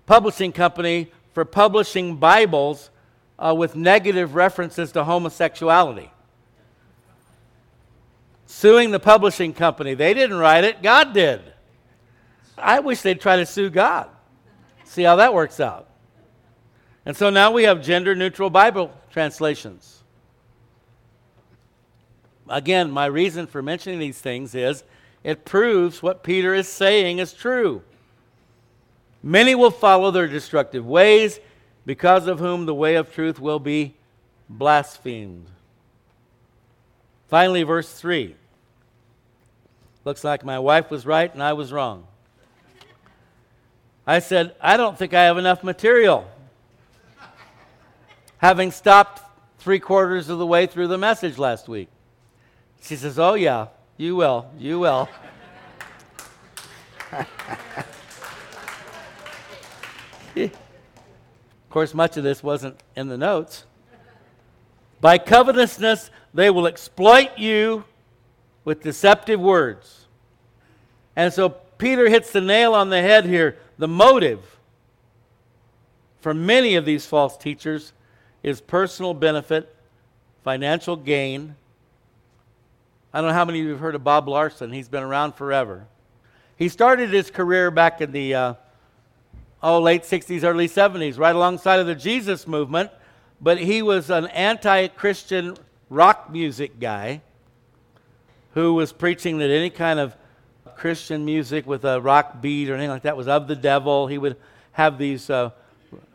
Publishing 0.06 0.52
Company 0.52 1.12
for 1.34 1.44
publishing 1.44 2.18
Bibles 2.18 2.91
uh, 3.39 3.56
with 3.58 3.76
negative 3.76 4.36
references 4.36 4.91
to 4.91 5.04
homosexuality. 5.06 6.12
Suing 8.46 8.91
the 8.91 9.00
publishing 9.00 9.54
company. 9.54 9.96
They 9.96 10.14
didn't 10.14 10.38
write 10.38 10.64
it, 10.64 10.84
God 10.84 11.16
did. 11.16 11.41
I 12.60 12.80
wish 12.80 13.02
they'd 13.02 13.20
try 13.20 13.38
to 13.38 13.46
sue 13.48 13.72
God. 13.72 14.08
See 14.84 15.02
how 15.02 15.16
that 15.16 15.34
works 15.34 15.60
out. 15.60 15.89
And 17.08 17.18
so 17.18 17.32
now 17.32 17.50
we 17.50 17.64
have 17.64 17.82
gender 17.82 18.14
neutral 18.14 18.52
Bible 18.52 18.91
translations 19.10 20.03
again, 22.58 22.91
my 22.91 23.06
reason 23.06 23.47
for 23.47 23.62
mentioning 23.62 23.99
these 23.99 24.20
things 24.20 24.56
is 24.56 24.84
it 25.24 25.45
proves 25.45 26.01
what 26.01 26.24
Peter 26.24 26.54
is 26.54 26.68
saying 26.68 27.20
is 27.20 27.34
true. 27.34 27.82
Many 29.22 29.56
will 29.56 29.72
follow 29.72 30.12
their 30.12 30.28
destructive 30.28 30.86
ways, 30.86 31.39
because 31.86 32.28
of 32.28 32.39
whom 32.39 32.66
the 32.66 32.74
way 32.74 32.95
of 32.95 33.14
truth 33.14 33.39
will 33.39 33.60
be 33.60 33.95
blasphemed. 34.49 35.47
Finally, 37.28 37.64
verse 37.64 37.91
3. 37.93 38.36
Looks 40.06 40.24
like 40.24 40.43
my 40.43 40.60
wife 40.60 40.91
was 40.91 41.06
right 41.06 41.34
and 41.34 41.41
I 41.41 41.54
was 41.54 41.72
wrong. 41.72 42.08
I 44.06 44.20
said, 44.20 44.56
I 44.60 44.76
don't 44.76 44.97
think 44.97 45.14
I 45.14 45.24
have 45.24 45.38
enough 45.38 45.64
material. 45.64 46.30
Having 48.38 48.72
stopped 48.72 49.22
three 49.60 49.80
quarters 49.80 50.28
of 50.28 50.39
the 50.39 50.45
way 50.45 50.68
through 50.68 50.88
the 50.88 50.97
message 50.97 51.38
last 51.38 51.70
week. 51.70 51.88
She 52.84 52.98
says, 52.98 53.18
Oh, 53.18 53.34
yeah, 53.36 53.68
you 53.98 54.16
will. 54.16 54.52
You 54.60 54.80
will. 54.80 55.10
of 60.36 60.52
course, 61.70 61.94
much 61.94 62.18
of 62.18 62.24
this 62.24 62.44
wasn't 62.44 62.78
in 62.96 63.08
the 63.08 63.18
notes. 63.18 63.66
By 65.00 65.18
covetousness, 65.18 66.12
they 66.34 66.50
will 66.50 66.68
exploit 66.68 67.38
you 67.38 67.86
with 68.66 68.84
deceptive 68.84 69.40
words. 69.40 70.08
And 71.16 71.32
so 71.32 71.50
Peter 71.78 72.10
hits 72.10 72.32
the 72.32 72.42
nail 72.42 72.74
on 72.74 72.90
the 72.90 73.02
head 73.02 73.26
here. 73.26 73.58
The 73.78 73.88
motive 73.88 74.58
for 76.20 76.34
many 76.34 76.76
of 76.76 76.86
these 76.86 77.06
false 77.06 77.38
teachers 77.38 77.94
is 78.44 78.60
personal 78.60 79.14
benefit, 79.14 79.74
financial 80.44 80.96
gain, 80.96 81.56
I 83.14 83.22
don't 83.22 83.28
know 83.28 83.36
how 83.36 83.45
many 83.45 83.59
of 83.59 83.66
you 83.66 83.72
have 83.72 83.80
heard 83.80 83.93
of 83.93 84.03
Bob 84.03 84.28
Larson. 84.28 84.74
He's 84.74 84.89
been 84.89 85.03
around 85.03 85.36
forever. 85.36 85.86
He 86.57 86.68
started 86.68 87.11
his 87.11 87.30
career 87.30 87.70
back 87.70 88.01
in 88.01 88.11
the 88.11 88.34
uh, 88.34 88.53
oh 89.61 89.80
late 89.80 90.01
60s, 90.01 90.43
early 90.43 90.68
70s, 90.68 91.20
right 91.20 91.36
alongside 91.36 91.80
of 91.80 91.86
the 91.86 91.93
Jesus 91.93 92.47
movement. 92.47 92.89
But 93.39 93.59
he 93.59 93.84
was 93.84 94.09
an 94.09 94.26
anti-Christian 94.28 95.57
rock 95.91 96.32
music 96.32 96.80
guy 96.80 97.22
who 98.55 98.74
was 98.74 98.91
preaching 98.91 99.38
that 99.38 99.51
any 99.51 99.70
kind 99.70 99.99
of 99.99 100.16
Christian 100.76 101.24
music 101.24 101.68
with 101.68 101.86
a 101.86 102.01
rock 102.01 102.41
beat 102.41 102.68
or 102.68 102.74
anything 102.74 102.89
like 102.89 103.03
that 103.03 103.16
was 103.16 103.28
of 103.28 103.47
the 103.47 103.55
devil. 103.55 104.07
He 104.07 104.18
would 104.18 104.38
have 104.72 104.97
these. 104.97 105.30
Uh, 105.30 105.51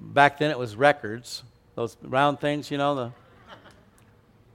back 0.01 0.39
then, 0.39 0.51
it 0.51 0.59
was 0.59 0.75
records, 0.75 1.45
those 1.77 1.97
round 2.03 2.41
things, 2.41 2.73
you 2.73 2.79
know, 2.79 2.95
the 2.97 3.13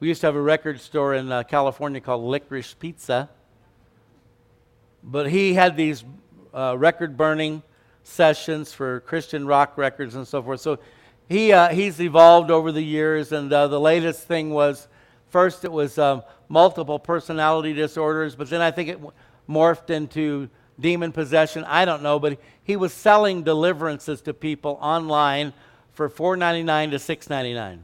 We 0.03 0.09
used 0.09 0.19
to 0.19 0.27
have 0.27 0.35
a 0.35 0.41
record 0.41 0.81
store 0.81 1.13
in 1.13 1.31
uh, 1.31 1.43
California 1.43 2.01
called 2.01 2.25
Licorice 2.25 2.73
Pizza. 2.77 3.29
But 5.01 5.29
he 5.29 5.53
had 5.53 5.77
these 5.77 6.03
uh, 6.53 6.75
record 6.77 7.15
burning 7.15 7.63
sessions 8.03 8.73
for 8.73 8.99
Christian 8.99 9.47
rock 9.47 9.77
records 9.77 10.15
and 10.15 10.27
so 10.27 10.43
forth. 10.43 10.59
So 10.59 10.79
he, 11.29 11.53
uh, 11.53 11.69
he's 11.69 12.01
evolved 12.01 12.51
over 12.51 12.73
the 12.73 12.81
years, 12.81 13.31
and 13.31 13.53
uh, 13.53 13.69
the 13.69 13.79
latest 13.79 14.27
thing 14.27 14.49
was 14.49 14.89
first 15.29 15.63
it 15.63 15.71
was 15.71 15.97
um, 15.97 16.23
multiple 16.49 16.99
personality 16.99 17.71
disorders, 17.71 18.35
but 18.35 18.49
then 18.49 18.59
I 18.59 18.71
think 18.71 18.89
it 18.89 18.99
morphed 19.47 19.89
into 19.89 20.49
demon 20.77 21.13
possession. 21.13 21.63
I 21.63 21.85
don't 21.85 22.03
know, 22.03 22.19
but 22.19 22.41
he 22.61 22.75
was 22.75 22.91
selling 22.91 23.43
deliverances 23.43 24.19
to 24.23 24.33
people 24.33 24.77
online 24.81 25.53
for 25.93 26.09
$4.99 26.09 26.91
to 26.91 26.97
$6.99. 26.97 27.79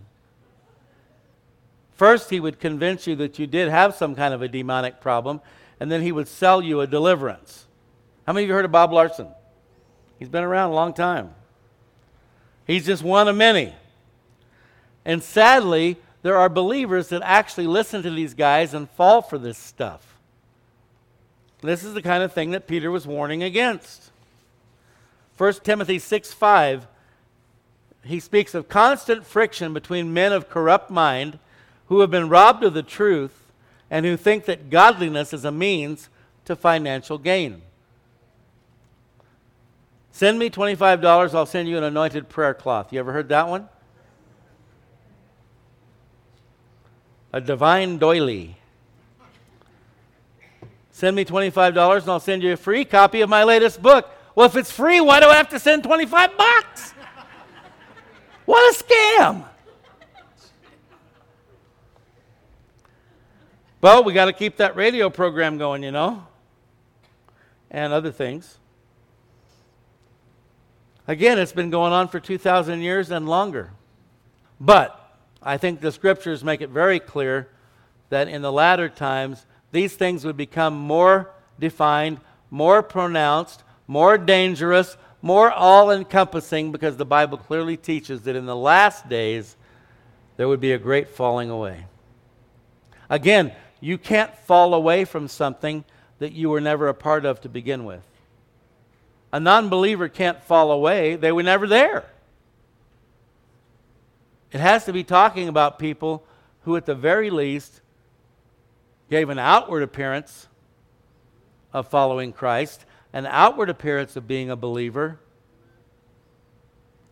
First, 1.99 2.29
he 2.29 2.39
would 2.39 2.61
convince 2.61 3.07
you 3.07 3.17
that 3.17 3.39
you 3.39 3.45
did 3.45 3.67
have 3.67 3.93
some 3.93 4.15
kind 4.15 4.33
of 4.33 4.41
a 4.41 4.47
demonic 4.47 5.01
problem, 5.01 5.41
and 5.81 5.91
then 5.91 6.01
he 6.01 6.13
would 6.13 6.29
sell 6.29 6.61
you 6.61 6.79
a 6.79 6.87
deliverance. 6.87 7.65
How 8.25 8.31
many 8.31 8.45
of 8.45 8.47
you 8.47 8.53
heard 8.53 8.63
of 8.63 8.71
Bob 8.71 8.93
Larson? 8.93 9.27
He's 10.17 10.29
been 10.29 10.45
around 10.45 10.69
a 10.69 10.75
long 10.75 10.93
time. 10.93 11.31
He's 12.65 12.85
just 12.85 13.03
one 13.03 13.27
of 13.27 13.35
many. 13.35 13.73
And 15.03 15.21
sadly, 15.21 15.97
there 16.21 16.37
are 16.37 16.47
believers 16.47 17.09
that 17.09 17.21
actually 17.21 17.67
listen 17.67 18.01
to 18.03 18.11
these 18.11 18.33
guys 18.33 18.73
and 18.73 18.89
fall 18.91 19.21
for 19.21 19.37
this 19.37 19.57
stuff. 19.57 20.15
This 21.61 21.83
is 21.83 21.95
the 21.95 22.01
kind 22.01 22.23
of 22.23 22.31
thing 22.31 22.51
that 22.51 22.65
Peter 22.65 22.89
was 22.91 23.05
warning 23.05 23.43
against. 23.43 24.09
1 25.37 25.53
Timothy 25.65 25.99
6 25.99 26.31
5, 26.31 26.87
he 28.05 28.21
speaks 28.21 28.55
of 28.55 28.69
constant 28.69 29.25
friction 29.25 29.73
between 29.73 30.13
men 30.13 30.31
of 30.31 30.49
corrupt 30.49 30.89
mind 30.89 31.39
who 31.89 31.99
have 31.99 32.11
been 32.11 32.29
robbed 32.29 32.63
of 32.63 32.73
the 32.73 32.83
truth 32.83 33.51
and 33.91 34.05
who 34.05 34.15
think 34.15 34.45
that 34.45 34.69
godliness 34.69 35.33
is 35.33 35.43
a 35.43 35.51
means 35.51 36.09
to 36.45 36.55
financial 36.55 37.17
gain. 37.17 37.61
Send 40.11 40.37
me 40.37 40.49
$25, 40.49 41.33
I'll 41.33 41.45
send 41.45 41.67
you 41.67 41.77
an 41.77 41.83
anointed 41.83 42.29
prayer 42.29 42.53
cloth. 42.53 42.93
You 42.93 42.99
ever 42.99 43.11
heard 43.11 43.29
that 43.29 43.47
one? 43.47 43.67
A 47.33 47.41
divine 47.41 47.97
doily. 47.97 48.55
Send 50.91 51.15
me 51.15 51.25
$25 51.25 52.01
and 52.01 52.09
I'll 52.09 52.19
send 52.19 52.43
you 52.43 52.53
a 52.53 52.57
free 52.57 52.85
copy 52.85 53.21
of 53.21 53.29
my 53.29 53.43
latest 53.43 53.81
book. 53.81 54.09
Well, 54.35 54.45
if 54.45 54.55
it's 54.55 54.71
free, 54.71 55.01
why 55.01 55.19
do 55.19 55.27
I 55.27 55.35
have 55.35 55.49
to 55.49 55.59
send 55.59 55.83
25 55.83 56.37
bucks? 56.37 56.91
What 58.45 58.75
a 58.75 58.83
scam! 58.83 59.45
Well, 63.81 64.03
we 64.03 64.11
got 64.11 64.25
to 64.25 64.33
keep 64.33 64.57
that 64.57 64.75
radio 64.75 65.09
program 65.09 65.57
going, 65.57 65.83
you 65.83 65.91
know, 65.91 66.27
and 67.71 67.93
other 67.93 68.11
things. 68.11 68.57
Again, 71.07 71.39
it's 71.39 71.53
been 71.53 71.69
going 71.69 71.93
on 71.93 72.09
for 72.09 72.19
2,000 72.19 72.81
years 72.81 73.09
and 73.09 73.27
longer. 73.27 73.71
But 74.59 75.17
I 75.41 75.57
think 75.57 75.79
the 75.79 75.93
scriptures 75.93 76.43
make 76.43 76.59
it 76.59 76.69
very 76.69 76.99
clear 76.99 77.47
that 78.09 78.27
in 78.27 78.41
the 78.41 78.51
latter 78.51 78.89
times, 78.89 79.45
these 79.71 79.95
things 79.95 80.25
would 80.25 80.35
become 80.35 80.73
more 80.73 81.31
defined, 81.57 82.19
more 82.51 82.83
pronounced, 82.83 83.63
more 83.87 84.17
dangerous, 84.17 84.97
more 85.21 85.51
all 85.51 85.89
encompassing, 85.89 86.73
because 86.73 86.97
the 86.97 87.05
Bible 87.05 87.37
clearly 87.37 87.77
teaches 87.77 88.23
that 88.23 88.35
in 88.35 88.45
the 88.45 88.55
last 88.55 89.07
days, 89.07 89.55
there 90.35 90.49
would 90.49 90.59
be 90.59 90.73
a 90.73 90.77
great 90.77 91.07
falling 91.07 91.49
away. 91.49 91.85
Again, 93.09 93.53
you 93.79 93.97
can't 93.97 94.35
fall 94.35 94.73
away 94.73 95.05
from 95.05 95.27
something 95.27 95.83
that 96.19 96.33
you 96.33 96.49
were 96.49 96.61
never 96.61 96.87
a 96.87 96.93
part 96.93 97.25
of 97.25 97.41
to 97.41 97.49
begin 97.49 97.85
with. 97.85 98.03
A 99.31 99.39
non 99.39 99.69
believer 99.69 100.09
can't 100.09 100.43
fall 100.43 100.71
away, 100.71 101.15
they 101.15 101.31
were 101.31 101.43
never 101.43 101.67
there. 101.67 102.05
It 104.51 104.59
has 104.59 104.85
to 104.85 104.93
be 104.93 105.03
talking 105.03 105.47
about 105.47 105.77
people 105.77 106.23
who, 106.63 106.75
at 106.75 106.85
the 106.85 106.95
very 106.95 107.29
least, 107.29 107.81
gave 109.09 109.29
an 109.29 109.39
outward 109.39 109.83
appearance 109.83 110.47
of 111.71 111.87
following 111.87 112.33
Christ, 112.33 112.85
an 113.13 113.27
outward 113.27 113.69
appearance 113.69 114.15
of 114.15 114.27
being 114.27 114.49
a 114.49 114.55
believer. 114.55 115.19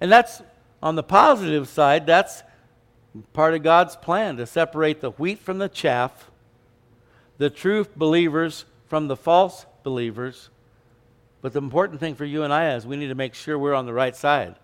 And 0.02 0.12
that's 0.12 0.42
on 0.82 0.96
the 0.96 1.04
positive 1.04 1.68
side, 1.68 2.06
that's 2.06 2.44
part 3.34 3.54
of 3.54 3.64
God's 3.64 3.96
plan 3.96 4.38
to 4.38 4.46
separate 4.46 5.02
the 5.02 5.12
wheat 5.12 5.40
from 5.40 5.60
the 5.60 5.70
chaff 5.70 6.32
the 7.38 7.50
true 7.50 7.86
believers 7.96 8.66
from 8.88 9.08
the 9.08 9.16
false 9.16 9.66
believers. 9.84 10.50
But 11.42 11.54
the 11.54 11.60
important 11.60 12.00
thing 12.00 12.16
for 12.16 12.26
you 12.26 12.44
and 12.44 12.52
I 12.52 12.74
is 12.76 12.86
we 12.86 12.98
need 12.98 13.08
to 13.08 13.16
make 13.16 13.34
sure 13.34 13.58
we're 13.58 13.74
on 13.74 13.86
the 13.86 13.94
right 13.94 14.16
side. 14.16 14.56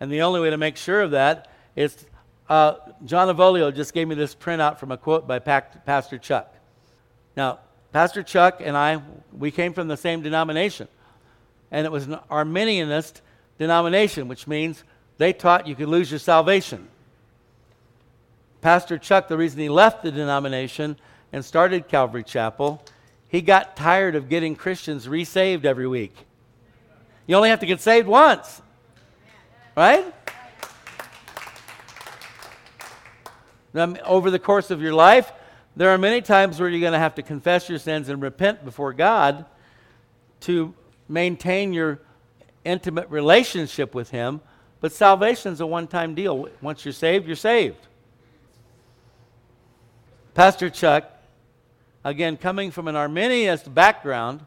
And 0.00 0.10
the 0.10 0.22
only 0.22 0.40
way 0.40 0.50
to 0.50 0.58
make 0.58 0.76
sure 0.76 1.02
of 1.02 1.12
that 1.12 1.50
is 1.74 2.04
uh, 2.48 2.74
John 3.04 3.34
Avolio 3.34 3.74
just 3.74 3.94
gave 3.94 4.06
me 4.08 4.14
this 4.14 4.34
printout 4.34 4.78
from 4.78 4.92
a 4.92 4.96
quote 4.96 5.26
by 5.26 5.38
Pastor 5.38 6.18
Chuck. 6.18 6.54
Now, 7.36 7.60
Pastor 7.92 8.22
Chuck 8.22 8.60
and 8.62 8.76
I, 8.76 9.00
we 9.32 9.50
came 9.50 9.72
from 9.72 9.88
the 9.88 9.96
same 9.96 10.22
denomination. 10.22 10.88
And 11.70 11.86
it 11.86 11.92
was 11.92 12.06
an 12.06 12.18
Arminianist 12.30 13.20
denomination, 13.58 14.28
which 14.28 14.46
means 14.46 14.84
they 15.18 15.32
taught 15.32 15.66
you 15.66 15.74
could 15.74 15.88
lose 15.88 16.10
your 16.10 16.20
salvation. 16.20 16.88
Pastor 18.66 18.98
Chuck, 18.98 19.28
the 19.28 19.36
reason 19.36 19.60
he 19.60 19.68
left 19.68 20.02
the 20.02 20.10
denomination 20.10 20.96
and 21.32 21.44
started 21.44 21.86
Calvary 21.86 22.24
Chapel, 22.24 22.82
he 23.28 23.40
got 23.40 23.76
tired 23.76 24.16
of 24.16 24.28
getting 24.28 24.56
Christians 24.56 25.08
resaved 25.08 25.64
every 25.64 25.86
week. 25.86 26.12
You 27.28 27.36
only 27.36 27.50
have 27.50 27.60
to 27.60 27.66
get 27.66 27.80
saved 27.80 28.08
once, 28.08 28.60
right? 29.76 30.04
Over 34.04 34.32
the 34.32 34.40
course 34.40 34.72
of 34.72 34.82
your 34.82 34.94
life, 34.94 35.30
there 35.76 35.90
are 35.90 35.98
many 35.98 36.20
times 36.20 36.58
where 36.58 36.68
you're 36.68 36.80
going 36.80 36.92
to 36.92 36.98
have 36.98 37.14
to 37.14 37.22
confess 37.22 37.68
your 37.68 37.78
sins 37.78 38.08
and 38.08 38.20
repent 38.20 38.64
before 38.64 38.92
God 38.92 39.44
to 40.40 40.74
maintain 41.08 41.72
your 41.72 42.00
intimate 42.64 43.08
relationship 43.10 43.94
with 43.94 44.10
Him. 44.10 44.40
But 44.80 44.90
salvation 44.90 45.52
is 45.52 45.60
a 45.60 45.66
one 45.68 45.86
time 45.86 46.16
deal. 46.16 46.48
Once 46.60 46.84
you're 46.84 46.90
saved, 46.90 47.28
you're 47.28 47.36
saved. 47.36 47.86
Pastor 50.36 50.68
Chuck, 50.68 51.10
again, 52.04 52.36
coming 52.36 52.70
from 52.70 52.88
an 52.88 52.94
Arminianist 52.94 53.72
background, 53.72 54.44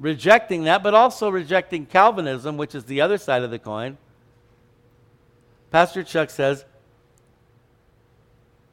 rejecting 0.00 0.64
that, 0.64 0.82
but 0.82 0.94
also 0.94 1.28
rejecting 1.30 1.86
Calvinism, 1.86 2.56
which 2.56 2.74
is 2.74 2.86
the 2.86 3.00
other 3.00 3.18
side 3.18 3.44
of 3.44 3.52
the 3.52 3.58
coin. 3.60 3.96
Pastor 5.70 6.02
Chuck 6.02 6.30
says 6.30 6.64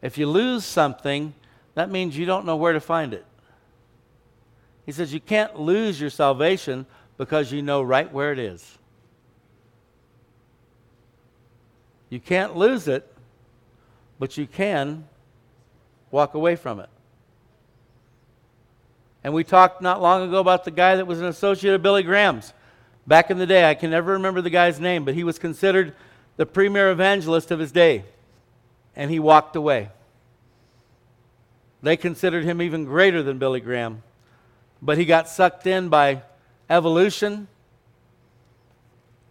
if 0.01 0.18
you 0.18 0.26
lose 0.26 0.66
something, 0.66 1.36
that 1.76 1.91
means 1.91 2.18
you 2.18 2.26
don't 2.26 2.47
know 2.47 2.56
where 2.56 2.74
to 2.74 2.82
find 2.82 3.14
it. 3.14 3.26
He 4.88 4.91
says 4.91 5.14
you 5.14 5.20
can't 5.20 5.60
lose 5.60 6.01
your 6.01 6.10
salvation 6.10 6.88
because 7.16 7.51
you 7.51 7.62
know 7.62 7.84
right 7.84 8.12
where 8.12 8.32
it 8.32 8.39
is. 8.39 8.80
You 12.10 12.20
can't 12.20 12.58
lose 12.58 12.88
it, 12.88 13.08
but 14.18 14.36
you 14.36 14.47
can 14.47 15.08
walk 16.14 16.36
away 16.36 16.55
from 16.55 16.80
it. 16.80 16.89
And 19.24 19.34
we 19.34 19.43
talked 19.43 19.82
not 19.82 19.99
long 19.99 20.22
ago 20.22 20.39
about 20.39 20.64
the 20.64 20.72
guy 20.72 20.95
that 20.95 21.07
was 21.07 21.20
an 21.20 21.26
associate 21.26 21.74
of 21.74 21.82
Billy 21.82 22.03
Graham's. 22.03 22.53
Back 23.07 23.32
in 23.32 23.39
the 23.39 23.47
day, 23.47 23.68
I 23.68 23.74
can 23.74 23.89
never 23.89 24.14
remember 24.14 24.39
the 24.39 24.51
guy's 24.51 24.80
name, 24.80 25.05
but 25.05 25.16
he 25.16 25.24
was 25.24 25.39
considered 25.39 25.95
the 26.38 26.45
premier 26.45 26.91
evangelist 26.91 27.49
of 27.49 27.59
his 27.59 27.72
day. 27.72 28.05
And 28.95 29.09
he 29.09 29.18
walked 29.20 29.55
away. 29.55 29.89
They 31.82 31.97
considered 31.97 32.43
him 32.43 32.61
even 32.61 32.86
greater 32.86 33.24
than 33.24 33.39
Billy 33.39 33.59
Graham. 33.59 34.03
But 34.84 34.99
he 34.99 35.05
got 35.05 35.28
sucked 35.28 35.66
in 35.66 35.89
by 35.89 36.22
evolution, 36.70 37.47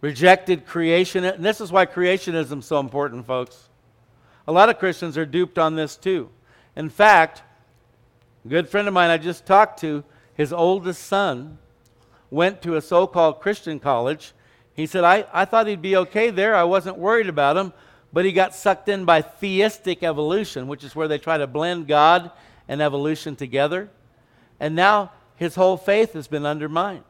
rejected 0.01 0.65
creation. 0.65 1.23
And 1.23 1.45
this 1.45 1.61
is 1.61 1.71
why 1.71 1.85
creationism 1.85 2.59
is 2.59 2.65
so 2.65 2.79
important, 2.81 3.25
folks. 3.25 3.69
A 4.47 4.51
lot 4.51 4.67
of 4.67 4.79
Christians 4.79 5.17
are 5.17 5.25
duped 5.25 5.57
on 5.57 5.75
this 5.75 5.95
too. 5.95 6.29
In 6.75 6.89
fact, 6.89 7.43
a 8.45 8.47
good 8.47 8.69
friend 8.69 8.87
of 8.87 8.93
mine 8.93 9.09
I 9.09 9.17
just 9.17 9.45
talked 9.45 9.79
to, 9.81 10.03
his 10.33 10.51
oldest 10.51 11.03
son 11.03 11.57
went 12.31 12.61
to 12.63 12.75
a 12.75 12.81
so 12.81 13.05
called 13.05 13.39
Christian 13.39 13.79
college. 13.79 14.33
He 14.73 14.87
said, 14.87 15.03
I, 15.03 15.25
I 15.31 15.45
thought 15.45 15.67
he'd 15.67 15.81
be 15.81 15.95
okay 15.97 16.31
there. 16.31 16.55
I 16.55 16.63
wasn't 16.63 16.97
worried 16.97 17.29
about 17.29 17.57
him. 17.57 17.73
But 18.11 18.25
he 18.25 18.31
got 18.31 18.53
sucked 18.53 18.89
in 18.89 19.05
by 19.05 19.21
theistic 19.21 20.03
evolution, 20.03 20.67
which 20.67 20.83
is 20.83 20.95
where 20.95 21.07
they 21.07 21.17
try 21.17 21.37
to 21.37 21.47
blend 21.47 21.87
God 21.87 22.31
and 22.67 22.81
evolution 22.81 23.35
together. 23.35 23.89
And 24.59 24.75
now 24.75 25.11
his 25.35 25.55
whole 25.55 25.77
faith 25.77 26.13
has 26.13 26.27
been 26.27 26.45
undermined. 26.45 27.03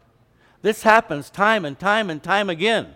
This 0.61 0.83
happens 0.83 1.29
time 1.29 1.65
and 1.65 1.77
time 1.77 2.09
and 2.09 2.23
time 2.23 2.49
again. 2.49 2.95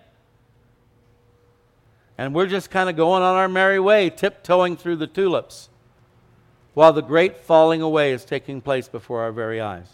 And 2.18 2.34
we're 2.34 2.48
just 2.48 2.72
kind 2.72 2.90
of 2.90 2.96
going 2.96 3.24
on 3.24 3.36
our 3.36 3.50
merry 3.50 3.80
way, 3.80 4.10
tiptoeing 4.10 4.78
through 4.78 4.96
the 4.96 5.08
tulips, 5.08 5.70
while 6.78 6.94
the 6.94 7.02
great 7.02 7.40
falling 7.40 7.82
away 7.82 8.12
is 8.12 8.24
taking 8.24 8.62
place 8.62 8.88
before 8.88 9.22
our 9.22 9.32
very 9.32 9.60
eyes. 9.60 9.88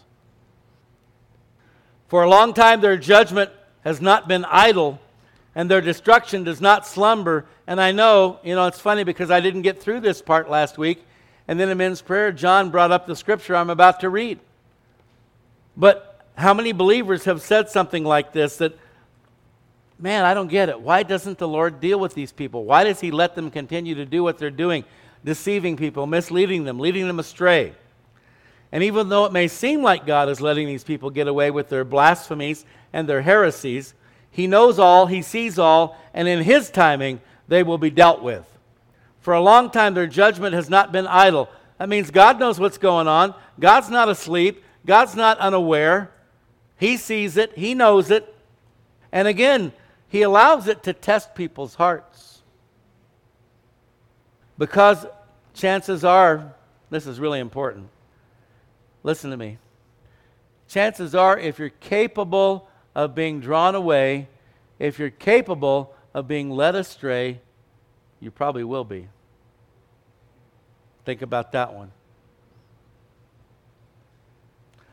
For 2.09 2.23
a 2.23 2.29
long 2.29 2.53
time, 2.53 2.81
their 2.81 2.97
judgment 2.97 3.51
has 3.85 4.01
not 4.01 4.27
been 4.27 4.43
idle, 4.43 4.99
and 5.55 5.71
their 5.71 5.79
destruction 5.79 6.43
does 6.43 6.59
not 6.59 6.85
slumber. 6.85 7.45
And 7.67 7.79
I 7.79 7.93
know, 7.93 8.37
you 8.43 8.53
know, 8.53 8.67
it's 8.67 8.81
funny 8.81 9.05
because 9.05 9.31
I 9.31 9.39
didn't 9.39 9.61
get 9.61 9.81
through 9.81 10.01
this 10.01 10.21
part 10.21 10.49
last 10.49 10.77
week. 10.77 11.01
And 11.47 11.57
then 11.57 11.69
in 11.69 11.77
men's 11.77 12.01
prayer, 12.01 12.33
John 12.33 12.69
brought 12.69 12.91
up 12.91 13.07
the 13.07 13.15
scripture 13.15 13.55
I'm 13.55 13.69
about 13.69 14.01
to 14.01 14.09
read. 14.09 14.41
But 15.77 16.19
how 16.35 16.53
many 16.53 16.73
believers 16.73 17.23
have 17.23 17.41
said 17.41 17.69
something 17.69 18.03
like 18.03 18.33
this 18.33 18.57
that, 18.57 18.77
man, 19.97 20.25
I 20.25 20.33
don't 20.33 20.49
get 20.49 20.67
it. 20.67 20.81
Why 20.81 21.03
doesn't 21.03 21.37
the 21.37 21.47
Lord 21.47 21.79
deal 21.79 21.97
with 22.01 22.13
these 22.13 22.33
people? 22.33 22.65
Why 22.65 22.83
does 22.83 22.99
He 22.99 23.09
let 23.09 23.35
them 23.35 23.49
continue 23.49 23.95
to 23.95 24.05
do 24.05 24.21
what 24.21 24.37
they're 24.37 24.51
doing, 24.51 24.83
deceiving 25.23 25.77
people, 25.77 26.05
misleading 26.05 26.63
them, 26.63 26.79
leading 26.79 27.07
them 27.07 27.19
astray? 27.19 27.73
And 28.71 28.83
even 28.83 29.09
though 29.09 29.25
it 29.25 29.31
may 29.31 29.47
seem 29.47 29.83
like 29.83 30.05
God 30.05 30.29
is 30.29 30.41
letting 30.41 30.67
these 30.67 30.83
people 30.83 31.09
get 31.09 31.27
away 31.27 31.51
with 31.51 31.69
their 31.69 31.83
blasphemies 31.83 32.65
and 32.91 33.07
their 33.07 33.21
heresies, 33.21 33.93
He 34.31 34.47
knows 34.47 34.79
all, 34.79 35.05
He 35.05 35.21
sees 35.21 35.59
all, 35.59 35.97
and 36.13 36.27
in 36.27 36.43
His 36.43 36.69
timing, 36.69 37.21
they 37.47 37.61
will 37.61 37.77
be 37.77 37.91
dealt 37.91 38.23
with. 38.23 38.45
For 39.19 39.33
a 39.33 39.41
long 39.41 39.69
time, 39.69 39.93
their 39.93 40.07
judgment 40.07 40.55
has 40.55 40.69
not 40.69 40.91
been 40.91 41.07
idle. 41.07 41.49
That 41.77 41.87
means 41.87 42.11
God 42.11 42.39
knows 42.39 42.59
what's 42.59 42.77
going 42.77 43.07
on. 43.07 43.35
God's 43.59 43.89
not 43.89 44.09
asleep. 44.09 44.63
God's 44.85 45.15
not 45.15 45.37
unaware. 45.37 46.11
He 46.77 46.97
sees 46.97 47.37
it, 47.37 47.57
He 47.57 47.73
knows 47.75 48.11
it. 48.11 48.35
And 49.11 49.27
again, 49.27 49.71
He 50.09 50.23
allows 50.23 50.67
it 50.67 50.83
to 50.83 50.93
test 50.93 51.35
people's 51.35 51.75
hearts. 51.75 52.32
Because 54.63 55.05
chances 55.53 56.05
are, 56.05 56.53
this 56.89 57.05
is 57.05 57.19
really 57.19 57.41
important. 57.41 57.89
Listen 59.03 59.29
to 59.31 59.35
me. 59.35 59.57
Chances 60.69 61.13
are, 61.13 61.37
if 61.37 61.59
you're 61.59 61.67
capable 61.67 62.69
of 62.95 63.13
being 63.13 63.41
drawn 63.41 63.75
away, 63.75 64.29
if 64.79 64.99
you're 64.99 65.09
capable 65.09 65.93
of 66.13 66.29
being 66.29 66.49
led 66.49 66.75
astray, 66.75 67.41
you 68.21 68.31
probably 68.31 68.63
will 68.63 68.85
be. 68.85 69.09
Think 71.03 71.21
about 71.21 71.51
that 71.51 71.73
one. 71.73 71.91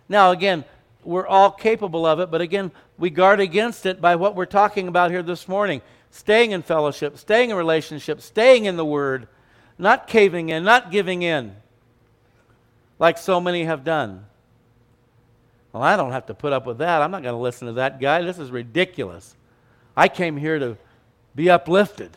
Now, 0.08 0.32
again, 0.32 0.64
we're 1.04 1.28
all 1.28 1.52
capable 1.52 2.06
of 2.06 2.18
it, 2.18 2.28
but 2.28 2.40
again, 2.40 2.72
we 2.98 3.08
guard 3.08 3.38
against 3.38 3.86
it 3.86 4.00
by 4.00 4.16
what 4.16 4.34
we're 4.34 4.46
talking 4.46 4.88
about 4.88 5.12
here 5.12 5.22
this 5.22 5.46
morning 5.46 5.80
staying 6.10 6.50
in 6.50 6.62
fellowship, 6.62 7.16
staying 7.18 7.50
in 7.50 7.56
relationship, 7.56 8.20
staying 8.20 8.64
in 8.64 8.76
the 8.76 8.84
Word, 8.84 9.28
not 9.80 10.06
caving 10.06 10.50
in, 10.50 10.62
not 10.64 10.90
giving 10.90 11.22
in, 11.22 11.56
like 12.98 13.18
so 13.18 13.40
many 13.40 13.64
have 13.64 13.82
done. 13.82 14.26
Well, 15.72 15.82
I 15.82 15.96
don't 15.96 16.12
have 16.12 16.26
to 16.26 16.34
put 16.34 16.52
up 16.52 16.66
with 16.66 16.78
that. 16.78 17.00
I'm 17.00 17.10
not 17.10 17.22
going 17.22 17.34
to 17.34 17.40
listen 17.40 17.66
to 17.68 17.74
that 17.74 18.00
guy. 18.00 18.22
This 18.22 18.38
is 18.38 18.50
ridiculous. 18.50 19.36
I 19.96 20.08
came 20.08 20.36
here 20.36 20.58
to 20.58 20.76
be 21.34 21.48
uplifted. 21.48 22.16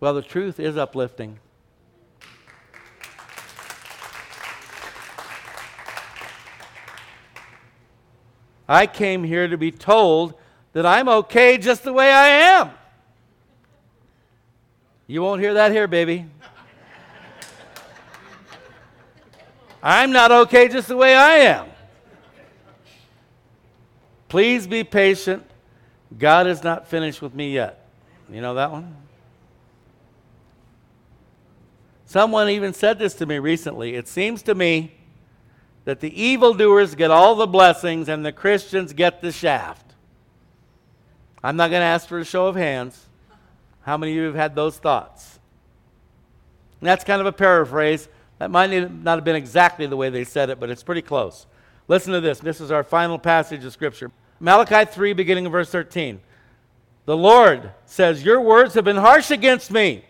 Well, 0.00 0.14
the 0.14 0.22
truth 0.22 0.60
is 0.60 0.76
uplifting. 0.76 1.38
I 8.68 8.86
came 8.86 9.24
here 9.24 9.48
to 9.48 9.56
be 9.56 9.72
told 9.72 10.34
that 10.74 10.84
I'm 10.84 11.08
okay 11.08 11.56
just 11.56 11.84
the 11.84 11.92
way 11.92 12.12
I 12.12 12.28
am. 12.28 12.70
You 15.10 15.22
won't 15.22 15.40
hear 15.40 15.54
that 15.54 15.72
here, 15.72 15.88
baby. 15.88 16.26
I'm 19.82 20.12
not 20.12 20.30
okay 20.30 20.68
just 20.68 20.88
the 20.88 20.96
way 20.98 21.14
I 21.14 21.32
am. 21.36 21.66
Please 24.28 24.66
be 24.66 24.84
patient. 24.84 25.44
God 26.18 26.46
is 26.46 26.62
not 26.62 26.88
finished 26.88 27.22
with 27.22 27.34
me 27.34 27.54
yet. 27.54 27.88
You 28.30 28.42
know 28.42 28.54
that 28.54 28.70
one? 28.70 28.94
Someone 32.04 32.50
even 32.50 32.74
said 32.74 32.98
this 32.98 33.14
to 33.14 33.24
me 33.24 33.38
recently. 33.38 33.94
It 33.94 34.08
seems 34.08 34.42
to 34.42 34.54
me 34.54 34.92
that 35.86 36.00
the 36.00 36.22
evildoers 36.22 36.94
get 36.94 37.10
all 37.10 37.34
the 37.34 37.46
blessings 37.46 38.10
and 38.10 38.26
the 38.26 38.32
Christians 38.32 38.92
get 38.92 39.22
the 39.22 39.32
shaft. 39.32 39.94
I'm 41.42 41.56
not 41.56 41.70
going 41.70 41.80
to 41.80 41.86
ask 41.86 42.06
for 42.06 42.18
a 42.18 42.24
show 42.26 42.46
of 42.48 42.56
hands. 42.56 43.07
How 43.88 43.96
many 43.96 44.12
of 44.12 44.16
you 44.16 44.24
have 44.24 44.34
had 44.34 44.54
those 44.54 44.76
thoughts? 44.76 45.38
And 46.78 46.86
that's 46.86 47.04
kind 47.04 47.22
of 47.22 47.26
a 47.26 47.32
paraphrase. 47.32 48.06
That 48.38 48.50
might 48.50 48.70
not 48.70 49.16
have 49.16 49.24
been 49.24 49.34
exactly 49.34 49.86
the 49.86 49.96
way 49.96 50.10
they 50.10 50.24
said 50.24 50.50
it, 50.50 50.60
but 50.60 50.68
it's 50.68 50.82
pretty 50.82 51.00
close. 51.00 51.46
Listen 51.88 52.12
to 52.12 52.20
this. 52.20 52.38
This 52.38 52.60
is 52.60 52.70
our 52.70 52.84
final 52.84 53.18
passage 53.18 53.64
of 53.64 53.72
Scripture. 53.72 54.10
Malachi 54.40 54.84
3, 54.84 55.14
beginning 55.14 55.46
of 55.46 55.52
verse 55.52 55.70
13. 55.70 56.20
The 57.06 57.16
Lord 57.16 57.72
says, 57.86 58.22
Your 58.22 58.42
words 58.42 58.74
have 58.74 58.84
been 58.84 58.98
harsh 58.98 59.30
against 59.30 59.70
me. 59.70 60.04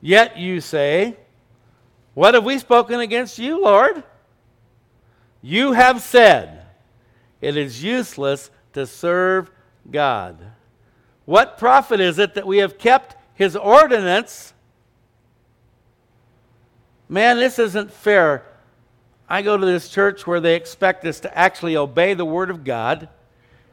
Yet 0.00 0.36
you 0.36 0.60
say, 0.60 1.16
What 2.14 2.34
have 2.34 2.44
we 2.44 2.56
spoken 2.56 3.00
against 3.00 3.36
you, 3.36 3.60
Lord? 3.60 4.04
You 5.42 5.72
have 5.72 6.02
said, 6.02 6.66
It 7.40 7.56
is 7.56 7.82
useless 7.82 8.52
to 8.74 8.86
serve 8.86 9.50
God. 9.90 10.38
What 11.24 11.58
profit 11.58 12.00
is 12.00 12.18
it 12.18 12.34
that 12.34 12.46
we 12.46 12.58
have 12.58 12.78
kept 12.78 13.16
his 13.34 13.56
ordinance? 13.56 14.52
Man, 17.08 17.38
this 17.38 17.58
isn't 17.58 17.92
fair. 17.92 18.44
I 19.28 19.42
go 19.42 19.56
to 19.56 19.64
this 19.64 19.88
church 19.88 20.26
where 20.26 20.40
they 20.40 20.56
expect 20.56 21.04
us 21.04 21.20
to 21.20 21.38
actually 21.38 21.76
obey 21.76 22.14
the 22.14 22.24
Word 22.24 22.50
of 22.50 22.64
God. 22.64 23.08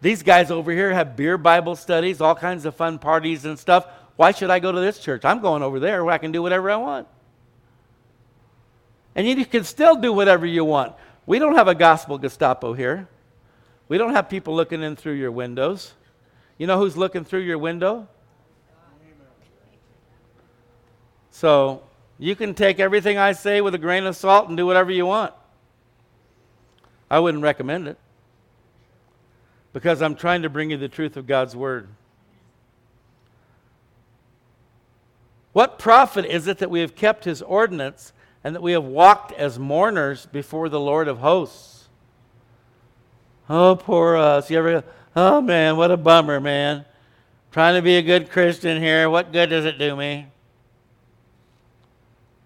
These 0.01 0.21
guys 0.23 0.51
over 0.51 0.71
here 0.71 0.93
have 0.93 1.15
beer 1.15 1.37
Bible 1.37 1.75
studies, 1.75 2.21
all 2.21 2.35
kinds 2.35 2.65
of 2.65 2.75
fun 2.75 2.99
parties 2.99 3.45
and 3.45 3.57
stuff. 3.57 3.87
Why 4.15 4.31
should 4.31 4.51
I 4.51 4.59
go 4.59 4.71
to 4.71 4.79
this 4.79 4.99
church? 4.99 5.25
I'm 5.25 5.39
going 5.39 5.63
over 5.63 5.79
there 5.79 6.03
where 6.03 6.13
I 6.13 6.17
can 6.17 6.31
do 6.31 6.41
whatever 6.41 6.69
I 6.69 6.75
want. 6.75 7.07
And 9.15 9.27
you 9.27 9.45
can 9.45 9.63
still 9.63 9.95
do 9.95 10.13
whatever 10.13 10.45
you 10.45 10.63
want. 10.63 10.93
We 11.25 11.39
don't 11.39 11.55
have 11.55 11.67
a 11.67 11.75
gospel 11.75 12.19
Gestapo 12.19 12.73
here. 12.73 13.07
We 13.87 13.97
don't 13.97 14.13
have 14.13 14.29
people 14.29 14.55
looking 14.55 14.83
in 14.83 14.95
through 14.95 15.13
your 15.13 15.31
windows. 15.31 15.93
You 16.57 16.67
know 16.67 16.79
who's 16.79 16.97
looking 16.97 17.23
through 17.23 17.41
your 17.41 17.57
window? 17.57 18.07
So 21.29 21.83
you 22.17 22.35
can 22.35 22.55
take 22.55 22.79
everything 22.79 23.17
I 23.17 23.33
say 23.33 23.61
with 23.61 23.75
a 23.75 23.77
grain 23.77 24.05
of 24.05 24.15
salt 24.15 24.47
and 24.47 24.57
do 24.57 24.65
whatever 24.65 24.91
you 24.91 25.05
want. 25.05 25.33
I 27.09 27.19
wouldn't 27.19 27.43
recommend 27.43 27.87
it 27.87 27.97
because 29.71 30.01
I'm 30.01 30.15
trying 30.15 30.41
to 30.41 30.49
bring 30.49 30.71
you 30.71 30.77
the 30.77 30.89
truth 30.89 31.15
of 31.15 31.27
God's 31.27 31.55
Word. 31.55 31.87
What 35.53 35.79
profit 35.79 36.25
is 36.25 36.47
it 36.47 36.57
that 36.57 36.69
we 36.69 36.81
have 36.81 36.95
kept 36.95 37.25
his 37.25 37.41
ordinance 37.41 38.13
and 38.43 38.55
that 38.55 38.61
we 38.61 38.71
have 38.73 38.83
walked 38.83 39.31
as 39.33 39.57
mourners 39.59 40.25
before 40.25 40.69
the 40.69 40.79
Lord 40.79 41.07
of 41.07 41.19
hosts? 41.19 41.87
Oh, 43.49 43.75
poor 43.75 44.15
us. 44.15 44.51
You 44.51 44.57
ever, 44.57 44.83
oh 45.17 45.41
man, 45.41 45.75
what 45.77 45.89
a 45.91 45.97
bummer, 45.97 46.39
man. 46.39 46.85
Trying 47.51 47.75
to 47.75 47.81
be 47.81 47.97
a 47.97 48.01
good 48.03 48.29
Christian 48.29 48.79
here. 48.79 49.09
What 49.09 49.33
good 49.33 49.49
does 49.49 49.65
it 49.65 49.79
do 49.79 49.95
me? 49.95 50.27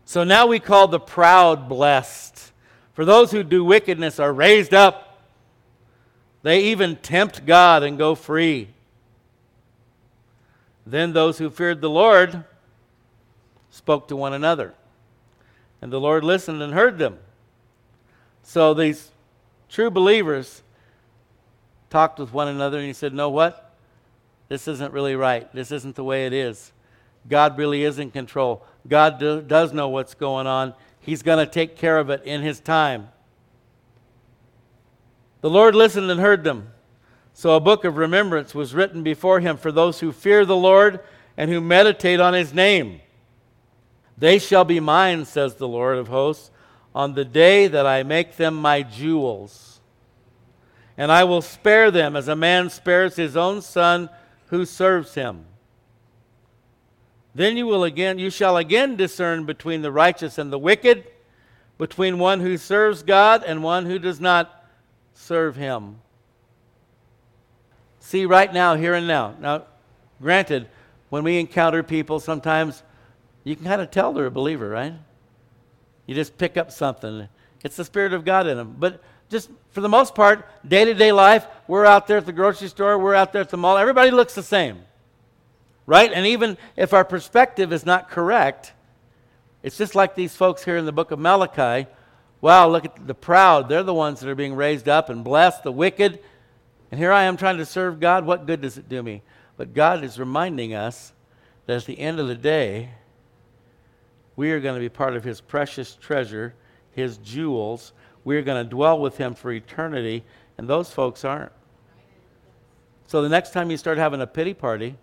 So 0.05 0.23
now 0.23 0.47
we 0.47 0.59
call 0.59 0.87
the 0.87 0.99
proud 0.99 1.67
blessed. 1.67 2.51
For 2.93 3.03
those 3.03 3.31
who 3.31 3.43
do 3.43 3.63
wickedness 3.63 4.19
are 4.19 4.31
raised 4.31 4.73
up. 4.73 5.21
They 6.43 6.63
even 6.65 6.95
tempt 6.95 7.45
God 7.45 7.83
and 7.83 7.97
go 7.97 8.15
free. 8.15 8.69
Then 10.85 11.13
those 11.13 11.37
who 11.37 11.49
feared 11.49 11.81
the 11.81 11.89
Lord 11.89 12.43
spoke 13.69 14.07
to 14.07 14.15
one 14.15 14.33
another. 14.33 14.73
And 15.81 15.91
the 15.91 15.99
Lord 15.99 16.23
listened 16.23 16.61
and 16.61 16.73
heard 16.73 16.97
them. 16.97 17.19
So 18.43 18.73
these 18.73 19.11
true 19.69 19.91
believers 19.91 20.63
talked 21.91 22.17
with 22.17 22.33
one 22.33 22.47
another 22.47 22.79
and 22.79 22.87
he 22.87 22.93
said, 22.93 23.13
Know 23.13 23.29
what? 23.29 23.75
This 24.47 24.67
isn't 24.67 24.91
really 24.91 25.15
right. 25.15 25.53
This 25.53 25.71
isn't 25.71 25.95
the 25.95 26.03
way 26.03 26.25
it 26.25 26.33
is. 26.33 26.71
God 27.29 27.57
really 27.57 27.83
is 27.83 27.99
in 27.99 28.09
control. 28.09 28.65
God 28.87 29.19
do, 29.19 29.41
does 29.41 29.71
know 29.71 29.89
what's 29.89 30.15
going 30.15 30.47
on. 30.47 30.73
He's 30.99 31.21
going 31.21 31.45
to 31.45 31.51
take 31.51 31.75
care 31.75 31.99
of 31.99 32.09
it 32.09 32.23
in 32.23 32.41
His 32.41 32.59
time. 32.59 33.09
The 35.41 35.49
Lord 35.49 35.75
listened 35.75 36.09
and 36.09 36.19
heard 36.19 36.43
them. 36.43 36.69
So 37.33 37.55
a 37.55 37.59
book 37.59 37.85
of 37.85 37.97
remembrance 37.97 38.53
was 38.53 38.73
written 38.73 39.03
before 39.03 39.39
him 39.39 39.57
for 39.57 39.71
those 39.71 39.99
who 39.99 40.11
fear 40.11 40.45
the 40.45 40.55
Lord 40.55 40.99
and 41.37 41.49
who 41.49 41.61
meditate 41.61 42.19
on 42.19 42.33
His 42.33 42.53
name. 42.53 43.01
They 44.17 44.37
shall 44.37 44.65
be 44.65 44.79
mine, 44.79 45.25
says 45.25 45.55
the 45.55 45.67
Lord 45.67 45.97
of 45.97 46.09
hosts, 46.09 46.51
on 46.93 47.13
the 47.13 47.25
day 47.25 47.67
that 47.67 47.87
I 47.87 48.03
make 48.03 48.35
them 48.35 48.55
my 48.55 48.83
jewels. 48.83 49.70
And 51.01 51.11
I 51.11 51.23
will 51.23 51.41
spare 51.41 51.89
them 51.89 52.15
as 52.15 52.27
a 52.27 52.35
man 52.35 52.69
spares 52.69 53.15
his 53.15 53.35
own 53.35 53.63
son 53.63 54.07
who 54.49 54.65
serves 54.65 55.15
him. 55.15 55.45
Then 57.33 57.57
you 57.57 57.65
will 57.65 57.83
again 57.83 58.19
you 58.19 58.29
shall 58.29 58.55
again 58.55 58.97
discern 58.97 59.47
between 59.47 59.81
the 59.81 59.91
righteous 59.91 60.37
and 60.37 60.53
the 60.53 60.59
wicked, 60.59 61.05
between 61.79 62.19
one 62.19 62.39
who 62.39 62.55
serves 62.55 63.01
God 63.01 63.43
and 63.43 63.63
one 63.63 63.87
who 63.87 63.97
does 63.97 64.21
not 64.21 64.63
serve 65.15 65.55
him. 65.55 66.01
See 67.99 68.27
right 68.27 68.53
now, 68.53 68.75
here 68.75 68.93
and 68.93 69.07
now. 69.07 69.33
Now, 69.39 69.63
granted, 70.21 70.67
when 71.09 71.23
we 71.23 71.39
encounter 71.39 71.81
people, 71.81 72.19
sometimes 72.19 72.83
you 73.43 73.55
can 73.55 73.65
kind 73.65 73.81
of 73.81 73.89
tell 73.89 74.13
they're 74.13 74.27
a 74.27 74.29
believer, 74.29 74.69
right? 74.69 74.93
You 76.05 76.13
just 76.13 76.37
pick 76.37 76.57
up 76.57 76.71
something. 76.71 77.27
It's 77.63 77.77
the 77.77 77.85
Spirit 77.85 78.13
of 78.13 78.23
God 78.23 78.45
in 78.45 78.57
them. 78.57 78.75
But 78.77 79.01
just 79.31 79.49
for 79.71 79.81
the 79.81 79.89
most 79.89 80.13
part, 80.13 80.45
day 80.67 80.85
to 80.85 80.93
day 80.93 81.11
life, 81.11 81.47
we're 81.67 81.85
out 81.85 82.05
there 82.05 82.17
at 82.17 82.25
the 82.25 82.33
grocery 82.33 82.67
store, 82.67 82.99
we're 82.99 83.15
out 83.15 83.31
there 83.31 83.41
at 83.41 83.49
the 83.49 83.57
mall, 83.57 83.77
everybody 83.77 84.11
looks 84.11 84.35
the 84.35 84.43
same. 84.43 84.83
Right? 85.87 86.11
And 86.13 86.27
even 86.27 86.57
if 86.75 86.93
our 86.93 87.05
perspective 87.05 87.73
is 87.73 87.85
not 87.85 88.09
correct, 88.09 88.73
it's 89.63 89.77
just 89.77 89.95
like 89.95 90.15
these 90.15 90.35
folks 90.35 90.63
here 90.63 90.77
in 90.77 90.85
the 90.85 90.91
book 90.91 91.11
of 91.11 91.19
Malachi. 91.19 91.87
Wow, 92.41 92.69
look 92.69 92.85
at 92.85 93.07
the 93.07 93.13
proud. 93.13 93.69
They're 93.69 93.83
the 93.83 93.93
ones 93.93 94.19
that 94.19 94.29
are 94.29 94.35
being 94.35 94.55
raised 94.55 94.89
up 94.89 95.09
and 95.09 95.23
blessed, 95.23 95.63
the 95.63 95.71
wicked. 95.71 96.19
And 96.91 96.99
here 96.99 97.11
I 97.11 97.23
am 97.23 97.37
trying 97.37 97.57
to 97.57 97.65
serve 97.65 97.99
God. 97.99 98.25
What 98.25 98.45
good 98.45 98.61
does 98.61 98.77
it 98.77 98.89
do 98.89 99.01
me? 99.01 99.21
But 99.57 99.73
God 99.73 100.03
is 100.03 100.19
reminding 100.19 100.73
us 100.73 101.13
that 101.67 101.77
at 101.77 101.85
the 101.85 101.99
end 101.99 102.19
of 102.19 102.27
the 102.27 102.35
day, 102.35 102.89
we 104.35 104.51
are 104.51 104.59
going 104.59 104.75
to 104.75 104.81
be 104.81 104.89
part 104.89 105.15
of 105.15 105.23
His 105.23 105.39
precious 105.39 105.95
treasure, 105.95 106.55
His 106.91 107.17
jewels. 107.17 107.93
We 108.23 108.37
are 108.37 108.41
going 108.41 108.63
to 108.63 108.69
dwell 108.69 108.99
with 108.99 109.17
Him 109.17 109.33
for 109.33 109.51
eternity, 109.51 110.23
and 110.57 110.67
those 110.67 110.91
folks 110.91 111.25
aren't. 111.25 111.51
So 113.07 113.21
the 113.21 113.29
next 113.29 113.51
time 113.51 113.71
you 113.71 113.77
start 113.77 113.97
having 113.97 114.21
a 114.21 114.27
pity 114.27 114.53
party, 114.53 114.95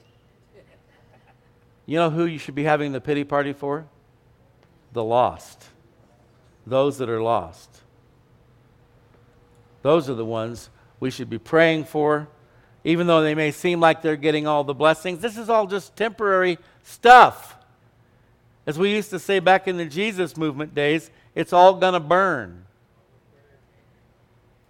you 1.86 1.96
know 1.96 2.10
who 2.10 2.24
you 2.26 2.38
should 2.38 2.54
be 2.54 2.64
having 2.64 2.92
the 2.92 3.00
pity 3.00 3.24
party 3.24 3.52
for? 3.52 3.86
The 4.92 5.04
lost. 5.04 5.64
Those 6.66 6.98
that 6.98 7.08
are 7.08 7.22
lost. 7.22 7.82
Those 9.82 10.08
are 10.08 10.14
the 10.14 10.24
ones 10.24 10.70
we 11.00 11.10
should 11.10 11.30
be 11.30 11.38
praying 11.38 11.84
for 11.84 12.28
even 12.84 13.06
though 13.06 13.22
they 13.22 13.34
may 13.34 13.50
seem 13.50 13.80
like 13.80 14.02
they're 14.02 14.16
getting 14.16 14.46
all 14.46 14.64
the 14.64 14.74
blessings. 14.74 15.20
This 15.20 15.36
is 15.36 15.50
all 15.50 15.66
just 15.66 15.96
temporary 15.96 16.58
stuff. 16.82 17.56
As 18.66 18.78
we 18.78 18.94
used 18.94 19.10
to 19.10 19.18
say 19.18 19.40
back 19.40 19.66
in 19.66 19.76
the 19.76 19.84
Jesus 19.84 20.36
movement 20.36 20.74
days, 20.74 21.10
it's 21.34 21.52
all 21.52 21.74
going 21.74 21.94
to 21.94 22.00
burn. 22.00 22.64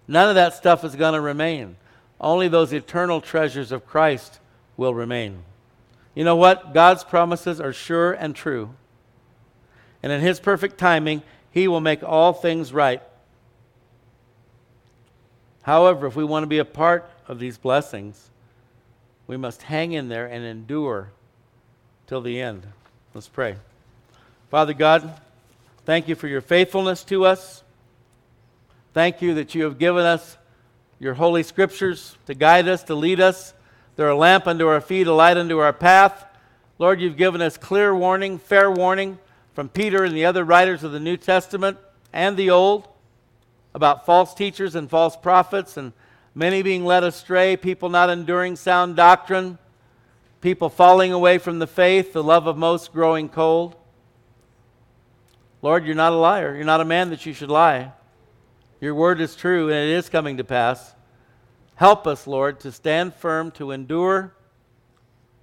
None 0.09 0.31
of 0.31 0.35
that 0.37 0.55
stuff 0.55 0.83
is 0.85 0.97
going 0.97 1.13
to 1.13 1.21
remain. 1.21 1.77
Only 2.21 2.49
those 2.49 2.73
eternal 2.73 3.21
treasures 3.21 3.71
of 3.71 3.87
Christ 3.87 4.41
will 4.77 4.95
remain. 4.95 5.45
You 6.15 6.25
know 6.25 6.37
what? 6.37 6.73
God's 6.73 7.05
promises 7.05 7.61
are 7.61 7.73
sure 7.73 8.13
and 8.13 8.35
true. 8.35 8.71
And 10.03 10.11
in 10.11 10.21
His 10.21 10.41
perfect 10.41 10.79
timing, 10.79 11.23
He 11.51 11.69
will 11.69 11.81
make 11.81 12.03
all 12.03 12.33
things 12.33 12.73
right. 12.73 13.03
However, 15.63 16.07
if 16.07 16.17
we 16.17 16.25
want 16.25 16.45
to 16.45 16.49
be 16.49 16.59
a 16.59 16.65
part 16.65 17.09
of 17.29 17.39
these 17.39 17.59
blessings, 17.59 18.31
we 19.27 19.37
must 19.37 19.63
hang 19.63 19.93
in 19.93 20.09
there 20.09 20.27
and 20.27 20.43
endure 20.43 21.11
till 22.07 22.23
the 22.23 22.41
end. 22.41 22.67
Let's 23.13 23.29
pray. 23.29 23.57
Father 24.51 24.73
God, 24.73 25.21
thank 25.85 26.09
you 26.09 26.15
for 26.15 26.27
your 26.27 26.41
faithfulness 26.41 27.05
to 27.05 27.27
us. 27.27 27.63
Thank 28.95 29.21
you 29.23 29.35
that 29.35 29.55
you 29.55 29.65
have 29.65 29.79
given 29.79 30.05
us 30.05 30.39
your 30.99 31.15
holy 31.15 31.43
scriptures 31.43 32.17
to 32.27 32.35
guide 32.35 32.67
us, 32.69 32.83
to 32.85 32.95
lead 32.95 33.21
us. 33.21 33.55
They're 33.97 34.09
a 34.09 34.17
lamp 34.17 34.47
unto 34.47 34.67
our 34.67 34.81
feet, 34.81 35.07
a 35.07 35.13
light 35.13 35.37
unto 35.37 35.59
our 35.59 35.73
path. 35.73 36.25
Lord, 36.79 37.01
you've 37.01 37.17
given 37.17 37.43
us 37.43 37.57
clear 37.57 37.95
warning, 37.95 38.39
fair 38.39 38.71
warning 38.71 39.19
from 39.53 39.69
Peter 39.69 40.05
and 40.05 40.17
the 40.17 40.25
other 40.25 40.45
writers 40.45 40.85
of 40.85 40.93
the 40.93 41.01
New 41.01 41.17
Testament 41.17 41.79
and 42.13 42.37
the 42.37 42.51
Old 42.51 42.89
about 43.75 44.07
false 44.07 44.35
teachers 44.35 44.75
and 44.75 44.89
false 44.89 45.17
prophets 45.17 45.77
and 45.77 45.93
many 46.35 46.63
being 46.63 46.85
led 46.85 47.05
astray, 47.05 47.57
people 47.57 47.89
not 47.89 48.11
enduring 48.11 48.57
sound 48.57 48.97
doctrine, 48.97 49.59
people 50.41 50.69
falling 50.69 51.13
away 51.13 51.39
from 51.39 51.59
the 51.59 51.67
faith, 51.67 52.13
the 52.13 52.23
love 52.23 52.47
of 52.47 52.57
most 52.57 52.93
growing 52.93 53.29
cold. 53.29 53.77
Lord, 55.61 55.85
you're 55.85 55.95
not 55.95 56.13
a 56.13 56.17
liar. 56.17 56.55
You're 56.55 56.65
not 56.65 56.81
a 56.81 56.85
man 56.85 57.11
that 57.11 57.27
you 57.27 57.33
should 57.33 57.51
lie. 57.51 57.93
Your 58.81 58.95
word 58.95 59.21
is 59.21 59.35
true 59.35 59.69
and 59.69 59.77
it 59.77 59.95
is 59.95 60.09
coming 60.09 60.37
to 60.37 60.45
pass. 60.45 60.95
Help 61.75 62.07
us, 62.07 62.27
Lord, 62.27 62.61
to 62.61 62.73
stand 62.73 63.15
firm, 63.15 63.51
to 63.53 63.71
endure, 63.71 64.35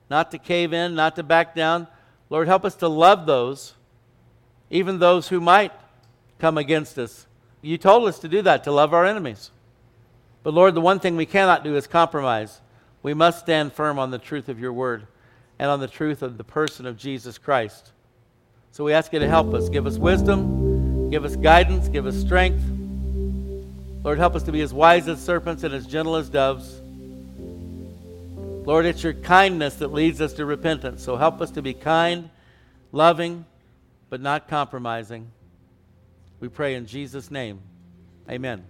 not 0.09 0.31
to 0.31 0.37
cave 0.37 0.73
in, 0.73 0.95
not 0.95 1.15
to 1.15 1.23
back 1.23 1.55
down. 1.55 1.87
Lord, 2.29 2.47
help 2.47 2.65
us 2.65 2.75
to 2.75 2.87
love 2.87 3.25
those, 3.25 3.73
even 4.69 4.99
those 4.99 5.29
who 5.29 5.39
might 5.39 5.71
come 6.39 6.57
against 6.57 6.97
us. 6.97 7.27
You 7.61 7.77
told 7.77 8.07
us 8.07 8.19
to 8.19 8.27
do 8.27 8.41
that, 8.43 8.63
to 8.65 8.71
love 8.71 8.93
our 8.93 9.05
enemies. 9.05 9.51
But 10.43 10.53
Lord, 10.53 10.75
the 10.75 10.81
one 10.81 10.99
thing 10.99 11.15
we 11.15 11.25
cannot 11.25 11.63
do 11.63 11.75
is 11.75 11.87
compromise. 11.87 12.61
We 13.01 13.13
must 13.13 13.39
stand 13.39 13.73
firm 13.73 13.97
on 13.97 14.11
the 14.11 14.19
truth 14.19 14.49
of 14.49 14.59
your 14.59 14.73
word 14.73 15.07
and 15.57 15.71
on 15.71 15.79
the 15.79 15.87
truth 15.87 16.21
of 16.21 16.37
the 16.37 16.43
person 16.43 16.85
of 16.85 16.97
Jesus 16.97 17.37
Christ. 17.37 17.91
So 18.71 18.83
we 18.83 18.93
ask 18.93 19.13
you 19.13 19.19
to 19.19 19.27
help 19.27 19.53
us. 19.53 19.69
Give 19.69 19.87
us 19.87 19.97
wisdom, 19.97 21.09
give 21.09 21.23
us 21.23 21.35
guidance, 21.35 21.87
give 21.87 22.05
us 22.05 22.15
strength. 22.15 22.84
Lord, 24.05 24.19
help 24.19 24.35
us 24.35 24.43
to 24.43 24.51
be 24.51 24.61
as 24.61 24.71
wise 24.71 25.07
as 25.07 25.19
serpents 25.19 25.63
and 25.63 25.73
as 25.73 25.87
gentle 25.87 26.15
as 26.15 26.29
doves. 26.29 26.79
Lord, 28.63 28.85
it's 28.85 29.01
your 29.01 29.13
kindness 29.13 29.77
that 29.77 29.91
leads 29.91 30.21
us 30.21 30.33
to 30.33 30.45
repentance. 30.45 31.01
So 31.01 31.15
help 31.15 31.41
us 31.41 31.49
to 31.51 31.63
be 31.63 31.73
kind, 31.73 32.29
loving, 32.91 33.45
but 34.11 34.21
not 34.21 34.47
compromising. 34.47 35.31
We 36.39 36.49
pray 36.49 36.75
in 36.75 36.85
Jesus' 36.85 37.31
name. 37.31 37.61
Amen. 38.29 38.63